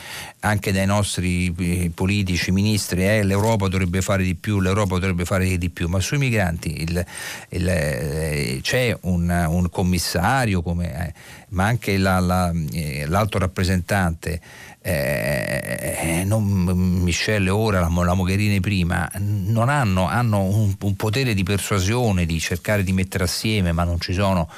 anche 0.42 0.72
dai 0.72 0.86
nostri 0.86 1.52
eh, 1.58 1.90
politici, 1.92 2.52
ministri, 2.52 3.08
eh, 3.08 3.24
l'Europa 3.24 3.68
dovrebbe 3.68 4.04
fare 4.04 4.22
di 4.22 4.36
più, 4.36 4.60
l'Europa 4.60 5.00
dovrebbe 5.00 5.26
fare 5.26 5.58
di 5.58 5.70
più, 5.72 5.88
ma 5.88 6.00
sui 6.00 6.20
migranti 6.20 6.84
il, 6.84 7.04
il, 7.50 7.68
eh, 7.68 8.60
c'è 8.62 8.96
un, 9.02 9.48
un 9.50 9.68
commissario 9.72 10.62
come 10.62 11.38
ma 11.50 11.66
anche 11.66 11.98
la, 11.98 12.20
la, 12.20 12.52
eh, 12.72 13.06
l'alto 13.08 13.38
rappresentante 13.38 14.40
eh, 14.82 16.24
non, 16.26 16.64
Michelle 16.64 17.50
ora, 17.50 17.80
la, 17.80 17.90
la, 17.90 18.14
Mogherini 18.14 18.60
prima, 18.60 19.10
non 19.18 19.70
hanno, 19.70 20.08
hanno 20.08 20.44
un, 20.44 20.74
un, 20.80 20.96
potere 20.96 21.34
di 21.34 21.44
persuasione, 21.44 22.26
di 22.26 22.40
cercare 22.40 22.84
di 22.84 22.94
mettere 22.94 23.26
assieme, 23.26 23.72
ma 23.72 23.84
non 23.84 24.00
ci 24.00 24.14
sono, 24.14 24.50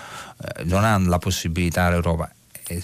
eh, 0.42 0.64
non 0.66 0.86
hanno 0.86 1.10
la 1.10 1.18
possibilità 1.18 1.90
l'Europa. 1.90 2.32
Eh, 2.72 2.84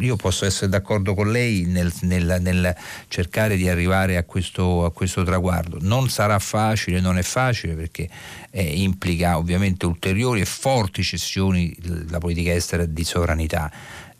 io 0.00 0.16
posso 0.16 0.44
essere 0.44 0.68
d'accordo 0.68 1.14
con 1.14 1.30
lei 1.30 1.64
nel, 1.64 1.92
nel, 2.02 2.38
nel 2.40 2.76
cercare 3.08 3.56
di 3.56 3.68
arrivare 3.68 4.16
a 4.16 4.24
questo, 4.24 4.84
a 4.84 4.92
questo, 4.92 5.24
traguardo. 5.24 5.78
Non 5.80 6.08
sarà 6.08 6.38
facile, 6.38 7.00
non 7.00 7.18
è 7.18 7.22
facile 7.22 7.74
perché 7.74 8.08
eh, 8.50 8.62
implica 8.62 9.38
ovviamente 9.38 9.86
ulteriori 9.86 10.40
e 10.40 10.44
forti 10.44 11.02
cessioni 11.02 11.74
la 12.08 12.18
politica 12.18 12.52
estera 12.52 12.84
di 12.84 13.04
sovranità. 13.04 13.70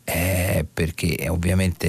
Eh, 0.03 0.65
perché 0.73 1.27
ovviamente 1.29 1.87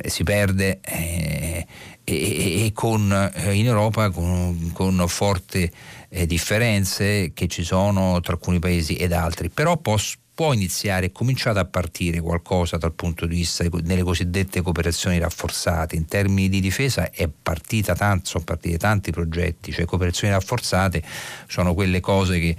eh, 0.00 0.10
si 0.10 0.24
perde 0.24 0.80
eh, 0.80 1.64
e, 2.02 2.64
e, 2.64 2.72
con, 2.72 3.12
eh, 3.32 3.52
in 3.54 3.66
Europa 3.66 4.10
con, 4.10 4.72
con 4.72 5.04
forti 5.06 5.70
differenze 6.26 7.32
che 7.34 7.46
ci 7.46 7.62
sono 7.62 8.18
tra 8.22 8.32
alcuni 8.32 8.58
paesi 8.58 8.96
ed 8.96 9.12
altri, 9.12 9.50
però 9.50 9.76
posso 9.76 10.16
può 10.38 10.52
iniziare, 10.52 11.06
è 11.06 11.10
cominciato 11.10 11.58
a 11.58 11.64
partire 11.64 12.20
qualcosa 12.20 12.76
dal 12.76 12.92
punto 12.92 13.26
di 13.26 13.34
vista 13.34 13.64
delle 13.68 14.04
cosiddette 14.04 14.62
cooperazioni 14.62 15.18
rafforzate. 15.18 15.96
In 15.96 16.06
termini 16.06 16.48
di 16.48 16.60
difesa 16.60 17.10
è 17.10 17.28
partita 17.28 17.96
tanto, 17.96 18.26
sono 18.26 18.44
partiti 18.44 18.76
tanti 18.76 19.10
progetti, 19.10 19.72
cioè 19.72 19.84
cooperazioni 19.84 20.32
rafforzate 20.32 21.02
sono 21.48 21.74
quelle 21.74 21.98
cose 21.98 22.38
che, 22.38 22.56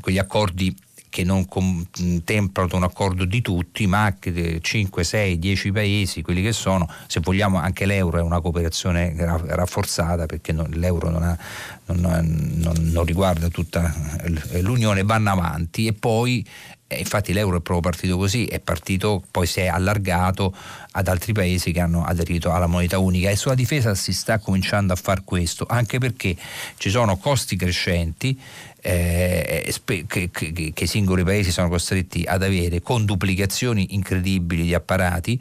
quegli 0.00 0.18
accordi 0.18 0.76
che 1.08 1.22
non 1.22 1.46
contemplano 1.46 2.76
un 2.76 2.82
accordo 2.82 3.24
di 3.24 3.40
tutti, 3.40 3.86
ma 3.86 4.12
5, 4.60 5.04
6, 5.04 5.38
10 5.38 5.70
paesi, 5.70 6.22
quelli 6.22 6.42
che 6.42 6.52
sono, 6.52 6.88
se 7.06 7.20
vogliamo 7.20 7.58
anche 7.58 7.86
l'euro 7.86 8.18
è 8.18 8.22
una 8.22 8.40
cooperazione 8.40 9.14
rafforzata 9.16 10.26
perché 10.26 10.52
l'euro 10.52 11.10
non, 11.10 11.22
ha, 11.22 11.38
non, 11.86 12.54
non, 12.56 12.74
non 12.90 13.04
riguarda 13.04 13.46
tutta 13.46 13.94
l'Unione, 14.60 15.04
vanno 15.04 15.30
avanti 15.30 15.86
e 15.86 15.92
poi 15.92 16.44
e 16.92 16.98
infatti 16.98 17.32
l'euro 17.32 17.58
è 17.58 17.60
proprio 17.60 17.92
partito 17.92 18.16
così, 18.16 18.46
è 18.46 18.58
partito, 18.58 19.22
poi 19.30 19.46
si 19.46 19.60
è 19.60 19.68
allargato 19.68 20.52
ad 20.90 21.06
altri 21.06 21.32
paesi 21.32 21.70
che 21.70 21.78
hanno 21.78 22.04
aderito 22.04 22.50
alla 22.50 22.66
moneta 22.66 22.98
unica 22.98 23.30
e 23.30 23.36
sulla 23.36 23.54
difesa 23.54 23.94
si 23.94 24.12
sta 24.12 24.40
cominciando 24.40 24.92
a 24.92 24.96
fare 24.96 25.22
questo, 25.24 25.66
anche 25.68 25.98
perché 25.98 26.34
ci 26.78 26.90
sono 26.90 27.16
costi 27.16 27.54
crescenti 27.54 28.36
eh, 28.80 29.72
che, 29.84 30.30
che, 30.32 30.72
che, 30.74 30.86
singoli 30.86 31.22
paesi 31.22 31.52
sono 31.52 31.68
costretti 31.68 32.24
ad 32.26 32.42
avere 32.42 32.82
con 32.82 33.04
duplicazioni 33.04 33.94
incredibili 33.94 34.64
di 34.64 34.74
apparati 34.74 35.40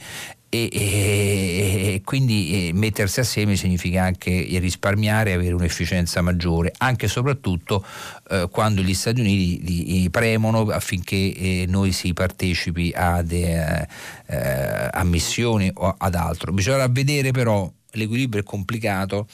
e, 0.50 0.70
e, 0.72 2.02
quindi 2.04 2.72
mettersi 2.74 3.20
assieme 3.20 3.56
significa 3.56 4.04
anche 4.04 4.32
risparmiare 4.60 5.30
e 5.30 5.34
avere 5.34 5.54
un'efficienza 5.54 6.22
maggiore, 6.22 6.74
anche 6.78 7.06
e 7.06 7.10
soprattutto 7.10 7.86
eh, 8.30 8.48
quando 8.52 8.82
gli 8.82 8.94
Stati 8.94 9.20
Uniti 9.22 9.64
li, 9.64 10.02
li 10.02 10.10
premono 10.10 10.62
affinché 10.70 11.16
eh, 11.16 11.66
noi 11.68 11.92
si 11.92 12.14
partecipi 12.14 12.92
ad, 12.96 13.32
eh, 13.32 13.88
eh, 14.26 14.90
a 14.92 15.04
missioni 15.04 15.70
o 15.74 15.96
ad 15.98 16.16
altro. 16.16 16.52
Bisognerà 16.52 16.88
vedere 16.88 17.32
però, 17.32 17.72
l'equilibrio 17.92 18.42
è 18.42 18.46
complicato 18.46 19.28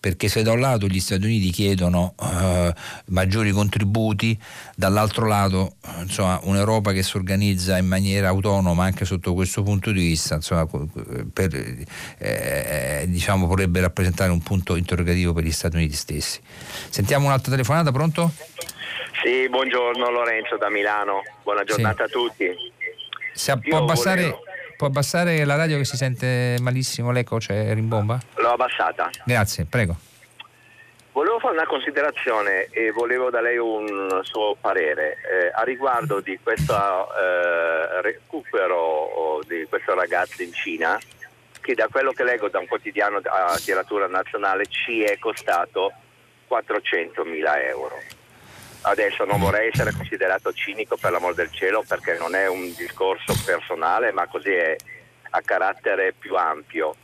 perché 0.00 0.28
se 0.28 0.42
da 0.42 0.52
un 0.52 0.60
lato 0.60 0.86
gli 0.86 1.00
Stati 1.00 1.24
Uniti 1.24 1.50
chiedono 1.50 2.14
eh, 2.20 2.74
maggiori 3.06 3.50
contributi, 3.50 4.38
dall'altro 4.76 5.26
lato 5.26 5.74
insomma, 6.00 6.38
un'Europa 6.42 6.92
che 6.92 7.02
si 7.02 7.16
organizza 7.16 7.76
in 7.78 7.86
maniera 7.86 8.28
autonoma 8.28 8.84
anche 8.84 9.04
sotto 9.04 9.34
questo 9.34 9.62
punto 9.62 9.90
di 9.90 10.00
vista 10.00 10.36
insomma, 10.36 10.66
per, 11.32 11.76
eh, 12.18 13.04
diciamo, 13.08 13.46
potrebbe 13.46 13.80
rappresentare 13.80 14.30
un 14.30 14.42
punto 14.42 14.76
interrogativo 14.76 15.32
per 15.32 15.44
gli 15.44 15.52
Stati 15.52 15.76
Uniti 15.76 15.94
stessi. 15.94 16.40
Sentiamo 16.88 17.26
un'altra 17.26 17.50
telefonata, 17.50 17.90
pronto? 17.90 18.32
Sì, 19.22 19.48
buongiorno 19.48 20.10
Lorenzo 20.10 20.56
da 20.56 20.70
Milano, 20.70 21.22
buona 21.42 21.64
giornata 21.64 22.04
sì. 22.06 22.14
a 22.14 22.18
tutti. 22.20 22.46
Se, 23.34 23.58
può 23.58 23.78
abbassare... 23.78 24.20
Volevo 24.22 24.47
Può 24.78 24.86
abbassare 24.86 25.44
la 25.44 25.56
radio 25.56 25.76
che 25.76 25.84
si 25.84 25.96
sente 25.96 26.56
malissimo, 26.60 27.10
l'eco 27.10 27.38
c'è 27.38 27.74
rimbomba? 27.74 28.16
L'ho 28.36 28.52
abbassata. 28.52 29.10
Grazie, 29.24 29.64
prego. 29.64 29.96
Volevo 31.10 31.40
fare 31.40 31.54
una 31.54 31.66
considerazione 31.66 32.68
e 32.70 32.92
volevo 32.92 33.28
da 33.28 33.40
lei 33.40 33.56
un 33.58 34.20
suo 34.22 34.56
parere 34.60 35.16
eh, 35.28 35.50
a 35.52 35.64
riguardo 35.64 36.20
di 36.20 36.38
questo 36.40 36.72
eh, 36.74 38.02
recupero 38.02 39.40
di 39.48 39.66
questo 39.68 39.96
ragazzo 39.96 40.44
in 40.44 40.52
Cina 40.52 40.96
che 41.60 41.74
da 41.74 41.88
quello 41.88 42.12
che 42.12 42.22
leggo 42.22 42.48
da 42.48 42.60
un 42.60 42.68
quotidiano 42.68 43.16
a 43.16 43.56
tiratura 43.56 44.06
nazionale 44.06 44.66
ci 44.66 45.02
è 45.02 45.18
costato 45.18 45.90
400 46.46 47.24
mila 47.24 47.60
euro. 47.60 47.96
Adesso 48.82 49.24
non 49.24 49.40
vorrei 49.40 49.68
essere 49.68 49.92
considerato 49.92 50.52
cinico 50.52 50.96
per 50.96 51.10
l'amor 51.10 51.34
del 51.34 51.50
cielo 51.50 51.84
perché 51.86 52.16
non 52.16 52.34
è 52.34 52.46
un 52.48 52.72
discorso 52.74 53.34
personale 53.44 54.12
ma 54.12 54.26
così 54.26 54.52
è 54.52 54.76
a 55.30 55.40
carattere 55.42 56.12
più 56.12 56.36
ampio. 56.36 56.94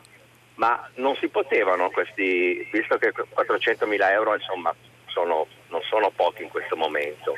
Ma 0.57 0.89
non 0.97 1.17
si 1.17 1.29
potevano 1.29 1.91
questi, 1.91 2.69
visto 2.73 2.97
che 2.97 3.13
400 3.13 3.87
mila 3.87 4.13
euro 4.13 4.35
insomma 4.35 4.73
sono, 5.07 5.49
non 5.69 5.81
sono 5.83 6.11
pochi 6.15 6.43
in 6.43 6.49
questo 6.49 6.77
momento, 6.77 7.37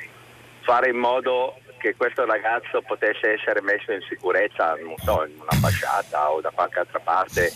fare 0.61 0.91
in 0.91 0.97
modo 0.97 1.59
che 1.78 1.95
questo 1.97 2.26
ragazzo 2.26 2.82
potesse 2.82 3.32
essere 3.32 3.62
messo 3.62 3.93
in 3.93 4.03
sicurezza, 4.03 4.74
non 4.76 4.97
so, 4.99 5.24
in 5.24 5.41
un'ambasciata 5.41 6.30
o 6.30 6.41
da 6.41 6.51
qualche 6.51 6.80
altra 6.80 6.99
parte, 6.99 7.53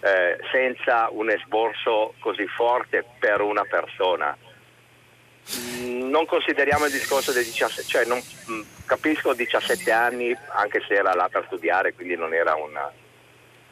eh, 0.00 0.38
senza 0.50 1.08
un 1.10 1.30
esborso 1.30 2.14
così 2.20 2.46
forte 2.46 3.04
per 3.18 3.40
una 3.40 3.64
persona 3.64 4.36
non 6.08 6.26
consideriamo 6.26 6.86
il 6.86 6.92
discorso 6.92 7.32
dei 7.32 7.44
17, 7.44 7.82
cioè 7.84 8.04
non, 8.04 8.22
mm, 8.50 8.62
capisco 8.86 9.32
17 9.32 9.90
anni 9.90 10.36
anche 10.48 10.82
se 10.86 10.94
era 10.94 11.14
là 11.14 11.28
per 11.28 11.44
studiare, 11.46 11.94
quindi 11.94 12.16
non 12.16 12.34
era 12.34 12.54
una... 12.54 12.90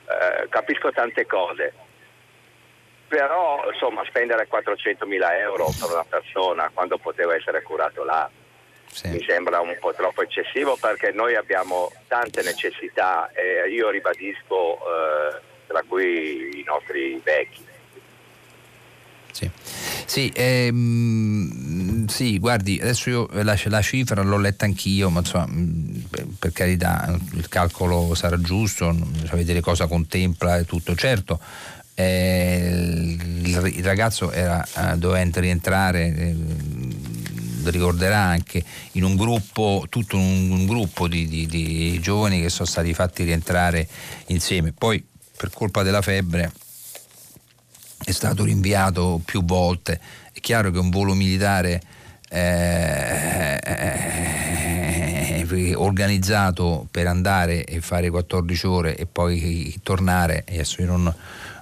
Eh, 0.09 0.49
capisco 0.49 0.93
tante 0.93 1.27
cose, 1.27 1.73
però 3.09 3.69
insomma 3.71 4.05
spendere 4.05 4.47
400 4.47 5.05
mila 5.07 5.37
euro 5.39 5.67
per 5.79 5.91
una 5.91 6.05
persona 6.09 6.71
quando 6.73 6.97
poteva 6.99 7.35
essere 7.35 7.63
curato 7.63 8.05
là 8.05 8.31
sì. 8.97 9.09
mi 9.09 9.25
sembra 9.27 9.61
un 9.61 9.77
po' 9.79 9.93
troppo 9.95 10.23
eccessivo 10.23 10.77
perché 10.77 11.11
noi 11.13 11.35
abbiamo 11.35 11.93
tante 12.07 12.43
necessità 12.43 13.31
e 13.33 13.69
io 13.69 13.91
ribadisco 13.91 14.79
eh, 14.79 15.41
tra 15.67 15.83
cui 15.87 16.61
i 16.61 16.65
nostri 16.65 17.21
vecchi. 17.23 17.65
Sì. 19.33 19.51
Sì, 20.07 20.33
ehm, 20.35 21.66
sì, 22.09 22.39
guardi, 22.39 22.79
adesso 22.81 23.11
io 23.11 23.29
la, 23.33 23.59
la, 23.65 23.83
cifra 23.83 24.23
l'ho 24.23 24.39
letta 24.39 24.65
anch'io, 24.65 25.11
ma 25.11 25.21
insomma, 25.21 25.47
mm, 25.47 25.97
per 26.39 26.53
carità, 26.53 27.19
il 27.33 27.49
calcolo 27.49 28.15
sarà 28.15 28.41
giusto, 28.41 28.93
bisogna 28.93 29.35
vedere 29.35 29.61
cosa 29.61 29.87
contempla 29.87 30.59
e 30.59 30.65
tutto. 30.65 30.95
Certo, 30.95 31.41
eh, 31.95 33.17
il, 33.43 33.73
il, 33.75 33.85
ragazzo 33.85 34.31
era, 34.31 34.65
eh, 34.65 34.97
doveva 34.97 35.41
rientrare. 35.41 36.15
Eh, 36.15 36.37
ricorderà 37.71 38.21
anche 38.21 38.63
in 38.93 39.03
un 39.03 39.17
gruppo, 39.17 39.87
tutto 39.89 40.17
un, 40.17 40.51
un 40.51 40.67
gruppo 40.67 41.09
di, 41.09 41.27
di, 41.27 41.47
di 41.47 41.99
giovani 42.01 42.41
che 42.41 42.49
sono 42.49 42.69
stati 42.69 42.95
fatti 42.95 43.25
rientrare 43.25 43.89
insieme. 44.27 44.73
Poi 44.73 45.05
per 45.37 45.51
colpa 45.51 45.83
della 45.83 46.03
febbre 46.03 46.53
è 48.05 48.13
stato 48.13 48.45
rinviato 48.45 49.21
più 49.25 49.45
volte. 49.45 50.01
È 50.33 50.41
chiaro 50.41 50.71
che 50.71 50.79
un 50.79 50.91
volo 50.91 51.15
militare 51.15 51.83
eh, 52.29 53.59
eh, 53.63 54.07
organizzato 55.75 56.87
per 56.91 57.07
andare 57.07 57.65
e 57.65 57.81
fare 57.81 58.11
14 58.11 58.67
ore 58.67 58.97
e 58.97 59.07
poi 59.07 59.79
tornare, 59.83 60.45
adesso 60.49 60.83
io 60.83 60.89
non, 60.89 61.15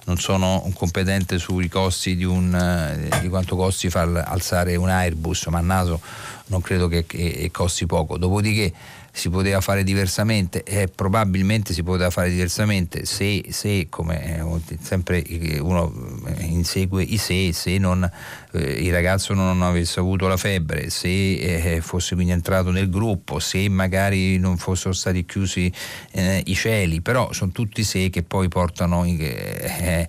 non 0.05 0.17
sono 0.17 0.63
un 0.65 0.73
competente 0.73 1.37
sui 1.37 1.67
costi 1.67 2.15
di, 2.15 2.23
un, 2.23 3.09
di, 3.21 3.29
quanto 3.29 3.55
costi 3.55 3.89
far 3.89 4.23
alzare 4.25 4.75
un 4.75 4.89
Airbus, 4.89 5.45
ma 5.47 5.59
a 5.59 5.61
naso 5.61 6.01
non 6.47 6.61
credo 6.61 6.87
che, 6.87 7.05
che 7.05 7.49
costi 7.51 7.85
poco. 7.85 8.17
Dopodiché 8.17 8.73
si 9.15 9.29
poteva 9.29 9.61
fare 9.61 9.85
diversamente 9.85 10.61
e 10.63 10.89
probabilmente 10.93 11.71
si 11.73 11.83
poteva 11.83 12.09
fare 12.09 12.29
diversamente 12.29 13.05
se, 13.05 13.45
se 13.49 13.87
come 13.89 14.39
eh, 14.39 14.77
sempre 14.81 15.23
uno 15.61 16.21
eh, 16.25 16.43
insegue 16.43 17.01
i 17.01 17.17
se, 17.17 17.53
se 17.53 17.77
non, 17.77 18.03
eh, 18.51 18.59
il 18.59 18.91
ragazzo 18.91 19.33
non 19.33 19.61
avesse 19.61 20.01
avuto 20.01 20.27
la 20.27 20.35
febbre, 20.35 20.89
se 20.89 21.07
eh, 21.07 21.79
fosse 21.79 22.15
quindi 22.15 22.33
entrato 22.33 22.71
nel 22.71 22.89
gruppo, 22.89 23.39
se 23.39 23.69
magari 23.69 24.37
non 24.37 24.57
fossero 24.57 24.93
stati 24.93 25.25
chiusi 25.25 25.71
eh, 26.11 26.43
i 26.47 26.53
cieli, 26.53 26.99
però 26.99 27.31
sono 27.31 27.51
tutti 27.51 27.85
se 27.85 28.09
che 28.09 28.21
poi 28.21 28.49
portano 28.49 29.05
eh, 29.05 30.07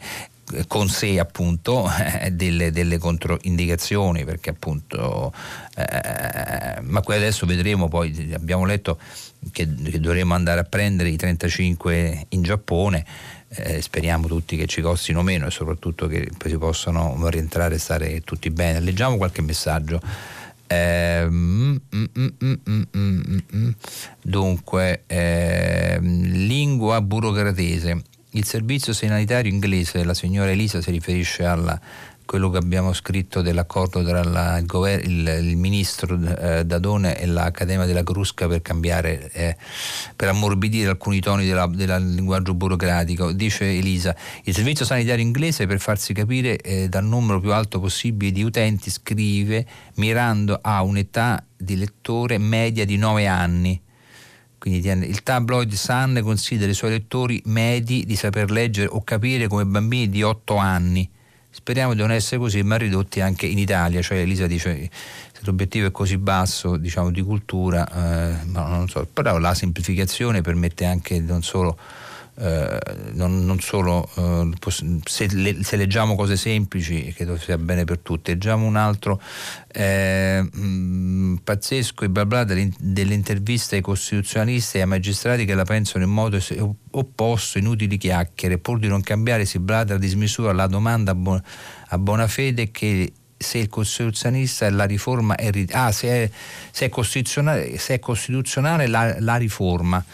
con 0.69 0.89
sé 0.89 1.19
appunto 1.19 1.91
eh, 2.21 2.31
delle, 2.31 2.71
delle, 2.71 2.99
controindicazioni 2.99 4.25
perché 4.25 4.51
appunto 4.51 5.33
eh, 5.75 6.81
ma 6.83 7.01
qui 7.01 7.15
adesso 7.15 7.47
vedremo 7.47 7.89
poi 7.89 8.33
abbiamo 8.33 8.65
letto 8.65 8.99
che, 9.51 9.69
che, 9.75 10.01
dovremo 10.01 10.35
andare 10.35 10.61
a 10.61 10.65
prendere 10.65 11.09
i 11.09 11.17
35 11.17 12.27
in 12.29 12.43
Giappone 12.43 13.05
eh, 13.49 13.81
speriamo 13.81 14.27
tutti 14.27 14.57
che 14.57 14.67
ci 14.67 14.81
costino 14.81 15.23
meno 15.23 15.47
e 15.47 15.51
soprattutto 15.51 16.07
che 16.07 16.29
si 16.45 16.59
possano 16.59 17.17
rientrare 17.29 17.77
e 17.77 17.79
stare 17.79 18.21
tutti 18.23 18.51
bene. 18.51 18.81
Leggiamo 18.81 19.17
qualche 19.17 19.43
messaggio. 19.43 20.01
Eh, 20.67 21.25
mm, 21.29 21.77
mm, 21.95 22.83
mm, 22.97 23.71
dunque, 24.21 25.05
eh, 25.07 25.99
lingua 26.01 27.01
burocratese. 27.01 28.03
Il 28.37 28.45
servizio 28.45 28.93
sanitario 28.93 29.51
inglese, 29.51 30.05
la 30.05 30.13
signora 30.13 30.51
Elisa 30.51 30.83
si 30.83 30.91
riferisce 30.91 31.47
alla 31.47 31.81
quello 32.27 32.51
che 32.51 32.59
abbiamo 32.59 32.93
scritto 32.93 33.41
dell'accordo 33.41 34.05
tra 34.05 34.23
la, 34.23 34.59
il, 34.59 34.67
gover- 34.67 35.03
il, 35.07 35.27
il, 35.27 35.57
ministro 35.57 36.19
eh, 36.39 36.67
Dadone 36.67 37.19
e 37.19 37.25
l'Accademia 37.25 37.87
della 37.87 38.03
Crusca 38.03 38.47
per 38.47 38.61
cambiare, 38.61 39.31
eh, 39.33 39.57
per 40.15 40.29
ammorbidire 40.29 40.91
alcuni 40.91 41.21
toni 41.21 41.47
del 41.47 42.15
linguaggio 42.15 42.53
burocratico. 42.53 43.33
Dice 43.33 43.71
Elisa, 43.71 44.15
il 44.43 44.55
servizio 44.55 44.85
sanitario 44.85 45.25
inglese 45.25 45.67
per 45.67 45.79
farsi 45.79 46.13
capire 46.13 46.59
eh, 46.59 46.89
dal 46.91 47.05
numero 47.05 47.41
più 47.41 47.55
alto 47.55 47.81
possibile 47.81 48.33
di 48.33 48.43
utenti 48.43 48.91
scrive 48.91 49.65
mirando 49.95 50.59
a 50.61 50.83
un'età 50.83 51.43
di 51.57 51.77
lettore 51.77 52.37
media 52.37 52.85
di 52.85 52.99
9 52.99 53.27
anni. 53.27 53.81
Quindi 54.59 54.89
il 54.89 55.23
tabloid 55.23 55.73
Sun 55.73 56.21
considera 56.23 56.71
i 56.71 56.75
suoi 56.75 56.91
lettori 56.91 57.41
medi 57.47 58.05
di 58.05 58.17
saper 58.17 58.51
leggere 58.51 58.89
o 58.89 59.03
capire 59.05 59.49
come 59.49 59.65
bambini 59.65 60.09
di 60.09 60.23
8 60.23 60.57
anni 60.57 61.11
Speriamo 61.57 61.95
di 61.95 62.01
non 62.01 62.13
essere 62.13 62.39
così, 62.39 62.63
ma 62.63 62.77
ridotti 62.77 63.23
anche 63.23 63.47
in 63.47 63.57
Italia. 63.57 64.03
Cioè 64.03 64.19
Elisa 64.19 64.47
dice 64.47 64.91
se 65.33 65.41
l'obiettivo 65.45 65.87
è 65.87 65.91
così 65.91 66.19
basso 66.19 66.77
diciamo, 66.77 67.11
di 67.11 67.23
cultura, 67.23 67.89
eh, 67.89 68.45
non 68.45 68.87
so, 68.91 69.09
però 69.11 69.39
la 69.39 69.55
semplificazione 69.55 70.43
permette 70.43 70.85
anche 70.85 71.19
non 71.19 71.43
solo 71.43 71.79
eh, 72.39 72.79
non, 73.13 73.47
non, 73.47 73.61
solo 73.61 74.07
eh, 74.15 74.51
se, 75.05 75.27
le, 75.33 75.63
se, 75.63 75.77
leggiamo 75.77 76.15
cose 76.15 76.37
semplici, 76.37 77.13
credo 77.15 77.39
sia 77.39 77.57
bene 77.57 77.85
per 77.85 77.99
tutti, 78.01 78.33
leggiamo 78.33 78.67
un 78.67 78.77
altro 78.77 79.21
eh, 79.69 80.43
mh, 80.43 80.61
mm, 80.61 81.37
pazzesco 81.37 82.05
e 82.05 82.11
bla 82.11 82.27
bla 82.27 82.45
delle, 82.45 83.15
interviste 83.15 83.77
ai 83.77 83.81
costituzionalisti 83.81 84.77
e 84.77 84.81
ai 84.83 84.87
magistrati 84.87 85.47
che 85.47 85.55
la 85.55 85.65
pensano 85.65 86.05
in 86.05 86.11
modo 86.11 86.39
opposto, 86.91 87.57
inutili 87.57 87.97
chiacchiere, 87.97 88.59
pur 88.59 88.79
di 88.79 88.89
non 88.89 89.01
cambiare 89.01 89.47
si 89.47 89.59
blada 89.59 89.95
a 89.95 89.99
dismisura 89.99 90.53
la 90.53 90.67
domanda 90.67 91.13
a, 91.13 91.15
buona, 91.15 91.43
a 91.89 91.99
buona 91.99 92.27
fede 92.27 92.71
che 92.71 93.13
se 93.35 93.59
il 93.59 93.69
costituzionalista 93.69 94.69
la 94.71 94.85
riforma 94.85 95.37
è, 95.37 95.51
ah, 95.71 95.91
se 95.91 96.09
è, 96.09 96.31
se 96.71 96.85
è 96.85 96.89
costituzionale, 96.91 97.79
se 97.79 97.95
è 97.95 97.99
costituzionale 97.99 98.87
la, 98.87 99.17
la 99.21 99.37
riforma 99.37 100.05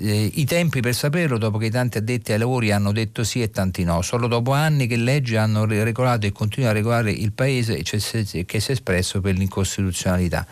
eh, 0.00 0.30
i 0.34 0.44
tempi 0.44 0.80
per 0.80 0.94
saperlo 0.94 1.38
dopo 1.38 1.58
che 1.58 1.70
tanti 1.70 1.98
addetti 1.98 2.32
ai 2.32 2.38
lavori 2.38 2.72
hanno 2.72 2.92
detto 2.92 3.24
sì 3.24 3.42
e 3.42 3.50
tanti 3.50 3.84
no, 3.84 4.02
solo 4.02 4.26
dopo 4.26 4.52
anni 4.52 4.86
che 4.86 4.96
leggi 4.96 5.36
hanno 5.36 5.64
regolato 5.64 6.26
e 6.26 6.32
continuano 6.32 6.74
a 6.74 6.76
regolare 6.76 7.10
il 7.10 7.32
paese 7.32 7.82
che 7.82 7.98
si 8.00 8.18
è 8.18 8.72
espresso 8.72 9.20
per 9.20 9.36
l'incostituzionalità. 9.36 10.46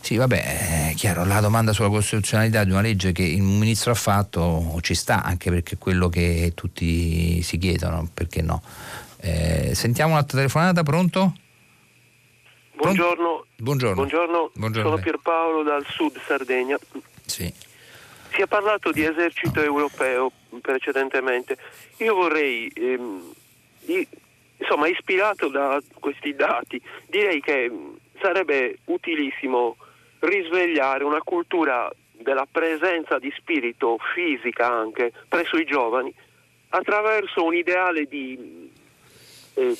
Sì, 0.00 0.16
vabbè, 0.16 0.90
è 0.90 0.94
chiaro, 0.94 1.24
la 1.24 1.40
domanda 1.40 1.72
sulla 1.72 1.88
costituzionalità 1.88 2.64
di 2.64 2.70
una 2.70 2.80
legge 2.80 3.12
che 3.12 3.36
un 3.38 3.58
ministro 3.58 3.90
ha 3.90 3.94
fatto 3.94 4.78
ci 4.80 4.94
sta, 4.94 5.22
anche 5.22 5.50
perché 5.50 5.74
è 5.74 5.78
quello 5.78 6.08
che 6.08 6.52
tutti 6.54 7.42
si 7.42 7.58
chiedono, 7.58 8.08
perché 8.14 8.40
no. 8.40 8.62
Eh, 9.20 9.74
sentiamo 9.74 10.12
un'altra 10.12 10.38
telefonata, 10.38 10.82
pronto? 10.82 11.34
Buongiorno. 12.76 13.46
Buongiorno. 13.56 13.94
Buongiorno. 13.96 14.50
Buongiorno. 14.54 14.90
Sono 14.90 15.02
Pierpaolo 15.02 15.62
dal 15.64 15.84
sud 15.88 16.16
Sardegna. 16.26 16.78
Sì. 17.26 17.52
Si 18.38 18.44
è 18.44 18.46
parlato 18.46 18.92
di 18.92 19.02
esercito 19.02 19.60
europeo 19.60 20.30
precedentemente. 20.60 21.56
Io 21.96 22.14
vorrei, 22.14 22.70
ehm, 22.72 23.34
insomma, 24.58 24.86
ispirato 24.86 25.48
da 25.48 25.80
questi 25.98 26.36
dati, 26.36 26.80
direi 27.08 27.40
che 27.40 27.68
sarebbe 28.20 28.78
utilissimo 28.84 29.76
risvegliare 30.20 31.02
una 31.02 31.20
cultura 31.20 31.90
della 32.12 32.46
presenza 32.48 33.18
di 33.18 33.34
spirito 33.36 33.98
fisica 34.14 34.70
anche 34.70 35.10
presso 35.26 35.56
i 35.56 35.64
giovani 35.64 36.14
attraverso 36.68 37.42
un 37.42 37.56
ideale 37.56 38.04
di, 38.04 38.70
eh, 39.54 39.76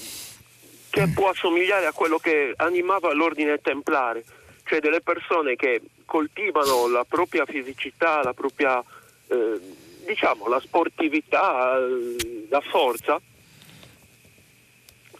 che 0.90 1.12
può 1.14 1.28
assomigliare 1.28 1.86
a 1.86 1.92
quello 1.92 2.18
che 2.18 2.54
animava 2.56 3.12
l'ordine 3.12 3.58
templare, 3.58 4.24
cioè 4.68 4.80
delle 4.80 5.00
persone 5.00 5.56
che 5.56 5.80
coltivano 6.04 6.88
la 6.88 7.04
propria 7.04 7.46
fisicità, 7.46 8.22
la 8.22 8.34
propria 8.34 8.84
eh, 9.28 9.60
diciamo 10.06 10.46
la 10.46 10.60
sportività, 10.60 11.78
eh, 11.78 12.46
la 12.48 12.60
forza 12.60 13.20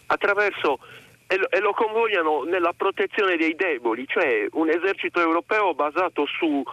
attraverso 0.05 0.79
e 1.27 1.37
lo, 1.37 1.49
e 1.49 1.59
lo 1.59 1.73
convogliano 1.73 2.43
nella 2.43 2.73
protezione 2.73 3.37
dei 3.37 3.55
deboli, 3.55 4.05
cioè 4.07 4.47
un 4.51 4.69
esercito 4.69 5.19
europeo 5.19 5.73
basato 5.73 6.25
su 6.25 6.63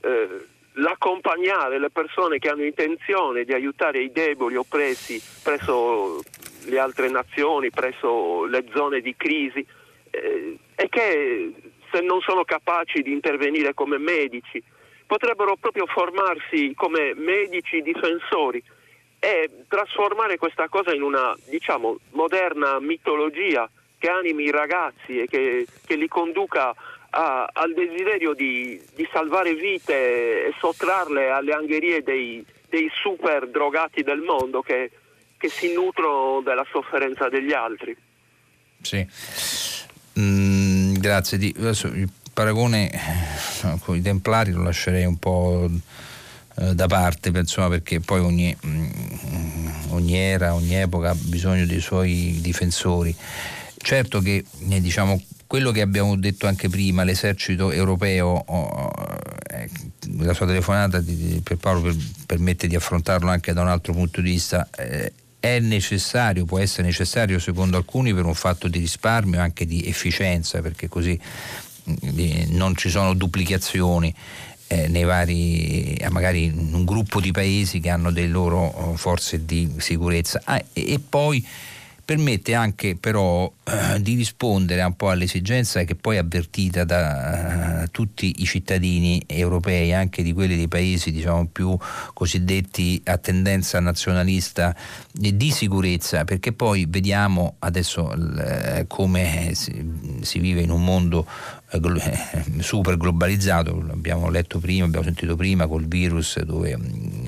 eh, 0.00 0.46
l'accompagnare 0.72 1.78
le 1.78 1.90
persone 1.90 2.38
che 2.38 2.48
hanno 2.48 2.64
intenzione 2.64 3.44
di 3.44 3.52
aiutare 3.52 4.02
i 4.02 4.12
deboli 4.12 4.56
oppressi 4.56 5.22
presso 5.42 6.20
le 6.66 6.78
altre 6.78 7.08
nazioni, 7.08 7.70
presso 7.70 8.44
le 8.44 8.64
zone 8.74 9.00
di 9.00 9.14
crisi 9.16 9.64
eh, 10.10 10.58
e 10.74 10.88
che 10.88 11.52
se 11.90 12.00
non 12.00 12.20
sono 12.20 12.44
capaci 12.44 13.02
di 13.02 13.12
intervenire 13.12 13.74
come 13.74 13.98
medici, 13.98 14.62
potrebbero 15.06 15.56
proprio 15.56 15.86
formarsi 15.86 16.72
come 16.74 17.14
medici 17.14 17.80
difensori 17.82 18.62
e 19.18 19.50
trasformare 19.68 20.36
questa 20.36 20.68
cosa 20.68 20.92
in 20.92 21.02
una, 21.02 21.34
diciamo, 21.48 21.98
moderna 22.10 22.78
mitologia 22.80 23.68
che 23.98 24.08
animi 24.08 24.44
i 24.44 24.50
ragazzi 24.50 25.20
e 25.20 25.26
che, 25.26 25.66
che 25.86 25.96
li 25.96 26.08
conduca 26.08 26.74
a, 27.10 27.48
al 27.52 27.72
desiderio 27.72 28.34
di, 28.34 28.80
di, 28.94 29.08
salvare 29.10 29.54
vite 29.54 30.46
e 30.46 30.54
sottrarle 30.58 31.30
alle 31.30 31.52
angherie 31.52 32.02
dei, 32.02 32.44
dei 32.68 32.90
super 32.92 33.48
drogati 33.48 34.02
del 34.02 34.20
mondo 34.20 34.60
che, 34.60 34.90
che 35.38 35.48
si 35.48 35.72
nutrono 35.72 36.42
della 36.42 36.66
sofferenza 36.70 37.28
degli 37.28 37.52
altri. 37.52 37.96
Sì. 38.82 39.06
Mm 40.20 40.55
grazie. 41.06 41.38
Di, 41.38 41.54
adesso 41.58 41.86
il 41.88 42.08
paragone 42.32 42.90
eh, 42.90 43.78
con 43.80 43.96
i 43.96 44.02
templari 44.02 44.52
lo 44.52 44.62
lascerei 44.62 45.04
un 45.04 45.16
po' 45.16 45.70
eh, 46.56 46.74
da 46.74 46.86
parte 46.86 47.30
insomma, 47.30 47.68
perché 47.68 48.00
poi 48.00 48.20
ogni, 48.20 48.56
mm, 48.66 49.68
ogni, 49.90 50.16
era, 50.16 50.54
ogni 50.54 50.74
epoca 50.74 51.10
ha 51.10 51.16
bisogno 51.18 51.64
dei 51.66 51.80
suoi 51.80 52.38
difensori. 52.40 53.14
Certo 53.78 54.20
che 54.20 54.44
eh, 54.68 54.80
diciamo, 54.80 55.22
quello 55.46 55.70
che 55.70 55.80
abbiamo 55.80 56.16
detto 56.16 56.46
anche 56.46 56.68
prima, 56.68 57.04
l'esercito 57.04 57.70
europeo, 57.70 58.26
oh, 58.46 58.92
la 60.18 60.34
sua 60.34 60.46
telefonata 60.46 61.02
per 61.42 61.56
Paolo 61.56 61.82
per, 61.82 61.96
permette 62.26 62.66
di 62.66 62.74
affrontarlo 62.74 63.30
anche 63.30 63.52
da 63.52 63.62
un 63.62 63.68
altro 63.68 63.92
punto 63.92 64.20
di 64.20 64.30
vista. 64.30 64.68
Eh, 65.46 65.56
è 65.56 65.60
necessario, 65.60 66.44
può 66.44 66.58
essere 66.58 66.88
necessario 66.88 67.38
secondo 67.38 67.76
alcuni 67.76 68.12
per 68.12 68.24
un 68.24 68.34
fatto 68.34 68.66
di 68.66 68.80
risparmio 68.80 69.38
e 69.38 69.42
anche 69.42 69.64
di 69.64 69.86
efficienza, 69.86 70.60
perché 70.60 70.88
così 70.88 71.18
mm, 71.88 72.56
non 72.56 72.74
ci 72.74 72.88
sono 72.90 73.14
duplicazioni 73.14 74.12
eh, 74.66 74.88
nei 74.88 75.04
vari, 75.04 75.94
eh, 75.94 76.10
magari 76.10 76.44
in 76.46 76.70
un 76.72 76.84
gruppo 76.84 77.20
di 77.20 77.30
paesi 77.30 77.78
che 77.78 77.90
hanno 77.90 78.10
delle 78.10 78.26
loro 78.26 78.58
oh, 78.58 78.96
forze 78.96 79.44
di 79.44 79.72
sicurezza. 79.78 80.40
Ah, 80.44 80.62
e, 80.72 80.92
e 80.92 80.98
poi 80.98 81.46
permette 82.06 82.54
anche 82.54 82.94
però 82.94 83.52
eh, 83.64 84.00
di 84.00 84.14
rispondere 84.14 84.80
un 84.84 84.94
po' 84.94 85.10
all'esigenza 85.10 85.82
che 85.82 85.96
poi 85.96 86.14
è 86.14 86.18
avvertita 86.20 86.84
da 86.84 87.82
uh, 87.82 87.90
tutti 87.90 88.36
i 88.38 88.44
cittadini 88.44 89.20
europei, 89.26 89.92
anche 89.92 90.22
di 90.22 90.32
quelli 90.32 90.54
dei 90.54 90.68
paesi 90.68 91.10
diciamo, 91.10 91.48
più 91.48 91.76
cosiddetti 92.14 93.02
a 93.06 93.18
tendenza 93.18 93.80
nazionalista 93.80 94.74
di 95.10 95.50
sicurezza, 95.50 96.22
perché 96.22 96.52
poi 96.52 96.86
vediamo 96.88 97.56
adesso 97.58 98.14
l- 98.14 98.84
come 98.86 99.50
si, 99.54 100.20
si, 100.20 100.38
vive 100.38 100.60
in 100.60 100.70
un 100.70 100.84
mondo 100.84 101.26
eh, 101.72 102.60
super 102.60 102.96
globalizzato, 102.96 103.82
l'abbiamo 103.84 104.30
letto 104.30 104.60
prima, 104.60 104.84
abbiamo 104.84 105.04
sentito 105.04 105.34
prima 105.34 105.66
col 105.66 105.88
virus 105.88 106.40
dove 106.44 106.76
mm, 106.76 107.26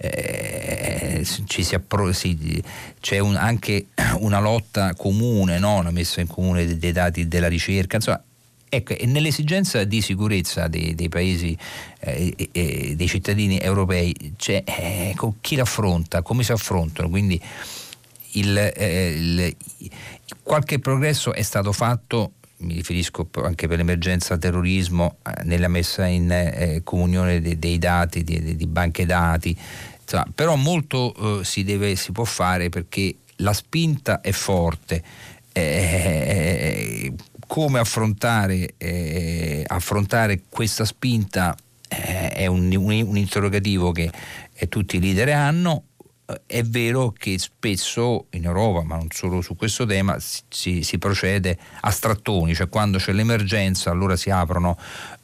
eh, 0.00 1.26
appro- 1.72 2.12
si, 2.12 2.62
c'è 3.00 3.18
un, 3.18 3.36
anche 3.36 3.86
una 4.20 4.40
lotta 4.40 4.94
comune, 4.94 5.58
no? 5.58 5.78
una 5.78 5.90
messa 5.90 6.20
in 6.20 6.26
comune 6.26 6.64
dei, 6.64 6.78
dei 6.78 6.92
dati 6.92 7.28
della 7.28 7.48
ricerca, 7.48 7.96
insomma 7.96 8.22
Ecco, 8.72 8.96
e 8.96 9.04
nell'esigenza 9.04 9.82
di 9.82 10.00
sicurezza 10.00 10.68
dei, 10.68 10.94
dei 10.94 11.08
paesi, 11.08 11.58
eh, 11.98 12.32
eh, 12.52 12.94
dei 12.94 13.08
cittadini 13.08 13.58
europei, 13.58 14.34
c'è 14.36 14.62
eh, 14.64 15.16
chi 15.40 15.56
l'affronta, 15.56 16.22
come 16.22 16.44
si 16.44 16.52
affrontano, 16.52 17.08
quindi 17.08 17.40
il, 18.34 18.56
eh, 18.56 19.08
il, 19.08 19.56
qualche 20.44 20.78
progresso 20.78 21.32
è 21.32 21.42
stato 21.42 21.72
fatto 21.72 22.34
mi 22.60 22.74
riferisco 22.74 23.28
anche 23.42 23.68
per 23.68 23.78
l'emergenza 23.78 24.36
terrorismo, 24.36 25.16
eh, 25.26 25.44
nella 25.44 25.68
messa 25.68 26.06
in 26.06 26.30
eh, 26.30 26.80
comunione 26.84 27.40
dei, 27.40 27.58
dei 27.58 27.78
dati, 27.78 28.22
di, 28.22 28.56
di, 28.56 28.66
banche 28.66 29.06
dati, 29.06 29.56
insomma, 30.00 30.26
però 30.34 30.56
molto 30.56 31.40
eh, 31.40 31.44
si, 31.44 31.64
deve, 31.64 31.96
si, 31.96 32.12
può 32.12 32.24
fare 32.24 32.68
perché 32.68 33.16
la 33.36 33.52
spinta 33.52 34.20
è 34.20 34.32
forte. 34.32 35.02
Eh, 35.52 37.12
come 37.46 37.80
affrontare, 37.80 38.74
eh, 38.76 39.64
affrontare 39.66 40.42
questa 40.48 40.84
spinta 40.84 41.56
eh, 41.88 42.28
è 42.28 42.46
un, 42.46 42.72
un, 42.76 43.02
un 43.04 43.16
interrogativo 43.16 43.90
che 43.90 44.10
tutti 44.68 44.96
i 44.96 45.00
leader 45.00 45.30
hanno 45.30 45.84
è 46.46 46.62
vero 46.62 47.12
che 47.16 47.38
spesso 47.38 48.26
in 48.30 48.44
Europa, 48.44 48.82
ma 48.82 48.96
non 48.96 49.08
solo 49.10 49.40
su 49.40 49.56
questo 49.56 49.86
tema, 49.86 50.16
si, 50.48 50.82
si 50.82 50.98
procede 50.98 51.58
a 51.80 51.90
strattoni, 51.90 52.54
cioè 52.54 52.68
quando 52.68 52.98
c'è 52.98 53.12
l'emergenza 53.12 53.90
allora 53.90 54.16
si 54.16 54.30
aprono 54.30 54.76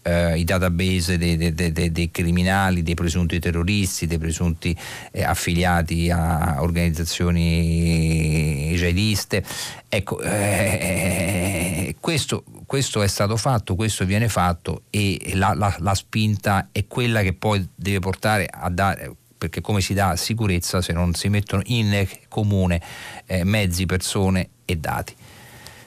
eh, 0.03 0.39
i 0.39 0.45
database 0.45 1.19
dei, 1.19 1.37
dei, 1.37 1.53
dei, 1.53 1.93
dei, 1.93 2.11
criminali, 2.11 2.83
dei 2.83 2.95
presunti 2.95 3.39
terroristi, 3.39 4.07
dei 4.07 4.19
presunti 4.19 4.77
eh, 5.11 5.23
affiliati 5.23 6.11
a 6.11 6.57
organizzazioni 6.61 8.73
jihadiste. 8.75 9.45
Ecco, 9.89 10.21
eh, 10.21 11.97
questo, 12.01 12.45
questo, 12.67 13.03
è 13.03 13.09
stato 13.09 13.37
fatto, 13.37 13.75
questo 13.75 14.05
viene 14.05 14.29
fatto 14.29 14.83
e 14.91 15.33
la, 15.35 15.55
la, 15.55 15.75
la 15.79 15.95
spinta 15.95 16.69
è 16.73 16.87
quella 16.87 17.23
che 17.23 17.33
poi 17.33 17.67
deve 17.75 18.01
portare 18.01 18.49
a 18.51 18.69
dare 18.71 19.15
perché 19.37 19.61
come 19.61 19.81
si 19.81 19.95
dà 19.95 20.17
sicurezza 20.17 20.81
se 20.81 20.93
non 20.93 21.15
si 21.15 21.29
mettono 21.29 21.63
in 21.67 22.07
comune 22.29 22.81
eh, 23.27 23.45
mezzi, 23.45 23.87
persone 23.87 24.51
e 24.65 24.77
dati. 24.77 25.15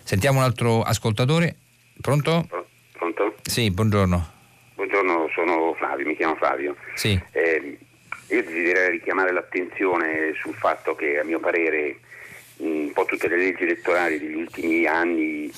Sentiamo 0.04 0.40
un 0.40 0.44
altro 0.44 0.82
ascoltatore. 0.82 1.56
Pronto? 2.02 2.48
Pronto? 2.94 3.36
Sì, 3.44 3.70
buongiorno. 3.72 4.38
Buongiorno, 4.76 5.30
sono 5.34 5.74
Flavio, 5.74 6.06
mi 6.06 6.16
chiamo 6.16 6.36
Flavio. 6.36 6.76
Sì. 6.96 7.20
Eh, 7.32 7.78
io 8.30 8.44
desidero 8.44 8.90
richiamare 8.90 9.32
l'attenzione 9.32 10.34
sul 10.40 10.54
fatto 10.54 10.96
che 10.96 11.20
a 11.20 11.24
mio 11.24 11.40
parere 11.40 12.00
un 12.58 12.92
po' 12.94 13.06
tutte 13.06 13.28
le 13.28 13.38
leggi 13.38 13.64
elettorali 13.64 14.20
degli 14.20 14.36
ultimi 14.36 14.86
anni 14.86 15.52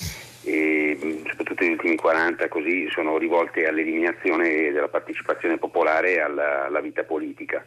e 0.43 0.97
soprattutto 1.27 1.63
negli 1.63 1.73
ultimi 1.73 1.95
40 1.95 2.47
così 2.47 2.89
sono 2.89 3.17
rivolte 3.17 3.67
all'eliminazione 3.67 4.71
della 4.71 4.87
partecipazione 4.87 5.57
popolare 5.57 6.21
alla, 6.21 6.65
alla 6.65 6.81
vita 6.81 7.03
politica. 7.03 7.63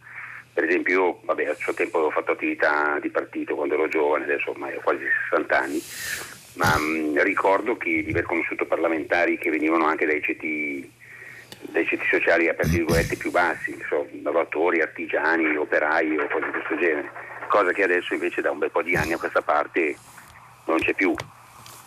Per 0.55 0.63
esempio 0.63 0.95
io 0.95 1.21
vabbè, 1.25 1.47
a 1.47 1.55
suo 1.55 1.75
tempo 1.75 1.97
avevo 1.97 2.13
fatto 2.13 2.31
attività 2.31 3.01
di 3.01 3.11
partito 3.11 3.57
quando 3.57 3.75
ero 3.75 3.89
giovane, 3.89 4.23
adesso 4.23 4.51
ormai 4.51 4.77
ho 4.77 4.81
quasi 4.85 5.03
60 5.29 5.59
anni, 5.59 5.83
ma 6.55 6.79
mh, 6.79 7.23
ricordo 7.25 7.77
che, 7.77 8.05
di 8.05 8.11
aver 8.11 8.23
conosciuto 8.23 8.65
parlamentari 8.65 9.37
che 9.37 9.51
venivano 9.51 9.85
anche 9.87 10.07
dai 10.07 10.23
ceti, 10.23 10.89
dai 11.59 11.85
ceti 11.85 12.07
sociali 12.09 12.49
aperti 12.49 12.77
virgolette 12.77 13.17
più 13.17 13.33
bassi, 13.33 13.77
so, 13.89 14.07
lavoratori, 14.23 14.81
artigiani, 14.81 15.57
operai 15.57 16.19
o 16.19 16.29
cose 16.29 16.45
di 16.45 16.53
questo 16.53 16.79
genere, 16.79 17.11
cosa 17.49 17.73
che 17.73 17.83
adesso 17.83 18.15
invece 18.15 18.41
da 18.41 18.53
un 18.53 18.59
bel 18.59 18.71
po' 18.71 18.83
di 18.83 18.95
anni 18.95 19.15
a 19.15 19.19
questa 19.19 19.43
parte 19.43 19.97
non 20.67 20.79
c'è 20.79 20.95
più. 20.95 21.13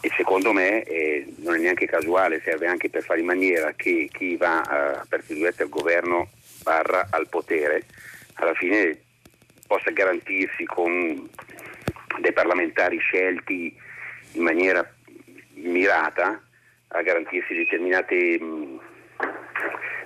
E 0.01 0.11
secondo 0.15 0.51
me 0.51 0.83
eh, 0.83 1.25
non 1.37 1.55
è 1.55 1.59
neanche 1.59 1.87
casuale, 1.87 2.41
serve 2.43 2.67
anche 2.67 2.89
per 2.89 3.03
fare 3.03 3.21
in 3.21 3.25
maniera 3.25 3.71
che 3.77 4.09
chi 4.11 4.35
va 4.35 4.59
a, 4.59 5.05
per 5.07 5.23
al 5.29 5.69
governo 5.69 6.27
barra 6.63 7.07
al 7.09 7.29
potere 7.29 7.85
alla 8.37 8.53
fine 8.55 8.97
possa 9.67 9.91
garantirsi 9.91 10.63
con 10.65 11.29
dei 12.19 12.33
parlamentari 12.33 12.97
scelti 12.97 13.75
in 14.33 14.41
maniera 14.43 14.89
mirata 15.53 16.41
a 16.89 17.01
garantirsi 17.01 17.53
determinate 17.53 18.39
mm, 18.41 18.77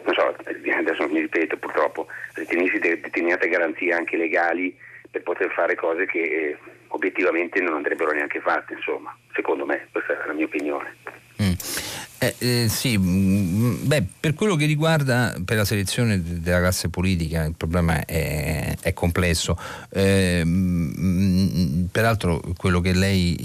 non 0.03 0.13
so, 0.15 0.35
adesso 0.77 1.07
mi 1.07 1.19
ripeto 1.19 1.57
purtroppo, 1.57 2.07
determinate 2.33 3.49
garanzie 3.49 3.93
anche 3.93 4.17
legali 4.17 4.75
per 5.09 5.23
poter 5.23 5.51
fare 5.51 5.75
cose 5.75 6.05
che 6.05 6.19
eh, 6.19 6.57
obiettivamente 6.87 7.59
non 7.59 7.75
andrebbero 7.75 8.11
neanche 8.11 8.39
fatte, 8.39 8.73
insomma, 8.73 9.15
secondo 9.33 9.65
me, 9.65 9.87
questa 9.91 10.23
è 10.23 10.27
la 10.27 10.33
mia 10.33 10.45
opinione. 10.45 10.95
Mm. 11.41 11.80
Eh, 12.23 12.35
eh, 12.37 12.67
sì, 12.69 12.99
mm, 12.99 13.87
beh, 13.87 14.05
per 14.19 14.35
quello 14.35 14.55
che 14.55 14.67
riguarda 14.67 15.35
per 15.43 15.57
la 15.57 15.65
selezione 15.65 16.21
della 16.21 16.59
classe 16.59 16.87
politica 16.89 17.45
il 17.45 17.55
problema 17.57 18.05
è, 18.05 18.77
è 18.79 18.93
complesso. 18.93 19.57
Eh, 19.89 20.43
mm, 20.45 21.85
peraltro 21.85 22.39
quello 22.57 22.79
che 22.79 22.93
lei 22.93 23.35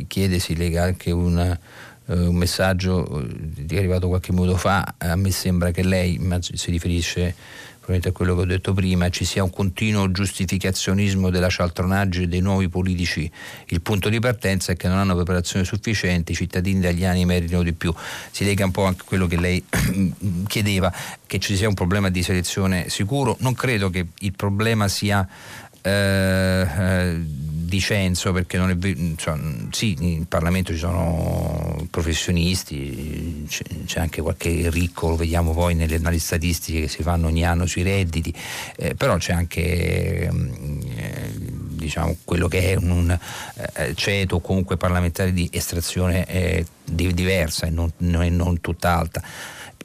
eh, 0.00 0.04
chiede 0.08 0.38
si 0.38 0.56
lega 0.56 0.82
anche 0.82 1.10
una, 1.10 1.52
eh, 2.06 2.26
un 2.26 2.36
messaggio 2.36 3.20
eh, 3.20 3.66
che 3.66 3.74
è 3.74 3.78
arrivato 3.78 4.08
qualche 4.08 4.32
minuto 4.32 4.56
fa, 4.56 4.94
a 4.96 5.14
me 5.14 5.30
sembra 5.30 5.70
che 5.70 5.82
lei 5.82 6.18
si 6.40 6.70
riferisce 6.70 7.34
probabilmente 7.82 8.10
a 8.10 8.12
quello 8.12 8.36
che 8.36 8.42
ho 8.42 8.44
detto 8.44 8.72
prima, 8.72 9.08
ci 9.08 9.24
sia 9.24 9.42
un 9.42 9.50
continuo 9.50 10.12
giustificazionismo 10.12 11.30
della 11.30 11.48
cialtronaggine 11.48 12.28
dei 12.28 12.40
nuovi 12.40 12.68
politici. 12.68 13.28
Il 13.66 13.80
punto 13.80 14.08
di 14.08 14.20
partenza 14.20 14.70
è 14.70 14.76
che 14.76 14.86
non 14.86 14.98
hanno 14.98 15.16
preparazione 15.16 15.64
sufficiente, 15.64 16.30
i 16.30 16.34
cittadini 16.36 16.78
italiani 16.78 17.24
meritano 17.24 17.64
di 17.64 17.72
più. 17.72 17.92
Si 18.30 18.44
lega 18.44 18.64
un 18.64 18.70
po' 18.70 18.84
anche 18.84 19.00
a 19.02 19.04
quello 19.04 19.26
che 19.26 19.36
lei 19.36 19.64
chiedeva, 20.46 20.92
che 21.26 21.40
ci 21.40 21.56
sia 21.56 21.66
un 21.66 21.74
problema 21.74 22.08
di 22.08 22.22
selezione 22.22 22.88
sicuro. 22.88 23.36
Non 23.40 23.54
credo 23.54 23.90
che 23.90 24.06
il 24.16 24.32
problema 24.32 24.86
sia 24.86 25.28
eh, 25.82 25.90
eh, 25.90 27.20
di 27.72 27.80
censo 27.80 28.32
perché 28.32 28.58
non 28.58 28.68
è 28.68 28.76
cioè, 29.16 29.34
sì, 29.70 29.96
in 30.00 30.26
Parlamento 30.28 30.72
ci 30.72 30.78
sono 30.78 31.86
professionisti, 31.88 33.46
c'è, 33.48 33.98
anche 33.98 34.20
qualche 34.20 34.68
ricco, 34.68 35.08
lo 35.08 35.16
vediamo 35.16 35.54
poi 35.54 35.74
nelle 35.74 35.96
analisi 35.96 36.26
statistiche 36.26 36.82
che 36.82 36.88
si 36.88 37.02
fanno 37.02 37.28
ogni 37.28 37.46
anno 37.46 37.64
sui 37.64 37.82
redditi, 37.82 38.34
eh, 38.76 38.94
però 38.94 39.16
c'è 39.16 39.32
anche 39.32 40.28
mm, 40.30 40.80
eh, 40.96 41.30
diciamo, 41.34 42.14
quello 42.24 42.46
che 42.46 42.72
è 42.72 42.74
un 42.74 43.18
eh, 43.74 43.94
ceto 43.94 44.40
comunque 44.40 44.76
parlamentare 44.76 45.32
di 45.32 45.48
estrazione 45.50 46.26
eh, 46.26 46.66
di, 46.84 47.14
diversa 47.14 47.64
e 47.66 47.70
non, 47.70 47.90
non, 47.98 48.36
non 48.36 48.60
tutta. 48.60 49.08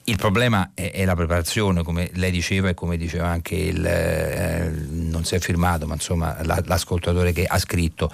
Il 0.09 0.15
problema 0.15 0.71
è, 0.73 0.89
è, 0.93 1.03
la 1.03 1.15
preparazione, 1.15 1.83
come 1.83 2.09
lei 2.13 2.31
diceva 2.31 2.69
e 2.69 2.73
come 2.73 2.95
diceva 2.95 3.27
anche 3.27 3.55
il, 3.55 3.85
eh, 3.85 4.71
non 4.89 5.25
si 5.25 5.35
è 5.35 5.39
firmato, 5.39 5.85
ma 5.85 5.95
insomma 5.95 6.37
la, 6.43 6.61
l'ascoltatore 6.63 7.33
che 7.33 7.43
ha 7.45 7.59
scritto. 7.59 8.09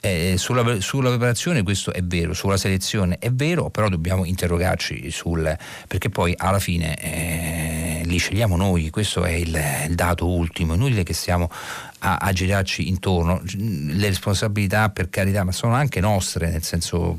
Eh, 0.00 0.36
sulla, 0.38 0.80
sulla, 0.80 1.10
preparazione 1.10 1.62
questo 1.62 1.92
è 1.92 2.02
vero, 2.02 2.32
sulla 2.32 2.56
selezione 2.56 3.18
è 3.18 3.30
vero, 3.30 3.68
però 3.68 3.90
dobbiamo 3.90 4.24
interrogarci 4.24 5.10
sul 5.10 5.54
perché 5.86 6.08
poi 6.08 6.32
alla 6.34 6.58
fine 6.58 6.96
eh, 6.96 8.02
li 8.06 8.16
scegliamo 8.16 8.56
noi, 8.56 8.88
questo 8.88 9.22
è 9.24 9.32
il, 9.32 9.54
il 9.86 9.94
dato 9.94 10.26
ultimo, 10.26 10.72
è 10.72 10.76
inutile 10.76 11.02
che 11.02 11.12
stiamo 11.12 11.50
a, 11.98 12.16
a, 12.16 12.32
girarci 12.32 12.88
intorno. 12.88 13.42
Le 13.58 14.08
responsabilità 14.08 14.88
per 14.88 15.10
carità, 15.10 15.44
ma 15.44 15.52
sono 15.52 15.74
anche 15.74 16.00
nostre, 16.00 16.48
nel 16.48 16.62
senso 16.62 17.18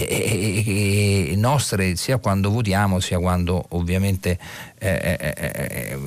e, 0.00 1.30
e, 1.32 1.36
nostre 1.36 1.96
sia 1.96 2.18
quando 2.18 2.50
votiamo 2.50 3.00
sia 3.00 3.18
quando 3.18 3.66
ovviamente 3.70 4.38
eh, 4.78 5.18
eh, 5.18 5.34
eh, 5.36 5.52
eh 5.52 5.98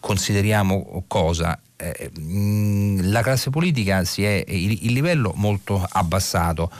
consideriamo 0.00 1.04
cosa. 1.06 1.56
Eh, 1.76 2.10
la 3.02 3.22
classe 3.22 3.50
politica 3.50 4.04
si 4.04 4.24
è 4.24 4.44
il, 4.48 4.86
il 4.86 4.92
livello 4.92 5.32
molto 5.36 5.86
abbassato. 5.88 6.70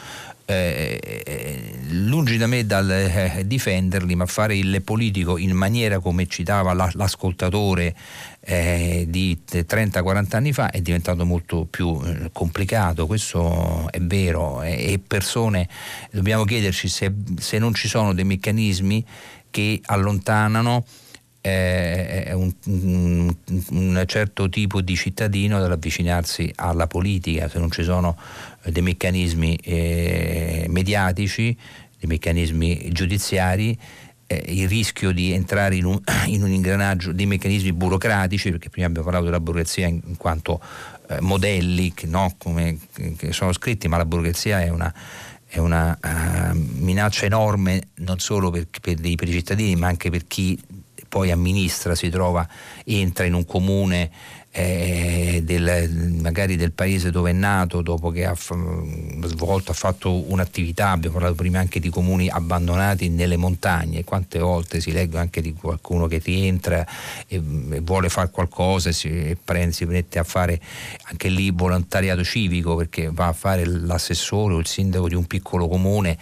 Eh, 0.47 1.79
lungi 1.91 2.37
da 2.37 2.49
me 2.49 2.67
dal 2.67 2.91
eh, 2.91 3.45
difenderli, 3.47 4.17
ma 4.17 4.27
fare 4.27 4.57
il 4.57 4.83
politico 4.83 5.39
in 5.39 5.53
maniera 5.53 6.01
come 6.01 6.27
citava 6.27 6.73
la, 6.73 6.91
l'ascoltatore 6.95 7.95
eh, 8.51 9.05
di 9.09 9.39
30-40 9.49 10.35
anni 10.35 10.53
fa 10.53 10.73
è 10.73 10.81
diventato 10.81 11.25
molto 11.25 11.69
più 11.71 12.01
eh, 12.05 12.31
complicato, 12.33 13.07
questo 13.07 13.89
è 13.93 14.01
vero 14.01 14.61
e 14.63 14.99
persone, 15.05 15.69
dobbiamo 16.11 16.43
chiederci 16.43 16.89
se, 16.89 17.13
se 17.39 17.59
non 17.59 17.75
ci 17.75 17.87
sono 17.87 18.13
dei 18.13 18.25
meccanismi 18.25 19.05
che 19.51 19.81
allontanano 19.85 20.85
eh, 21.43 22.33
un, 22.35 22.53
un, 22.67 23.37
un, 23.71 24.05
certo 24.07 24.49
tipo 24.49 24.81
di 24.81 24.97
cittadino 24.97 25.61
dall'avvicinarsi 25.61 26.53
alla 26.57 26.89
politica, 26.89 27.49
se 27.49 27.61
non 27.61 27.71
ci 27.71 27.85
sono 27.85 28.19
dei 28.65 28.83
meccanismi 28.83 29.55
eh, 29.63 30.67
mediatici, 30.69 31.57
dei 32.01 32.09
meccanismi 32.09 32.89
giudiziari 32.91 33.79
eh, 34.33 34.45
il 34.47 34.69
rischio 34.69 35.11
di 35.11 35.33
entrare 35.33 35.75
in 35.75 35.85
un, 35.85 36.01
in 36.27 36.45
un, 36.45 36.53
ingranaggio 36.53 37.11
di 37.11 37.27
meccanismi 37.27 37.73
burocratici, 37.73 38.51
perché 38.51 38.71
prima 38.71 38.87
abbiamo 38.87 39.05
parlato 39.05 39.27
della 39.27 39.41
burocrazia 39.41 39.89
in, 39.89 40.01
in 40.07 40.17
quanto 40.17 40.61
eh, 41.09 41.21
modelli 41.21 41.93
no? 42.05 42.37
Come, 42.39 42.79
che 43.17 43.33
sono 43.33 43.53
scritti, 43.53 43.89
ma 43.89 43.97
la 43.97 44.05
burocrazia 44.05 44.63
è 44.63 44.69
una, 44.69 44.95
è 45.47 45.59
una 45.59 45.99
uh, 46.01 46.57
minaccia 46.77 47.27
enorme 47.27 47.89
non 47.97 48.21
solo 48.21 48.51
per, 48.51 48.69
per, 48.81 49.01
per, 49.01 49.29
i 49.29 49.33
cittadini, 49.33 49.75
ma 49.75 49.89
anche 49.89 50.11
per 50.11 50.29
chi 50.29 50.57
poi 51.09 51.33
amministra, 51.33 51.97
si 51.97 52.09
trova, 52.09 52.47
entra 52.85 53.25
in 53.25 53.35
un 53.35 53.45
comune 53.45 54.13
eh, 54.53 55.43
del, 55.45 56.19
magari 56.21 56.57
del 56.57 56.73
paese 56.73 57.11
dove 57.11 57.31
è 57.31 57.33
nato, 57.33 57.83
dopo 57.83 58.11
che 58.11 58.25
ha 58.25 58.35
svolto, 58.35 59.71
ha 59.71 59.75
fatto 59.75 60.31
un'attività, 60.31 60.91
abbiamo 60.91 61.15
parlato 61.15 61.37
prima 61.37 61.61
anche 61.61 61.79
di 61.79 61.89
comuni 61.89 62.29
abbandonati 62.29 63.09
nelle 63.11 63.37
montagne, 63.37 64.03
quante 64.03 64.41
volte 64.41 64.81
si 64.81 64.91
legge 64.91 65.19
anche 65.19 65.41
di 65.41 65.53
qualcuno 65.53 66.07
che 66.09 66.21
rientra 66.25 66.85
e, 67.29 67.37
e 67.37 67.81
vuole 67.81 68.09
fare 68.09 68.31
qualcosa 68.31 68.89
e 68.89 68.93
si, 68.93 69.09
e 69.09 69.39
si 69.71 69.85
mette 69.85 70.19
a 70.19 70.25
fare 70.25 70.61
anche 71.05 71.29
lì 71.29 71.51
volontariato 71.53 72.25
civico 72.25 72.75
perché 72.75 73.11
va 73.13 73.29
a 73.29 73.33
fare 73.33 73.65
l'assessore 73.65 74.55
o 74.55 74.59
il 74.59 74.67
sindaco 74.67 75.09
di 75.09 75.15
un 75.15 75.27
piccolo 75.27 75.69
comune 75.69 76.19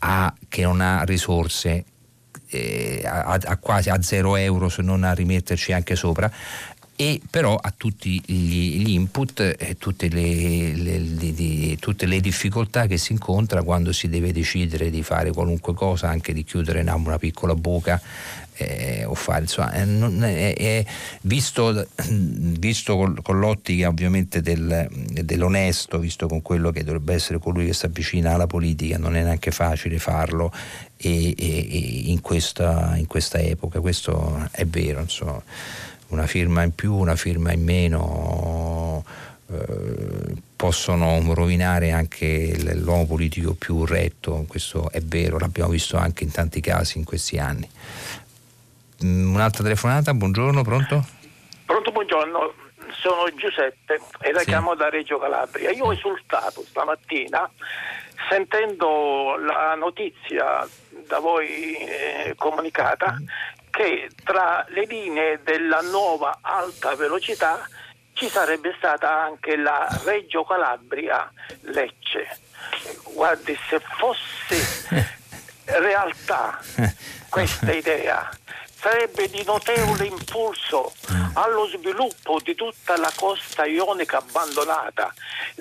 ha, 0.00 0.32
che 0.48 0.62
non 0.62 0.80
ha 0.80 1.04
risorse 1.04 1.84
eh, 2.48 3.02
a, 3.04 3.38
a, 3.42 3.56
quasi 3.56 3.90
a 3.90 4.02
zero 4.02 4.36
euro 4.36 4.68
se 4.68 4.82
non 4.82 5.04
a 5.04 5.12
rimetterci 5.12 5.72
anche 5.72 5.94
sopra 5.96 6.30
e 7.00 7.18
però 7.30 7.56
ha 7.56 7.72
tutti 7.74 8.20
gli, 8.26 8.82
gli 8.82 8.90
input 8.90 9.56
e 9.58 9.76
tutte 9.78 10.10
le, 10.10 10.74
le, 10.74 10.98
le, 10.98 11.76
tutte 11.76 12.04
le, 12.04 12.20
difficoltà 12.20 12.86
che 12.86 12.98
si 12.98 13.12
incontra 13.12 13.62
quando 13.62 13.90
si 13.90 14.10
deve 14.10 14.32
decidere 14.32 14.90
di 14.90 15.02
fare 15.02 15.32
qualunque 15.32 15.72
cosa, 15.72 16.10
anche 16.10 16.34
di 16.34 16.44
chiudere 16.44 16.82
una 16.82 17.16
piccola 17.16 17.54
buca 17.54 17.98
eh, 18.58 19.06
o 19.06 19.14
fare, 19.14 19.40
insomma, 19.40 19.72
è, 19.72 20.54
è, 20.54 20.84
visto, 21.22 21.86
visto 22.04 22.96
con, 22.96 23.18
con, 23.22 23.38
l'ottica 23.38 23.88
ovviamente 23.88 24.42
del, 24.42 24.86
dell'onesto, 24.90 25.98
visto 25.98 26.28
con 26.28 26.42
quello 26.42 26.70
che 26.70 26.84
dovrebbe 26.84 27.14
essere 27.14 27.38
colui 27.38 27.64
che 27.64 27.72
si 27.72 27.86
avvicina 27.86 28.34
alla 28.34 28.46
politica, 28.46 28.98
non 28.98 29.16
è 29.16 29.22
neanche 29.22 29.52
facile 29.52 29.98
farlo 29.98 30.52
e, 30.98 31.30
e, 31.30 31.34
e 31.38 31.78
in, 32.10 32.20
questa, 32.20 32.92
in, 32.96 33.06
questa, 33.06 33.38
epoca, 33.38 33.80
questo 33.80 34.48
è 34.50 34.66
vero, 34.66 35.00
insomma, 35.00 35.42
una 36.10 36.26
firma 36.26 36.62
in 36.62 36.74
più, 36.74 36.94
una 36.94 37.16
firma 37.16 37.52
in 37.52 37.64
meno. 37.64 39.04
Eh, 39.50 40.48
possono 40.60 41.22
rovinare 41.32 41.90
anche 41.90 42.54
l'uomo 42.74 43.06
politico 43.06 43.54
più 43.54 43.86
retto, 43.86 44.44
questo 44.46 44.90
è 44.90 45.00
vero, 45.00 45.38
l'abbiamo 45.38 45.70
visto 45.70 45.96
anche 45.96 46.22
in 46.22 46.30
tanti 46.30 46.60
casi 46.60 46.98
in 46.98 47.04
questi 47.04 47.38
anni. 47.38 47.66
Mm, 49.02 49.34
un'altra 49.34 49.62
telefonata, 49.62 50.12
buongiorno, 50.12 50.62
pronto? 50.62 51.06
Pronto, 51.64 51.90
buongiorno, 51.92 52.52
sono 52.90 53.34
Giuseppe 53.34 54.00
e 54.20 54.32
la 54.32 54.40
sì. 54.40 54.46
chiamo 54.46 54.74
da 54.74 54.90
Reggio 54.90 55.18
Calabria. 55.18 55.70
Io 55.70 55.86
ho 55.86 55.92
esultato 55.94 56.62
stamattina 56.62 57.50
sentendo 58.28 59.36
la 59.38 59.74
notizia 59.76 60.68
da 61.08 61.18
voi 61.20 61.76
eh, 61.76 62.34
comunicata 62.36 63.16
che 63.70 64.10
tra 64.24 64.64
le 64.68 64.84
linee 64.86 65.40
della 65.42 65.80
nuova 65.80 66.38
alta 66.42 66.94
velocità 66.94 67.66
ci 68.12 68.28
sarebbe 68.28 68.74
stata 68.76 69.22
anche 69.22 69.56
la 69.56 69.88
Reggio 70.04 70.44
Calabria 70.44 71.32
Lecce. 71.62 72.38
Guardi, 73.14 73.58
se 73.68 73.80
fosse 73.80 75.08
realtà 75.64 76.60
questa 77.28 77.72
idea 77.72 78.28
sarebbe 78.80 79.28
di 79.28 79.44
notevole 79.44 80.06
impulso 80.06 80.92
allo 81.34 81.66
sviluppo 81.66 82.40
di 82.42 82.54
tutta 82.54 82.96
la 82.96 83.12
costa 83.14 83.66
ionica 83.66 84.18
abbandonata. 84.18 85.12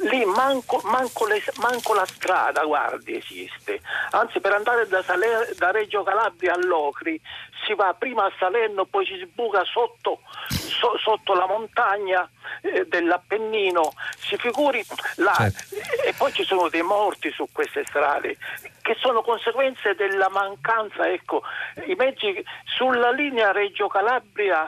Lì 0.10 0.24
manco, 0.24 0.80
manco, 0.86 1.28
le, 1.28 1.44
manco 1.58 1.94
la 1.94 2.06
strada, 2.06 2.64
guardi, 2.64 3.18
esiste. 3.18 3.82
Anzi, 4.12 4.40
per 4.40 4.54
andare 4.54 4.88
da, 4.88 5.04
Saler, 5.04 5.54
da 5.56 5.72
Reggio 5.72 6.04
Calabria 6.04 6.54
a 6.54 6.58
Locri 6.58 7.20
si 7.70 7.76
va 7.76 7.94
prima 7.94 8.26
a 8.26 8.32
Salerno, 8.40 8.86
poi 8.86 9.06
si 9.06 9.16
sbuca 9.24 9.64
sotto, 9.64 10.22
so, 10.48 10.98
sotto 10.98 11.36
la 11.36 11.46
montagna 11.46 12.28
eh, 12.62 12.86
dell'Appennino. 12.88 13.92
Si 14.18 14.36
figuri 14.38 14.84
là, 15.18 15.34
certo. 15.36 15.76
e 16.04 16.14
poi 16.18 16.34
ci 16.34 16.44
sono 16.44 16.68
dei 16.70 16.82
morti 16.82 17.30
su 17.30 17.48
queste 17.52 17.84
strade 17.86 18.38
che 18.82 18.96
sono 18.98 19.22
conseguenze 19.22 19.94
della 19.94 20.30
mancanza, 20.30 21.08
ecco, 21.08 21.44
i 21.86 21.94
mezzi 21.94 22.44
sulla 22.64 23.12
linea 23.12 23.52
Reggio 23.52 23.88
Calabria 23.88 24.68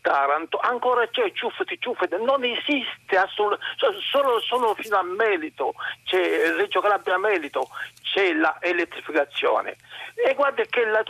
Taranto 0.00 0.58
ancora 0.58 1.08
c'è 1.08 1.32
ciuffati 1.32 1.78
ciuffati, 1.78 2.16
non 2.22 2.44
esiste 2.44 3.16
assolutamente, 3.16 4.00
solo, 4.10 4.40
solo, 4.40 4.74
fino 4.74 4.96
a 4.96 5.02
Melito, 5.02 5.74
c'è 6.04 6.54
Reggio 6.56 6.80
Calabria 6.80 7.18
Melito, 7.18 7.68
c'è 8.02 8.32
l'elettrificazione. 8.32 9.76
E 10.14 10.34
guarda 10.34 10.62
che 10.64 10.84
la, 10.84 11.02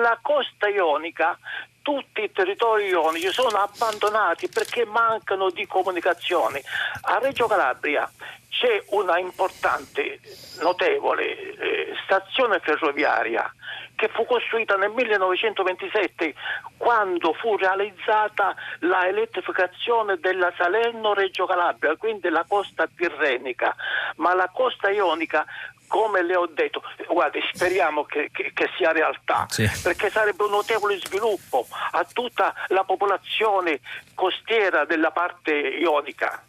la 0.00 0.18
costa 0.20 0.68
ionica 0.68 1.38
tutti 1.84 2.22
i 2.22 2.32
territori 2.32 2.86
ionici 2.86 3.30
sono 3.30 3.58
abbandonati 3.58 4.48
perché 4.48 4.86
mancano 4.86 5.50
di 5.50 5.66
comunicazione. 5.66 6.62
A 7.02 7.18
Reggio 7.18 7.46
Calabria 7.46 8.10
c'è 8.48 8.82
una 8.90 9.18
importante, 9.18 10.18
notevole 10.60 11.24
eh, 11.26 11.94
stazione 12.04 12.58
ferroviaria 12.60 13.52
che 13.96 14.08
fu 14.08 14.24
costruita 14.24 14.76
nel 14.76 14.90
1927 14.90 16.34
quando 16.76 17.32
fu 17.34 17.56
realizzata 17.56 18.54
la 18.80 19.06
elettrificazione 19.06 20.18
della 20.18 20.52
Salerno-Reggio 20.56 21.46
Calabria, 21.46 21.96
quindi 21.96 22.28
la 22.28 22.44
costa 22.48 22.88
tirrenica, 22.88 23.74
ma 24.16 24.34
la 24.34 24.50
costa 24.52 24.90
ionica 24.90 25.44
come 25.86 26.22
le 26.22 26.36
ho 26.36 26.46
detto, 26.46 26.82
guardi, 27.08 27.40
speriamo 27.52 28.04
che, 28.04 28.30
che, 28.32 28.52
che 28.52 28.68
sia 28.76 28.92
realtà, 28.92 29.46
sì. 29.48 29.68
perché 29.82 30.10
sarebbe 30.10 30.44
un 30.44 30.50
notevole 30.50 30.98
sviluppo 30.98 31.66
a 31.92 32.06
tutta 32.10 32.54
la 32.68 32.84
popolazione 32.84 33.80
costiera 34.14 34.84
della 34.84 35.10
parte 35.10 35.52
ionica. 35.52 36.42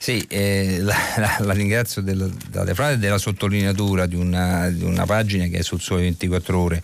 Sì, 0.00 0.24
eh, 0.28 0.78
la, 0.80 0.94
la, 1.16 1.36
la, 1.40 1.52
ringrazio 1.52 2.00
della, 2.02 2.28
della, 2.48 2.94
della 2.94 3.18
sottolineatura 3.18 4.06
di 4.06 4.14
una, 4.14 4.68
di 4.70 4.84
una, 4.84 5.04
pagina 5.04 5.46
che 5.46 5.58
è 5.58 5.62
sul 5.62 5.80
Sole 5.80 6.02
24 6.02 6.58
Ore. 6.58 6.82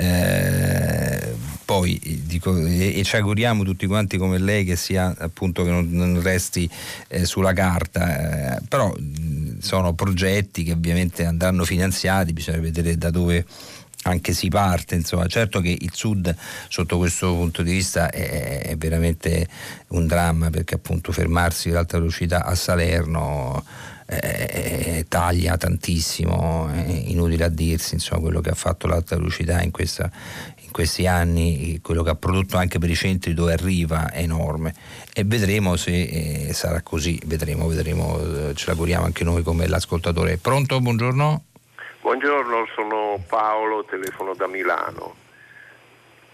Eh, 0.00 1.34
poi 1.66 2.00
dico, 2.24 2.56
e, 2.56 2.98
e, 2.98 3.04
ci 3.04 3.16
auguriamo 3.16 3.64
tutti 3.64 3.86
quanti 3.86 4.16
come 4.16 4.38
lei 4.38 4.64
che 4.64 4.74
sia 4.74 5.14
appunto 5.18 5.62
che 5.62 5.70
non, 5.70 5.88
non 5.90 6.22
resti 6.22 6.68
eh, 7.08 7.26
sulla 7.26 7.52
carta, 7.52 8.56
eh, 8.56 8.60
però 8.66 8.94
sono 9.60 9.92
progetti 9.92 10.64
che 10.64 10.72
ovviamente 10.72 11.26
andranno 11.26 11.64
finanziati, 11.64 12.32
bisogna 12.32 12.60
vedere 12.60 12.96
da 12.96 13.10
dove 13.10 13.44
anche 14.04 14.32
si 14.32 14.48
parte, 14.48 14.94
insomma, 14.94 15.26
certo 15.26 15.60
che 15.60 15.76
il 15.78 15.90
sud 15.92 16.34
sotto 16.68 16.96
questo 16.96 17.34
punto 17.34 17.62
di 17.62 17.72
vista 17.72 18.10
è, 18.10 18.62
è 18.62 18.76
veramente 18.78 19.46
un 19.88 20.06
dramma 20.06 20.48
perché 20.48 20.76
appunto 20.76 21.12
fermarsi 21.12 21.68
l'alta 21.68 21.98
velocità 21.98 22.44
a 22.44 22.54
Salerno 22.54 23.62
eh, 24.10 25.04
taglia 25.08 25.56
tantissimo, 25.56 26.68
è 26.68 26.84
inutile 27.06 27.44
a 27.44 27.48
dirsi 27.48 27.94
insomma, 27.94 28.20
quello 28.20 28.40
che 28.40 28.50
ha 28.50 28.54
fatto 28.54 28.88
l'alta 28.88 29.16
velocità 29.16 29.62
in, 29.62 29.70
questa, 29.70 30.10
in 30.62 30.70
questi 30.72 31.06
anni, 31.06 31.80
quello 31.80 32.02
che 32.02 32.10
ha 32.10 32.16
prodotto 32.16 32.56
anche 32.56 32.78
per 32.80 32.90
i 32.90 32.96
centri 32.96 33.34
dove 33.34 33.52
arriva 33.52 34.10
è 34.10 34.22
enorme 34.22 34.74
e 35.12 35.22
vedremo 35.24 35.76
se 35.76 36.48
eh, 36.48 36.52
sarà 36.52 36.82
così, 36.82 37.20
vedremo, 37.26 37.68
vedremo, 37.68 38.18
eh, 38.20 38.54
ce 38.54 38.66
l'auguriamo 38.66 39.04
anche 39.04 39.22
noi 39.22 39.42
come 39.42 39.68
l'ascoltatore. 39.68 40.38
Pronto? 40.38 40.80
Buongiorno. 40.80 41.44
Buongiorno, 42.00 42.66
sono 42.74 43.22
Paolo, 43.28 43.84
telefono 43.84 44.34
da 44.34 44.46
Milano. 44.46 45.14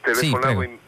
Telefonavo 0.00 0.60
sì, 0.60 0.68
in, 0.68 0.78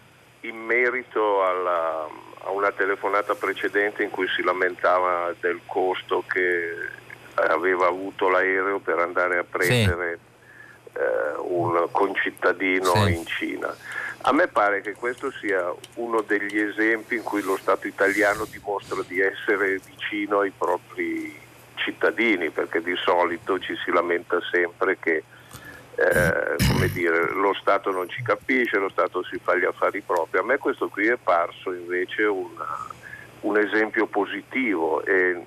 in, 0.49 0.57
merito 0.57 1.45
alla, 1.45 2.07
a 2.49 2.51
una 2.51 2.73
telefonata 2.73 3.35
precedente 3.35 4.03
in 4.03 4.11
cui 4.11 4.27
si 4.35 4.43
lamentava 4.43 5.35
del 5.39 5.61
costo 5.67 6.25
che 6.27 6.89
aveva 7.35 7.87
avuto 7.87 8.29
l'aereo 8.31 8.79
per 8.79 8.99
andare 8.99 9.39
a 9.39 9.45
prendere 9.45 10.19
sì. 10.85 10.99
eh, 10.99 11.39
un 11.41 11.89
concittadino 11.93 12.95
sì. 12.95 13.15
in 13.15 13.27
Cina. 13.27 13.77
A 14.23 14.33
me 14.33 14.49
pare 14.49 14.81
che 14.81 14.95
questo 14.95 15.31
sia 15.31 15.73
uno 15.97 16.23
degli 16.23 16.59
esempi 16.59 17.17
in 17.17 17.23
cui 17.23 17.43
lo 17.43 17.57
Stato 17.59 17.87
italiano 17.87 18.47
dimostra 18.51 19.03
di 19.07 19.21
essere 19.21 19.79
vicino 19.85 20.41
ai 20.41 20.53
propri 20.57 21.39
cittadini, 21.75 22.51
perché 22.51 22.83
di 22.83 22.97
solito 22.97 23.59
ci 23.61 23.77
si 23.85 23.93
lamenta 23.93 24.41
sempre 24.51 24.99
che 24.99 25.23
eh, 25.99 26.89
dire, 26.93 27.33
lo 27.33 27.55
Stato 27.55 27.91
non 27.91 28.09
ci 28.09 28.23
capisce, 28.23 28.79
lo 28.79 28.89
Stato 28.89 29.25
si 29.25 29.39
fa 29.43 29.57
gli 29.57 29.65
affari 29.65 30.01
propri. 30.01 30.39
A 30.39 30.45
me 30.45 30.59
questo 30.59 30.89
qui 30.89 31.07
è 31.07 31.17
parso 31.17 31.73
invece 31.73 32.25
una, 32.25 32.87
un 33.41 33.59
esempio 33.59 34.07
positivo 34.07 35.05
e, 35.05 35.45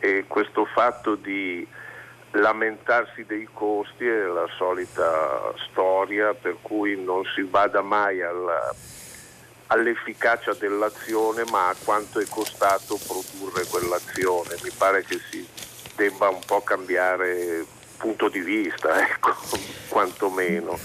e, 0.00 0.24
questo 0.26 0.64
fatto 0.64 1.14
di 1.14 1.66
lamentarsi 2.32 3.24
dei 3.24 3.48
costi 3.52 4.06
è 4.06 4.24
la 4.24 4.46
solita 4.56 5.52
storia 5.70 6.34
per 6.34 6.56
cui 6.60 7.02
non 7.02 7.24
si 7.34 7.42
vada 7.42 7.80
mai 7.80 8.20
alla 8.22 8.74
all'efficacia 9.70 10.54
dell'azione 10.54 11.44
ma 11.50 11.68
a 11.68 11.76
quanto 11.84 12.20
è 12.20 12.26
costato 12.26 12.98
produrre 13.06 13.66
quell'azione. 13.66 14.56
Mi 14.62 14.70
pare 14.76 15.04
che 15.04 15.18
si 15.30 15.46
debba 15.94 16.28
un 16.28 16.40
po' 16.46 16.62
cambiare 16.62 17.66
punto 17.98 18.28
di 18.28 18.40
vista, 18.40 19.00
ecco, 19.02 19.34
quantomeno. 19.88 20.78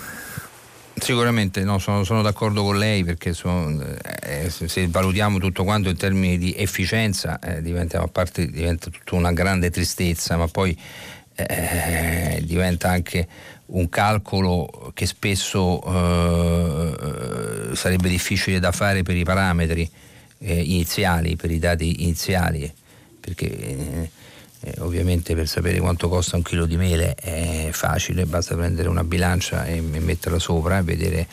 Sicuramente 0.96 1.64
no, 1.64 1.80
sono, 1.80 2.04
sono, 2.04 2.22
d'accordo 2.22 2.64
con 2.64 2.78
lei 2.78 3.04
perché 3.04 3.34
sono, 3.34 3.84
eh, 4.22 4.50
se 4.50 4.88
valutiamo 4.88 5.38
tutto 5.38 5.64
quanto 5.64 5.90
in 5.90 5.98
termini 5.98 6.38
di 6.38 6.54
efficienza 6.56 7.40
eh, 7.40 7.62
diventa, 7.62 8.06
parte, 8.08 8.50
diventa 8.50 8.90
tutta 8.90 9.16
una 9.16 9.34
grande 9.34 9.70
tristezza, 9.70 10.38
ma 10.38 10.48
poi 10.48 10.78
eh, 11.36 12.42
diventa 12.44 12.90
anche 12.90 13.28
un 13.68 13.90
calcolo 13.90 14.92
che 14.94 15.06
spesso 15.06 15.84
eh, 15.84 17.76
sarebbe 17.76 18.08
difficile 18.08 18.60
da 18.60 18.72
fare 18.72 19.04
per 19.04 19.18
i 19.18 19.24
parametri 19.24 19.90
eh, 20.40 20.62
iniziali, 20.62 21.36
per 21.36 21.52
i 21.52 21.60
dati 21.60 22.04
iniziali, 22.04 22.72
perché 23.20 24.10
eh, 24.64 24.76
ovviamente 24.80 25.36
per 25.36 25.48
sapere 25.48 25.80
quanto 25.80 26.08
costa 26.08 26.38
un 26.38 26.42
chilo 26.42 26.66
di 26.66 26.78
mele 26.78 27.16
è 27.16 27.70
facile, 27.72 28.26
basta 28.26 28.56
prendere 28.56 28.88
una 28.88 29.04
bilancia 29.04 29.66
e, 29.66 29.82
metterla 29.82 30.40
sopra 30.40 30.78
e 30.78 30.84
vedere 30.84 31.28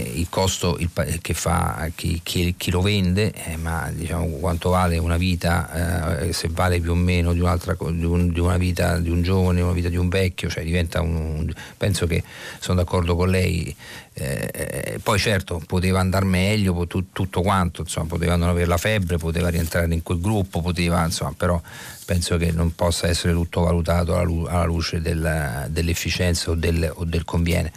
il 0.00 0.26
costo 0.28 0.76
il, 0.78 0.90
che 1.20 1.34
fa 1.34 1.88
chi, 1.94 2.20
chi, 2.22 2.54
chi 2.56 2.70
lo 2.70 2.80
vende, 2.80 3.32
eh, 3.32 3.56
ma 3.56 3.90
diciamo 3.92 4.26
quanto 4.38 4.70
vale 4.70 4.98
una 4.98 5.16
vita, 5.16 6.18
eh, 6.20 6.32
se 6.32 6.48
vale 6.50 6.80
più 6.80 6.92
o 6.92 6.94
meno 6.94 7.32
di, 7.32 7.40
di, 7.40 8.04
un, 8.04 8.32
di, 8.32 8.40
una 8.40 8.56
vita 8.56 8.98
di 8.98 9.10
un 9.10 9.22
giovane, 9.22 9.60
una 9.60 9.72
vita 9.72 9.88
di 9.88 9.96
un 9.96 10.08
vecchio, 10.08 10.48
cioè 10.48 10.64
diventa 10.64 11.00
un, 11.00 11.52
penso 11.76 12.06
che 12.06 12.22
sono 12.58 12.78
d'accordo 12.78 13.16
con 13.16 13.28
lei. 13.28 13.74
Eh, 14.16 15.00
poi 15.02 15.18
certo 15.18 15.60
poteva 15.66 15.98
andare 15.98 16.24
meglio 16.24 16.86
tu, 16.86 17.10
tutto 17.12 17.42
quanto, 17.42 17.80
insomma, 17.82 18.06
poteva 18.06 18.36
non 18.36 18.48
avere 18.48 18.66
la 18.66 18.76
febbre, 18.76 19.18
poteva 19.18 19.48
rientrare 19.48 19.92
in 19.92 20.02
quel 20.02 20.20
gruppo, 20.20 20.60
poteva, 20.60 21.04
insomma, 21.04 21.34
però 21.36 21.60
penso 22.04 22.36
che 22.36 22.52
non 22.52 22.74
possa 22.74 23.08
essere 23.08 23.32
tutto 23.32 23.62
valutato 23.62 24.16
alla, 24.16 24.50
alla 24.50 24.64
luce 24.64 25.00
del, 25.00 25.66
dell'efficienza 25.68 26.50
o 26.50 26.54
del, 26.54 26.90
o 26.94 27.04
del 27.04 27.24
conviene. 27.24 27.72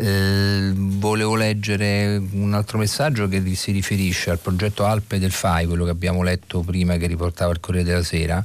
Eh, 0.00 0.70
volevo 0.74 1.34
leggere 1.34 2.22
un 2.30 2.54
altro 2.54 2.78
messaggio 2.78 3.26
che 3.26 3.42
si 3.56 3.72
riferisce 3.72 4.30
al 4.30 4.38
progetto 4.38 4.84
Alpe 4.84 5.18
del 5.18 5.32
FAI, 5.32 5.66
quello 5.66 5.84
che 5.84 5.90
abbiamo 5.90 6.22
letto 6.22 6.60
prima 6.60 6.96
che 6.96 7.08
riportava 7.08 7.50
il 7.50 7.58
Corriere 7.58 7.88
della 7.88 8.04
Sera. 8.04 8.44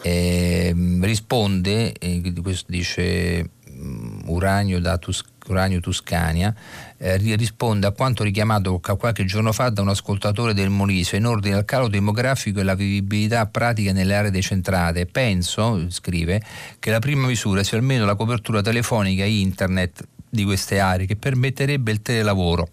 Eh, 0.00 0.74
risponde, 1.02 1.92
eh, 1.92 2.32
dice 2.66 3.50
um, 3.66 4.22
Uranio 4.24 4.80
da 4.80 4.96
Tus- 4.96 5.22
Uranio 5.48 5.80
Tuscania, 5.80 6.54
eh, 6.96 7.18
risponde 7.36 7.86
a 7.86 7.90
quanto 7.90 8.22
richiamato 8.22 8.80
qualche 8.80 9.26
giorno 9.26 9.52
fa 9.52 9.68
da 9.68 9.82
un 9.82 9.90
ascoltatore 9.90 10.54
del 10.54 10.70
Molise 10.70 11.16
in 11.16 11.26
ordine 11.26 11.56
al 11.56 11.66
calo 11.66 11.88
demografico 11.88 12.60
e 12.60 12.62
la 12.62 12.74
vivibilità 12.74 13.44
pratica 13.44 13.92
nelle 13.92 14.14
aree 14.14 14.30
decentrate. 14.30 15.04
Penso, 15.04 15.90
scrive, 15.90 16.42
che 16.78 16.90
la 16.90 17.00
prima 17.00 17.26
misura 17.26 17.62
sia 17.62 17.76
almeno 17.76 18.06
la 18.06 18.14
copertura 18.14 18.62
telefonica 18.62 19.24
e 19.24 19.40
internet 19.40 20.06
di 20.30 20.44
queste 20.44 20.78
aree 20.78 21.06
che 21.06 21.16
permetterebbe 21.16 21.90
il 21.90 22.00
telelavoro. 22.00 22.68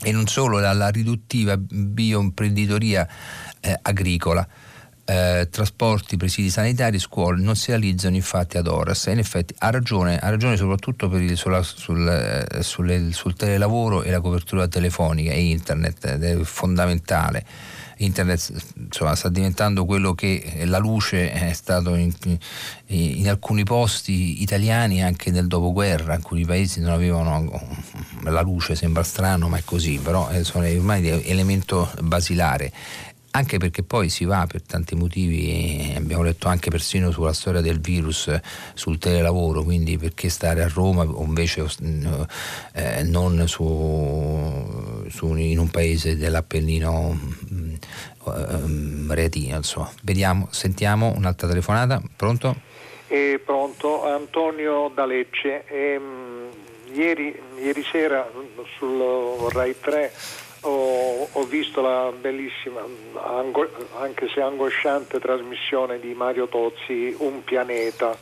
E 0.00 0.12
non 0.12 0.28
solo 0.28 0.60
la, 0.60 0.72
la 0.72 0.90
riduttiva 0.90 1.56
bioimprenditoria 1.56 3.08
eh, 3.60 3.78
agricola. 3.82 4.46
Eh, 5.04 5.48
trasporti, 5.50 6.18
presidi 6.18 6.50
sanitari, 6.50 6.98
scuole 6.98 7.40
non 7.40 7.56
si 7.56 7.70
realizzano 7.70 8.14
infatti 8.14 8.58
ad 8.58 8.66
Oras 8.66 9.06
in 9.06 9.16
effetti 9.16 9.54
ha 9.56 9.70
ragione, 9.70 10.18
ha 10.18 10.28
ragione 10.28 10.58
soprattutto 10.58 11.06
il, 11.16 11.34
sulla, 11.34 11.62
sul, 11.62 12.06
eh, 12.06 12.62
sulle, 12.62 13.10
sul 13.12 13.34
telelavoro 13.34 14.02
e 14.02 14.10
la 14.10 14.20
copertura 14.20 14.68
telefonica 14.68 15.32
e 15.32 15.40
internet, 15.40 16.06
è 16.06 16.36
fondamentale 16.42 17.46
internet 17.98 18.52
insomma, 18.76 19.14
sta 19.14 19.28
diventando 19.28 19.84
quello 19.84 20.14
che 20.14 20.62
la 20.64 20.78
luce 20.78 21.30
è 21.30 21.52
stato 21.52 21.94
in, 21.94 22.12
in, 22.86 23.28
alcuni 23.28 23.64
posti 23.64 24.42
italiani 24.42 25.02
anche 25.02 25.30
nel 25.30 25.46
dopoguerra, 25.46 26.14
alcuni 26.14 26.44
paesi 26.44 26.80
non 26.80 26.90
avevano 26.90 27.50
la 28.22 28.40
luce, 28.40 28.74
sembra 28.74 29.02
strano 29.02 29.48
ma 29.48 29.58
è 29.58 29.62
così, 29.64 29.98
però 29.98 30.28
è 30.28 30.40
ormai 30.54 31.06
elemento 31.08 31.90
basilare 32.00 32.72
anche 33.30 33.58
perché 33.58 33.82
poi 33.82 34.08
si 34.08 34.24
va 34.24 34.46
per 34.50 34.62
tanti 34.62 34.94
motivi, 34.94 35.92
abbiamo 35.96 36.22
letto 36.22 36.48
anche 36.48 36.70
persino 36.70 37.10
sulla 37.10 37.32
storia 37.32 37.60
del 37.60 37.80
virus 37.80 38.30
sul 38.74 38.98
telelavoro, 38.98 39.62
quindi 39.62 39.98
perché 39.98 40.28
stare 40.28 40.62
a 40.62 40.68
Roma 40.72 41.02
o 41.02 41.22
invece 41.24 41.64
eh, 42.72 43.02
non 43.04 43.46
su, 43.46 45.04
su, 45.08 45.34
in 45.34 45.58
un 45.58 45.70
paese 45.70 46.16
dell'Appennino 46.16 47.18
eh, 48.26 49.14
reatino, 49.14 49.56
insomma. 49.56 49.90
Vediamo, 50.02 50.48
sentiamo 50.50 51.12
un'altra 51.14 51.48
telefonata, 51.48 52.02
pronto? 52.16 52.56
Eh, 53.08 53.40
pronto, 53.44 54.06
Antonio 54.06 54.90
da 54.94 55.06
Lecce. 55.06 55.64
Ehm, 55.66 56.48
ieri, 56.92 57.38
ieri 57.62 57.82
sera 57.82 58.28
sul 58.78 59.48
Rai 59.50 59.74
3 59.78 60.12
ho, 60.62 61.28
ho, 61.30 61.44
visto 61.44 61.80
la 61.80 62.12
bellissima, 62.18 62.84
anche 63.98 64.28
se 64.28 64.40
angosciante 64.40 65.20
trasmissione 65.20 66.00
di 66.00 66.14
Mario 66.14 66.48
Tozzi, 66.48 67.14
Un 67.18 67.44
pianeta, 67.44 68.16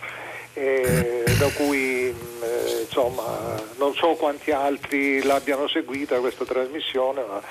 eh, 0.52 1.24
da 1.38 1.48
cui 1.50 2.08
eh, 2.08 2.80
insomma 2.80 3.60
non 3.76 3.94
so 3.94 4.14
quanti 4.14 4.52
altri 4.52 5.22
l'abbiano 5.22 5.68
seguita 5.68 6.20
questa 6.20 6.44
trasmissione, 6.44 7.22
ma 7.26 7.42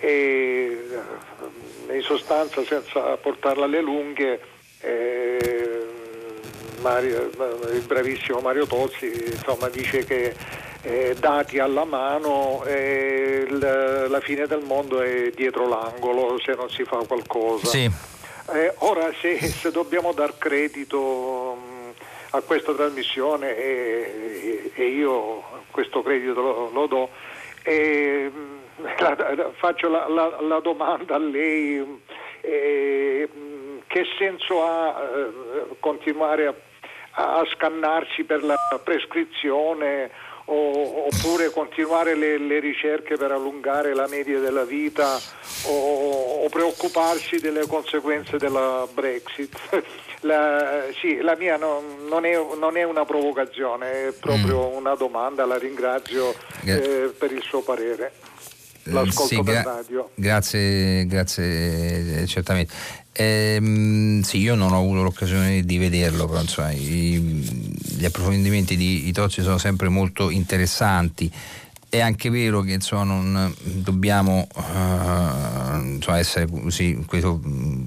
eh, 0.00 0.78
in 1.90 2.02
sostanza 2.02 2.62
senza 2.64 3.16
portarla 3.16 3.64
alle 3.64 3.80
lunghe 3.80 4.40
eh, 4.80 5.86
Mario, 6.80 7.30
il 7.72 7.84
bravissimo 7.86 8.40
Mario 8.40 8.66
Tozzi 8.66 9.06
insomma, 9.06 9.68
dice 9.68 10.04
che 10.04 10.34
eh, 10.82 11.14
dati 11.18 11.58
alla 11.58 11.84
mano 11.84 12.64
eh, 12.64 13.46
l- 13.48 14.06
la 14.08 14.20
fine 14.20 14.46
del 14.46 14.62
mondo 14.62 15.00
è 15.00 15.30
dietro 15.30 15.68
l'angolo 15.68 16.38
se 16.40 16.54
non 16.54 16.68
si 16.70 16.84
fa 16.84 16.96
qualcosa. 17.06 17.66
Sì. 17.66 17.90
Eh, 18.52 18.74
ora 18.78 19.12
se, 19.20 19.38
se, 19.38 19.70
dobbiamo 19.70 20.12
dar 20.12 20.36
credito 20.36 21.54
mh, 21.54 21.92
a 22.30 22.40
questa 22.40 22.74
trasmissione 22.74 23.56
e, 23.56 24.72
io 24.76 25.42
questo 25.70 26.02
credito 26.02 26.40
lo, 26.40 26.70
lo 26.72 26.86
do, 26.86 27.08
la, 28.98 29.50
faccio 29.54 29.88
la, 29.88 30.08
la, 30.08 30.40
la, 30.40 30.58
domanda 30.58 31.14
a 31.14 31.18
lei. 31.18 32.02
che 32.40 34.04
senso 34.18 34.64
ha 34.64 35.00
eh, 35.00 35.76
continuare 35.78 36.46
a, 36.48 36.54
a 37.12 37.44
scannarsi 37.54 38.24
per 38.24 38.42
la 38.42 38.56
prescrizione 38.82 40.10
o, 40.46 41.06
oppure 41.06 41.50
continuare 41.50 42.14
le, 42.14 42.38
le, 42.38 42.58
ricerche 42.60 43.16
per 43.16 43.32
allungare 43.32 43.94
la 43.94 44.06
media 44.08 44.38
della 44.40 44.64
vita 44.64 45.18
o, 45.66 46.44
o 46.44 46.48
preoccuparsi 46.48 47.38
delle 47.38 47.66
conseguenze 47.66 48.36
della 48.38 48.86
Brexit. 48.92 49.56
La, 50.24 50.84
sì, 51.00 51.16
la 51.16 51.34
mia 51.34 51.56
no, 51.56 51.82
non, 52.08 52.24
è, 52.24 52.40
non, 52.56 52.76
è, 52.76 52.84
una 52.84 53.04
provocazione, 53.04 54.06
è 54.06 54.12
proprio 54.12 54.70
mm. 54.70 54.76
una 54.76 54.94
domanda, 54.94 55.44
la 55.44 55.58
ringrazio 55.58 56.32
eh, 56.64 57.12
per 57.18 57.32
il 57.32 57.42
suo 57.42 57.62
parere. 57.62 58.12
Eh, 58.84 58.92
L'ascolto 58.92 59.34
sì, 59.34 59.42
gra- 59.42 59.62
radio. 59.62 60.10
Grazie, 60.14 61.06
grazie, 61.06 62.22
eh, 62.22 62.26
certamente. 62.28 62.72
Ehm, 63.14 64.22
sì, 64.22 64.38
io 64.38 64.54
non 64.54 64.72
ho 64.72 64.78
avuto 64.78 65.02
l'occasione 65.02 65.64
di 65.64 65.78
vederlo, 65.78 66.26
però 66.26 66.40
insomma, 66.40 66.72
i, 66.72 67.18
gli 67.18 68.04
approfondimenti 68.04 68.76
di, 68.76 69.02
di 69.02 69.12
Tozzi 69.12 69.42
sono 69.42 69.58
sempre 69.58 69.88
molto 69.88 70.30
interessanti. 70.30 71.30
È 71.88 72.00
anche 72.00 72.30
vero 72.30 72.62
che 72.62 72.72
insomma, 72.72 73.04
non 73.04 73.54
dobbiamo 73.60 74.48
uh, 74.54 75.84
insomma, 75.84 76.18
essere, 76.18 76.46
così, 76.46 76.98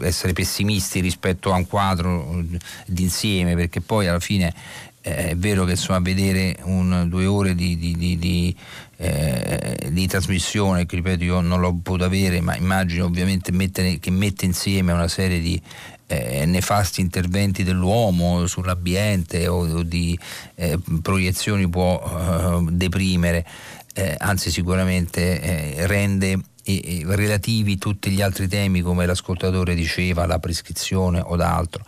essere, 0.02 0.34
pessimisti 0.34 1.00
rispetto 1.00 1.52
a 1.52 1.56
un 1.56 1.66
quadro 1.66 2.44
d'insieme, 2.86 3.56
perché 3.56 3.82
poi 3.82 4.06
alla 4.06 4.20
fine 4.20 4.54
eh, 5.02 5.30
è 5.30 5.36
vero 5.36 5.66
che 5.66 5.76
vedere 6.00 6.58
un, 6.66 7.06
due 7.10 7.26
ore 7.26 7.56
di, 7.56 7.78
di, 7.78 7.96
di, 7.98 8.18
di 8.20 8.56
eh, 8.98 9.90
di 9.92 10.08
trasmissione, 10.08 10.86
che 10.86 10.96
ripeto 10.96 11.24
io 11.24 11.42
non 11.42 11.60
l'ho 11.60 11.74
potuto 11.82 12.06
avere, 12.06 12.42
ma 12.42 12.56
immagino 12.56 13.06
ovviamente 13.06 13.52
mettere, 13.52 14.00
che 14.00 14.12
mette 14.12 14.46
insieme 14.46 14.94
una 14.94 15.08
serie 15.08 15.40
di 15.40 15.62
eh, 16.08 16.46
nefasti 16.46 17.02
interventi 17.02 17.64
dell'uomo 17.64 18.46
sull'ambiente 18.48 19.48
o, 19.48 19.68
o 19.68 19.84
di 19.84 20.18
eh, 20.56 20.80
proiezioni 21.02 21.68
può 21.68 22.00
eh, 22.00 22.72
deprimere, 22.72 23.46
eh, 23.94 24.16
anzi 24.18 24.52
sicuramente 24.52 25.42
eh, 25.42 25.88
rende 25.88 26.40
relativi 26.66 27.78
tutti 27.78 28.10
gli 28.10 28.24
altri 28.24 28.48
temi 28.48 28.82
come 28.82 29.06
l'ascoltatore 29.06 29.76
diceva, 29.76 30.26
la 30.26 30.40
prescrizione 30.40 31.22
o 31.24 31.36
d'altro. 31.36 31.84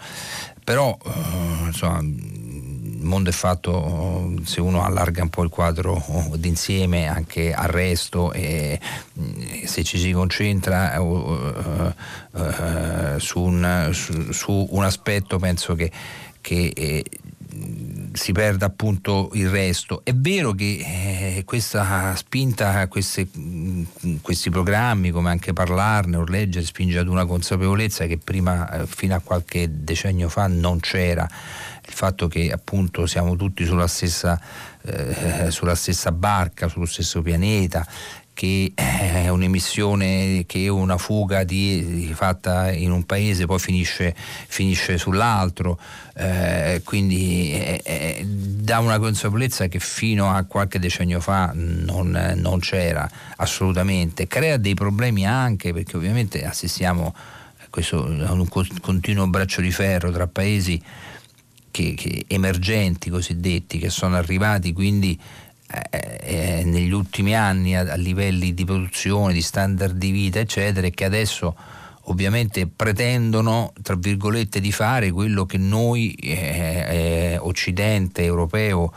Però 0.63 0.95
insomma 1.65 1.99
mondo 3.07 3.29
è 3.29 3.33
fatto, 3.33 4.33
se 4.43 4.61
uno 4.61 4.83
allarga 4.83 5.23
un 5.23 5.29
po' 5.29 5.43
il 5.43 5.49
quadro 5.49 6.03
d'insieme, 6.35 7.07
anche 7.07 7.53
arresto 7.53 8.31
e 8.31 8.79
mm, 9.19 9.63
se 9.65 9.83
ci 9.83 9.97
si 9.97 10.11
concentra 10.11 10.99
uh, 11.01 11.93
uh, 12.31 13.17
su, 13.17 13.41
un, 13.41 13.89
su, 13.93 14.31
su, 14.31 14.67
un, 14.71 14.83
aspetto 14.83 15.39
penso 15.39 15.75
che, 15.75 15.91
che 16.41 16.71
eh, 16.75 17.03
si 18.13 18.31
perda 18.31 18.65
appunto 18.65 19.29
il 19.33 19.49
resto. 19.49 20.01
È 20.03 20.13
vero 20.13 20.53
che 20.53 21.35
eh, 21.37 21.43
questa 21.45 22.15
spinta 22.15 22.79
a 22.79 22.87
queste, 22.87 23.27
mm, 23.37 23.83
questi 24.21 24.49
programmi, 24.49 25.11
come 25.11 25.29
anche 25.29 25.53
parlarne 25.53 26.17
o 26.17 26.23
leggere, 26.23 26.65
spinge 26.65 26.97
ad 26.99 27.07
una 27.07 27.25
consapevolezza 27.25 28.05
che 28.05 28.17
prima, 28.17 28.69
eh, 28.71 28.87
fino 28.87 29.15
a 29.15 29.19
qualche 29.19 29.67
decennio 29.71 30.29
fa, 30.29 30.47
non 30.47 30.79
c'era 30.79 31.27
il 31.87 31.93
fatto 31.93 32.27
che 32.27 32.51
appunto 32.51 33.05
siamo 33.05 33.35
tutti 33.35 33.65
sulla 33.65 33.87
stessa, 33.87 34.39
eh, 34.81 35.49
sulla 35.49 35.75
stessa 35.75 36.11
barca, 36.11 36.67
sullo 36.67 36.85
stesso 36.85 37.21
pianeta, 37.21 37.87
che 38.37 38.71
è 38.75 39.29
un'emissione 39.29 40.43
che 40.45 40.65
è 40.65 40.67
una 40.67 40.99
fuga 40.99 41.43
di, 41.43 42.11
fatta 42.13 42.71
in 42.71 42.91
un 42.91 43.03
paese 43.03 43.47
poi 43.47 43.57
finisce, 43.57 44.13
finisce 44.15 44.99
sull'altro, 44.99 45.79
eh, 46.13 46.81
quindi 46.83 47.51
eh, 47.53 47.81
eh, 47.83 48.23
dà 48.27 48.77
una 48.77 48.99
consapevolezza 48.99 49.67
che 49.67 49.79
fino 49.79 50.29
a 50.29 50.43
qualche 50.43 50.77
decennio 50.77 51.19
fa 51.19 51.51
non, 51.55 52.35
non 52.35 52.59
c'era 52.59 53.09
assolutamente, 53.37 54.27
crea 54.27 54.57
dei 54.57 54.75
problemi 54.75 55.25
anche 55.25 55.73
perché 55.73 55.97
ovviamente 55.97 56.45
assistiamo 56.45 57.15
a, 57.15 57.65
questo, 57.71 58.03
a 58.05 58.33
un 58.33 58.47
continuo 58.47 59.25
braccio 59.25 59.61
di 59.61 59.71
ferro 59.71 60.11
tra 60.11 60.27
paesi 60.27 60.79
che, 61.71 61.95
che 61.95 62.25
emergenti 62.27 63.09
cosiddetti 63.09 63.79
che 63.79 63.89
sono 63.89 64.15
arrivati 64.15 64.73
quindi 64.73 65.19
eh, 65.69 66.19
eh, 66.21 66.63
negli 66.63 66.91
ultimi 66.91 67.35
anni 67.35 67.75
a, 67.75 67.81
a, 67.81 67.95
livelli 67.95 68.53
di 68.53 68.63
produzione, 68.63 69.33
di 69.33 69.41
standard 69.41 69.97
di 69.97 70.11
vita, 70.11 70.39
eccetera, 70.39 70.87
e 70.87 70.91
che 70.91 71.03
adesso 71.03 71.55
ovviamente 72.03 72.67
pretendono, 72.67 73.73
tra 73.81 73.95
virgolette, 73.95 74.61
di 74.61 74.71
fare 74.71 75.11
quello 75.11 75.45
che 75.45 75.57
noi, 75.57 76.13
eh, 76.13 76.85
eh 77.33 77.37
Occidente, 77.37 78.23
europeo, 78.23 78.93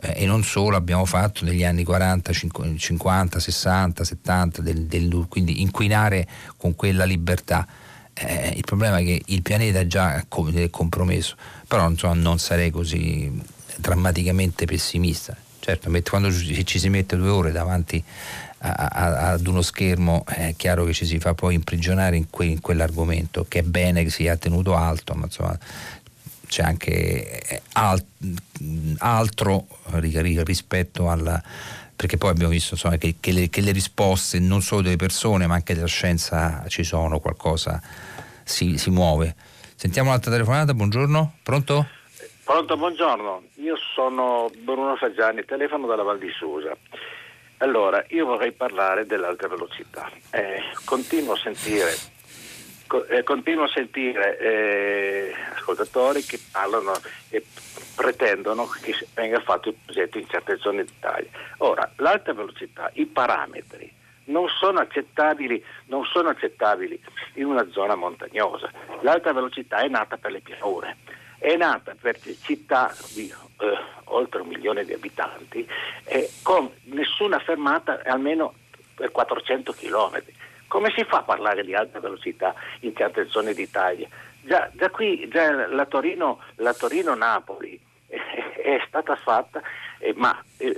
eh, 0.00 0.22
e 0.22 0.26
non 0.26 0.42
solo 0.44 0.76
abbiamo 0.76 1.04
fatto 1.04 1.44
negli 1.44 1.62
anni 1.62 1.84
40, 1.84 2.32
50, 2.32 3.38
60, 3.38 4.04
70, 4.04 4.62
del, 4.62 4.86
del, 4.86 5.26
quindi 5.28 5.60
inquinare 5.60 6.26
con 6.56 6.74
quella 6.74 7.04
libertà. 7.04 7.66
Eh, 8.14 8.54
il 8.56 8.64
problema 8.64 8.98
è 8.98 9.04
che 9.04 9.20
il 9.26 9.42
pianeta 9.42 9.80
è 9.80 9.86
già 9.86 10.24
compromesso, 10.28 11.36
però 11.68 11.86
insomma, 11.88 12.14
non 12.14 12.38
sarei 12.38 12.70
così 12.70 13.30
drammaticamente 13.76 14.64
pessimista. 14.64 15.36
Certo, 15.64 15.90
quando 16.10 16.30
ci 16.30 16.78
si 16.78 16.90
mette 16.90 17.16
due 17.16 17.30
ore 17.30 17.50
davanti 17.50 18.04
ad 18.58 19.46
uno 19.46 19.62
schermo 19.62 20.22
è 20.26 20.52
chiaro 20.58 20.84
che 20.84 20.92
ci 20.92 21.06
si 21.06 21.18
fa 21.18 21.32
poi 21.32 21.54
imprigionare 21.54 22.18
in, 22.18 22.28
que, 22.28 22.44
in 22.44 22.60
quell'argomento, 22.60 23.46
che 23.48 23.60
è 23.60 23.62
bene 23.62 24.04
che 24.04 24.10
sia 24.10 24.36
tenuto 24.36 24.76
alto, 24.76 25.14
ma 25.14 25.24
insomma 25.24 25.58
c'è 26.48 26.64
anche 26.64 27.48
eh, 27.48 27.62
alt, 27.72 28.04
altro 28.98 29.66
rispetto 30.44 31.08
alla 31.08 31.42
perché 31.96 32.18
poi 32.18 32.28
abbiamo 32.28 32.50
visto 32.50 32.74
insomma, 32.74 32.98
che, 32.98 33.14
che, 33.18 33.32
le, 33.32 33.48
che, 33.48 33.62
le, 33.62 33.72
risposte 33.72 34.38
non 34.40 34.60
solo 34.60 34.82
delle 34.82 34.96
persone 34.96 35.46
ma 35.46 35.54
anche 35.54 35.72
della 35.72 35.86
scienza 35.86 36.62
ci 36.68 36.84
sono, 36.84 37.20
qualcosa 37.20 37.80
si, 38.42 38.76
si 38.76 38.90
muove. 38.90 39.34
Sentiamo 39.76 40.10
un'altra 40.10 40.30
telefonata, 40.30 40.74
buongiorno, 40.74 41.36
pronto? 41.42 41.86
Pronto, 42.44 42.76
buongiorno. 42.76 43.44
Io 43.54 43.74
sono 43.94 44.50
Bruno 44.58 44.98
Saggiani, 44.98 45.46
telefono 45.46 45.86
dalla 45.86 46.02
Val 46.02 46.18
di 46.18 46.30
Susa. 46.30 46.76
Allora, 47.58 48.04
io 48.08 48.26
vorrei 48.26 48.52
parlare 48.52 49.06
dell'alta 49.06 49.48
velocità. 49.48 50.10
Eh, 50.30 50.60
continuo 50.84 51.32
a 51.32 51.38
sentire, 51.38 51.94
co- 52.86 53.06
eh, 53.06 53.22
continuo 53.22 53.64
a 53.64 53.68
sentire 53.68 54.38
eh, 54.38 55.34
ascoltatori 55.54 56.22
che 56.22 56.38
parlano 56.52 56.92
e 57.30 57.42
pretendono 57.96 58.68
che 58.82 58.94
venga 59.14 59.40
fatto 59.40 59.70
il 59.70 59.76
progetto 59.82 60.18
in 60.18 60.28
certe 60.28 60.58
zone 60.58 60.84
d'Italia. 60.84 61.30
Ora, 61.58 61.90
l'alta 61.96 62.34
velocità, 62.34 62.90
i 62.92 63.06
parametri 63.06 63.90
non 64.24 64.48
sono 64.48 64.80
accettabili, 64.80 65.64
non 65.86 66.04
sono 66.04 66.28
accettabili 66.28 67.02
in 67.34 67.46
una 67.46 67.66
zona 67.70 67.94
montagnosa. 67.94 68.70
L'alta 69.00 69.32
velocità 69.32 69.78
è 69.78 69.88
nata 69.88 70.18
per 70.18 70.30
le 70.30 70.40
pianure 70.40 70.96
è 71.44 71.56
nata 71.56 71.94
per 72.00 72.18
città 72.40 72.94
di 73.12 73.30
eh, 73.30 73.78
oltre 74.04 74.40
un 74.40 74.48
milione 74.48 74.82
di 74.86 74.94
abitanti 74.94 75.68
eh, 76.04 76.30
con 76.42 76.70
nessuna 76.84 77.38
fermata 77.38 78.00
almeno 78.02 78.54
per 78.94 79.10
400 79.10 79.74
km. 79.74 80.22
Come 80.68 80.90
si 80.96 81.04
fa 81.04 81.18
a 81.18 81.22
parlare 81.22 81.62
di 81.62 81.74
alta 81.74 82.00
velocità 82.00 82.54
in 82.80 82.96
certe 82.96 83.28
zone 83.28 83.52
d'Italia? 83.52 84.08
Già, 84.40 84.70
già 84.72 84.88
qui 84.88 85.28
già 85.28 85.68
la, 85.68 85.84
Torino, 85.84 86.40
la 86.56 86.72
Torino-Napoli 86.72 87.78
eh, 88.06 88.52
è 88.62 88.82
stata 88.88 89.14
fatta, 89.14 89.60
eh, 89.98 90.14
ma 90.16 90.42
eh, 90.56 90.74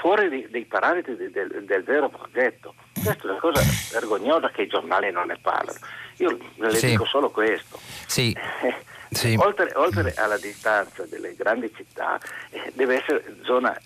fuori 0.00 0.30
dei, 0.30 0.48
dei 0.48 0.64
parametri 0.64 1.14
del, 1.14 1.30
del, 1.30 1.64
del, 1.66 1.82
vero 1.82 2.08
progetto. 2.08 2.74
Questa 2.94 3.22
è 3.22 3.30
una 3.30 3.38
cosa 3.38 3.60
vergognosa 3.92 4.48
che 4.48 4.62
i 4.62 4.66
giornali 4.66 5.10
non 5.10 5.26
ne 5.26 5.36
parlano. 5.42 5.78
Io 6.16 6.38
le 6.54 6.74
sì. 6.74 6.86
dico 6.86 7.04
solo 7.04 7.30
questo. 7.30 7.78
Sì. 8.06 8.34
Sì. 9.10 9.36
Oltre, 9.38 9.72
oltre, 9.74 10.14
alla 10.14 10.38
distanza 10.38 11.04
delle 11.04 11.34
grandi 11.34 11.72
città 11.74 12.18
eh, 12.50 12.72
deve 12.74 12.96
essere 12.96 13.36
zona 13.42 13.78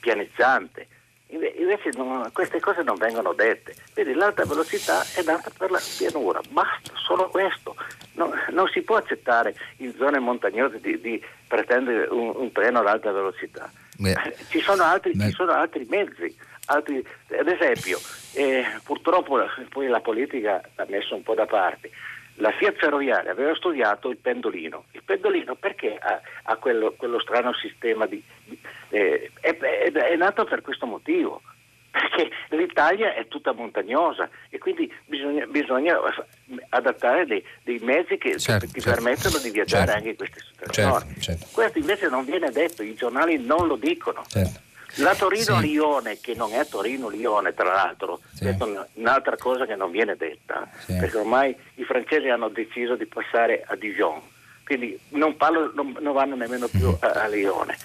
pianeggiante. 0.00 0.86
Invece 1.30 1.90
non, 1.94 2.30
queste 2.32 2.58
cose 2.58 2.82
non 2.82 2.96
vengono 2.96 3.34
dette. 3.34 3.74
Vedi, 3.92 4.14
l'alta 4.14 4.46
velocità 4.46 5.04
è 5.14 5.22
data 5.22 5.50
per 5.56 5.70
la 5.70 5.80
pianura, 5.98 6.40
basta, 6.48 6.92
solo 6.94 7.28
questo. 7.28 7.76
No, 8.14 8.32
non 8.50 8.66
si 8.68 8.80
può 8.80 8.96
accettare 8.96 9.54
in 9.78 9.92
zone 9.98 10.18
montagnose 10.18 10.80
di, 10.80 10.98
di 11.00 11.22
pretendere 11.46 12.06
un, 12.10 12.32
un, 12.34 12.50
treno 12.50 12.78
ad 12.78 12.86
alta 12.86 13.12
velocità. 13.12 13.70
Ci 14.48 14.60
sono, 14.60 14.84
altri, 14.84 15.12
ci 15.18 15.32
sono 15.32 15.52
altri 15.52 15.86
mezzi. 15.88 16.34
Altri, 16.70 17.04
ad 17.38 17.48
esempio, 17.48 17.98
eh, 18.32 18.64
purtroppo 18.84 19.38
poi 19.70 19.88
la 19.88 20.00
politica 20.00 20.62
ha 20.76 20.86
messo 20.88 21.14
un 21.14 21.22
po' 21.22 21.34
da 21.34 21.46
parte 21.46 21.90
la 22.38 22.50
Fiat 22.52 22.76
Ferroviaria 22.76 23.30
aveva 23.30 23.54
studiato 23.54 24.10
il 24.10 24.16
pendolino. 24.16 24.84
Il 24.92 25.02
pendolino 25.04 25.54
perché 25.54 25.96
ha, 25.98 26.20
ha 26.44 26.56
quello, 26.56 26.94
quello, 26.96 27.20
strano 27.20 27.52
sistema 27.54 28.06
di... 28.06 28.22
Eh, 28.90 29.30
è, 29.40 29.56
è, 29.56 29.92
è, 29.92 30.16
nato 30.16 30.44
per 30.44 30.62
questo 30.62 30.86
motivo, 30.86 31.42
perché 31.90 32.30
l'Italia 32.50 33.14
è 33.14 33.26
tutta 33.28 33.52
montagnosa 33.52 34.28
e 34.50 34.58
quindi 34.58 34.92
bisogna, 35.06 35.46
bisogna 35.46 35.98
adattare 36.70 37.26
dei, 37.26 37.44
dei 37.62 37.78
mezzi 37.80 38.18
che, 38.18 38.38
certo, 38.38 38.66
ti 38.66 38.80
certo, 38.80 38.90
permettono 38.90 39.38
di 39.38 39.50
viaggiare 39.50 39.86
certo, 39.86 39.96
anche 39.96 40.08
in 40.10 40.16
questi 40.16 40.40
territori. 40.56 41.04
Certo, 41.06 41.20
certo, 41.20 41.46
Questo 41.52 41.78
invece 41.78 42.08
non 42.08 42.24
viene 42.24 42.50
detto, 42.50 42.82
i 42.82 42.94
giornali 42.94 43.38
non 43.38 43.66
lo 43.66 43.76
dicono. 43.76 44.24
La 44.96 45.14
Torino-Lione, 45.14 46.16
sì. 46.16 46.20
che 46.20 46.34
non 46.34 46.52
è 46.52 46.66
Torino-Lione 46.66 47.54
tra 47.54 47.72
l'altro, 47.72 48.20
sì. 48.34 48.46
è 48.46 48.56
un'altra 48.94 49.36
cosa 49.36 49.66
che 49.66 49.76
non 49.76 49.90
viene 49.90 50.16
detta, 50.16 50.68
sì. 50.84 50.96
perché 50.96 51.18
ormai 51.18 51.54
i 51.74 51.84
francesi 51.84 52.28
hanno 52.28 52.48
deciso 52.48 52.96
di 52.96 53.06
passare 53.06 53.64
a 53.66 53.76
Dijon, 53.76 54.20
quindi 54.64 54.98
non, 55.10 55.36
parlo, 55.36 55.72
non, 55.74 55.96
non 56.00 56.12
vanno 56.12 56.34
nemmeno 56.34 56.68
più 56.68 56.94
a, 57.00 57.10
a 57.10 57.26
Lione. 57.28 57.76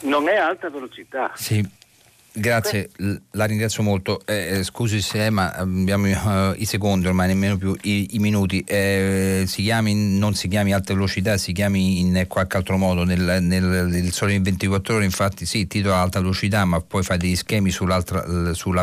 Non 0.00 0.28
è 0.28 0.36
alta 0.36 0.68
velocità. 0.70 1.30
Sì. 1.34 1.82
Grazie, 2.36 2.90
la 3.30 3.44
ringrazio 3.44 3.84
molto. 3.84 4.20
Eh, 4.24 4.58
eh, 4.58 4.64
scusi 4.64 5.00
se 5.00 5.30
ma 5.30 5.52
abbiamo 5.52 6.08
uh, 6.08 6.52
i 6.56 6.64
secondi 6.64 7.06
ormai, 7.06 7.28
nemmeno 7.28 7.56
più 7.56 7.76
i, 7.82 8.16
i 8.16 8.18
minuti. 8.18 8.64
Eh, 8.66 9.44
si 9.46 9.62
chiami, 9.62 9.94
non 9.94 10.34
si 10.34 10.48
chiami 10.48 10.72
alta 10.72 10.94
velocità, 10.94 11.36
si 11.36 11.52
chiami 11.52 12.00
in 12.00 12.24
qualche 12.26 12.56
altro 12.56 12.76
modo. 12.76 13.04
Nel, 13.04 13.38
nel, 13.40 13.86
nel 13.88 14.10
sole 14.10 14.32
in 14.32 14.42
24 14.42 14.96
ore, 14.96 15.04
infatti, 15.04 15.46
sì, 15.46 15.68
titola 15.68 15.98
alta 15.98 16.18
velocità, 16.18 16.64
ma 16.64 16.80
poi 16.80 17.04
fa 17.04 17.16
degli 17.16 17.36
schemi 17.36 17.70
sulla 17.70 18.02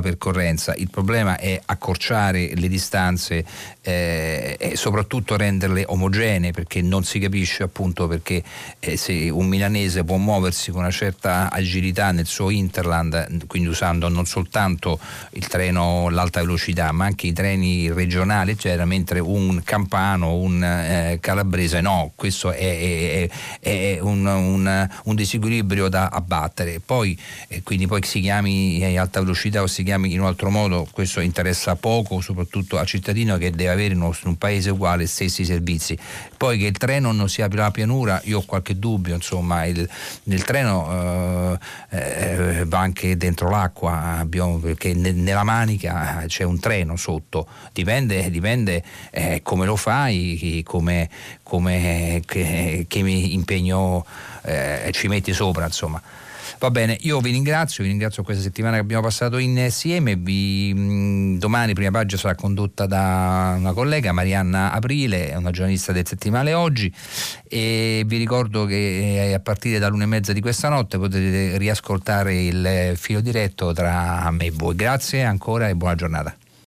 percorrenza. 0.01 0.73
Il 0.75 0.89
problema 0.89 1.37
è 1.37 1.59
accorciare 1.65 2.53
le 2.55 2.69
distanze 2.69 3.43
eh, 3.81 4.55
e 4.57 4.77
soprattutto 4.77 5.35
renderle 5.35 5.83
omogenee, 5.87 6.51
perché 6.51 6.81
non 6.81 7.03
si 7.03 7.19
capisce 7.19 7.63
appunto 7.63 8.07
perché 8.07 8.41
eh, 8.79 8.95
se 8.95 9.29
un 9.29 9.47
milanese 9.47 10.05
può 10.05 10.15
muoversi 10.15 10.71
con 10.71 10.79
una 10.79 10.89
certa 10.89 11.51
agilità 11.51 12.11
nel 12.13 12.27
suo 12.27 12.49
interland 12.49 13.39
quindi 13.47 13.69
usando 13.69 14.07
non 14.09 14.25
soltanto 14.25 14.99
il 15.31 15.47
treno 15.47 16.09
l'alta 16.09 16.41
velocità, 16.41 16.91
ma 16.91 17.05
anche 17.05 17.27
i 17.27 17.33
treni 17.33 17.91
regionali, 17.91 18.51
eccetera, 18.51 18.85
mentre 18.85 19.19
un 19.19 19.61
campano, 19.63 20.35
un 20.35 20.63
eh, 20.63 21.17
calabrese 21.19 21.81
no, 21.81 22.11
questo 22.15 22.51
è, 22.51 22.57
è, 22.57 23.29
è 23.59 23.99
un, 24.01 24.25
un, 24.25 24.89
un, 25.03 25.15
disequilibrio 25.15 25.87
da 25.87 26.07
abbattere. 26.07 26.79
Poi, 26.83 27.17
eh, 27.47 27.63
quindi 27.63 27.87
poi 27.87 28.01
si 28.03 28.19
chiami 28.19 28.81
eh, 28.81 28.97
alta 28.97 29.19
velocità 29.21 29.61
o 29.61 29.67
si 29.67 29.83
chiami 29.83 30.13
in 30.13 30.21
un 30.21 30.27
altro 30.27 30.49
modo, 30.49 30.87
questo 30.91 31.19
interessa 31.19 31.75
poco, 31.75 32.21
soprattutto 32.21 32.77
al 32.77 32.85
cittadino 32.85 33.37
che 33.37 33.51
deve 33.51 33.69
avere 33.69 33.93
in 33.93 34.01
un 34.01 34.37
paese 34.37 34.69
uguale 34.69 35.07
stessi 35.07 35.45
servizi. 35.45 35.97
Poi 36.37 36.57
che 36.57 36.65
il 36.65 36.77
treno 36.77 37.11
non 37.11 37.29
sia 37.29 37.47
la 37.51 37.71
pianura, 37.71 38.21
io 38.25 38.39
ho 38.39 38.43
qualche 38.45 38.77
dubbio, 38.79 39.15
insomma, 39.15 39.65
il, 39.65 39.87
il 40.23 40.43
treno 40.43 41.57
eh, 41.89 41.99
eh 42.59 42.65
va 42.65 42.79
anche 42.79 43.17
dentro 43.17 43.30
dentro 43.31 43.49
l'acqua, 43.49 44.17
abbiamo, 44.17 44.57
perché 44.57 44.93
nella 44.93 45.43
manica 45.43 46.23
c'è 46.27 46.43
un 46.43 46.59
treno 46.59 46.97
sotto, 46.97 47.47
dipende, 47.71 48.29
dipende 48.29 48.83
eh, 49.09 49.39
come 49.41 49.65
lo 49.65 49.77
fai, 49.77 50.61
come, 50.65 51.09
come 51.41 52.21
che, 52.25 52.85
che 52.87 52.99
impegno 52.99 54.05
eh, 54.43 54.89
ci 54.91 55.07
metti 55.07 55.31
sopra, 55.33 55.65
insomma. 55.65 56.01
Va 56.61 56.69
bene, 56.69 56.95
io 57.01 57.19
vi 57.21 57.31
ringrazio, 57.31 57.83
vi 57.83 57.89
ringrazio 57.89 58.21
questa 58.21 58.43
settimana 58.43 58.75
che 58.75 58.81
abbiamo 58.81 59.01
passato 59.01 59.39
insieme. 59.39 60.15
Vi, 60.15 60.71
mh, 60.71 61.39
domani 61.39 61.73
prima 61.73 61.89
pagina 61.89 62.21
sarà 62.21 62.35
condotta 62.35 62.85
da 62.85 63.55
una 63.57 63.73
collega, 63.73 64.11
Marianna 64.11 64.71
Aprile, 64.71 65.33
una 65.35 65.49
giornalista 65.49 65.91
del 65.91 66.05
settimale 66.05 66.53
Oggi. 66.53 66.93
E 67.47 68.03
vi 68.05 68.17
ricordo 68.17 68.65
che 68.65 69.29
eh, 69.29 69.33
a 69.33 69.39
partire 69.39 69.79
dall'una 69.79 70.03
e 70.03 70.05
mezza 70.05 70.33
di 70.33 70.41
questa 70.41 70.69
notte 70.69 70.99
potete 70.99 71.57
riascoltare 71.57 72.43
il 72.43 72.93
filo 72.95 73.21
diretto 73.21 73.73
tra 73.73 74.29
me 74.29 74.45
e 74.45 74.51
voi. 74.51 74.75
Grazie 74.75 75.23
ancora 75.23 75.67
e 75.67 75.73
buona 75.73 75.95
giornata. 75.95 76.35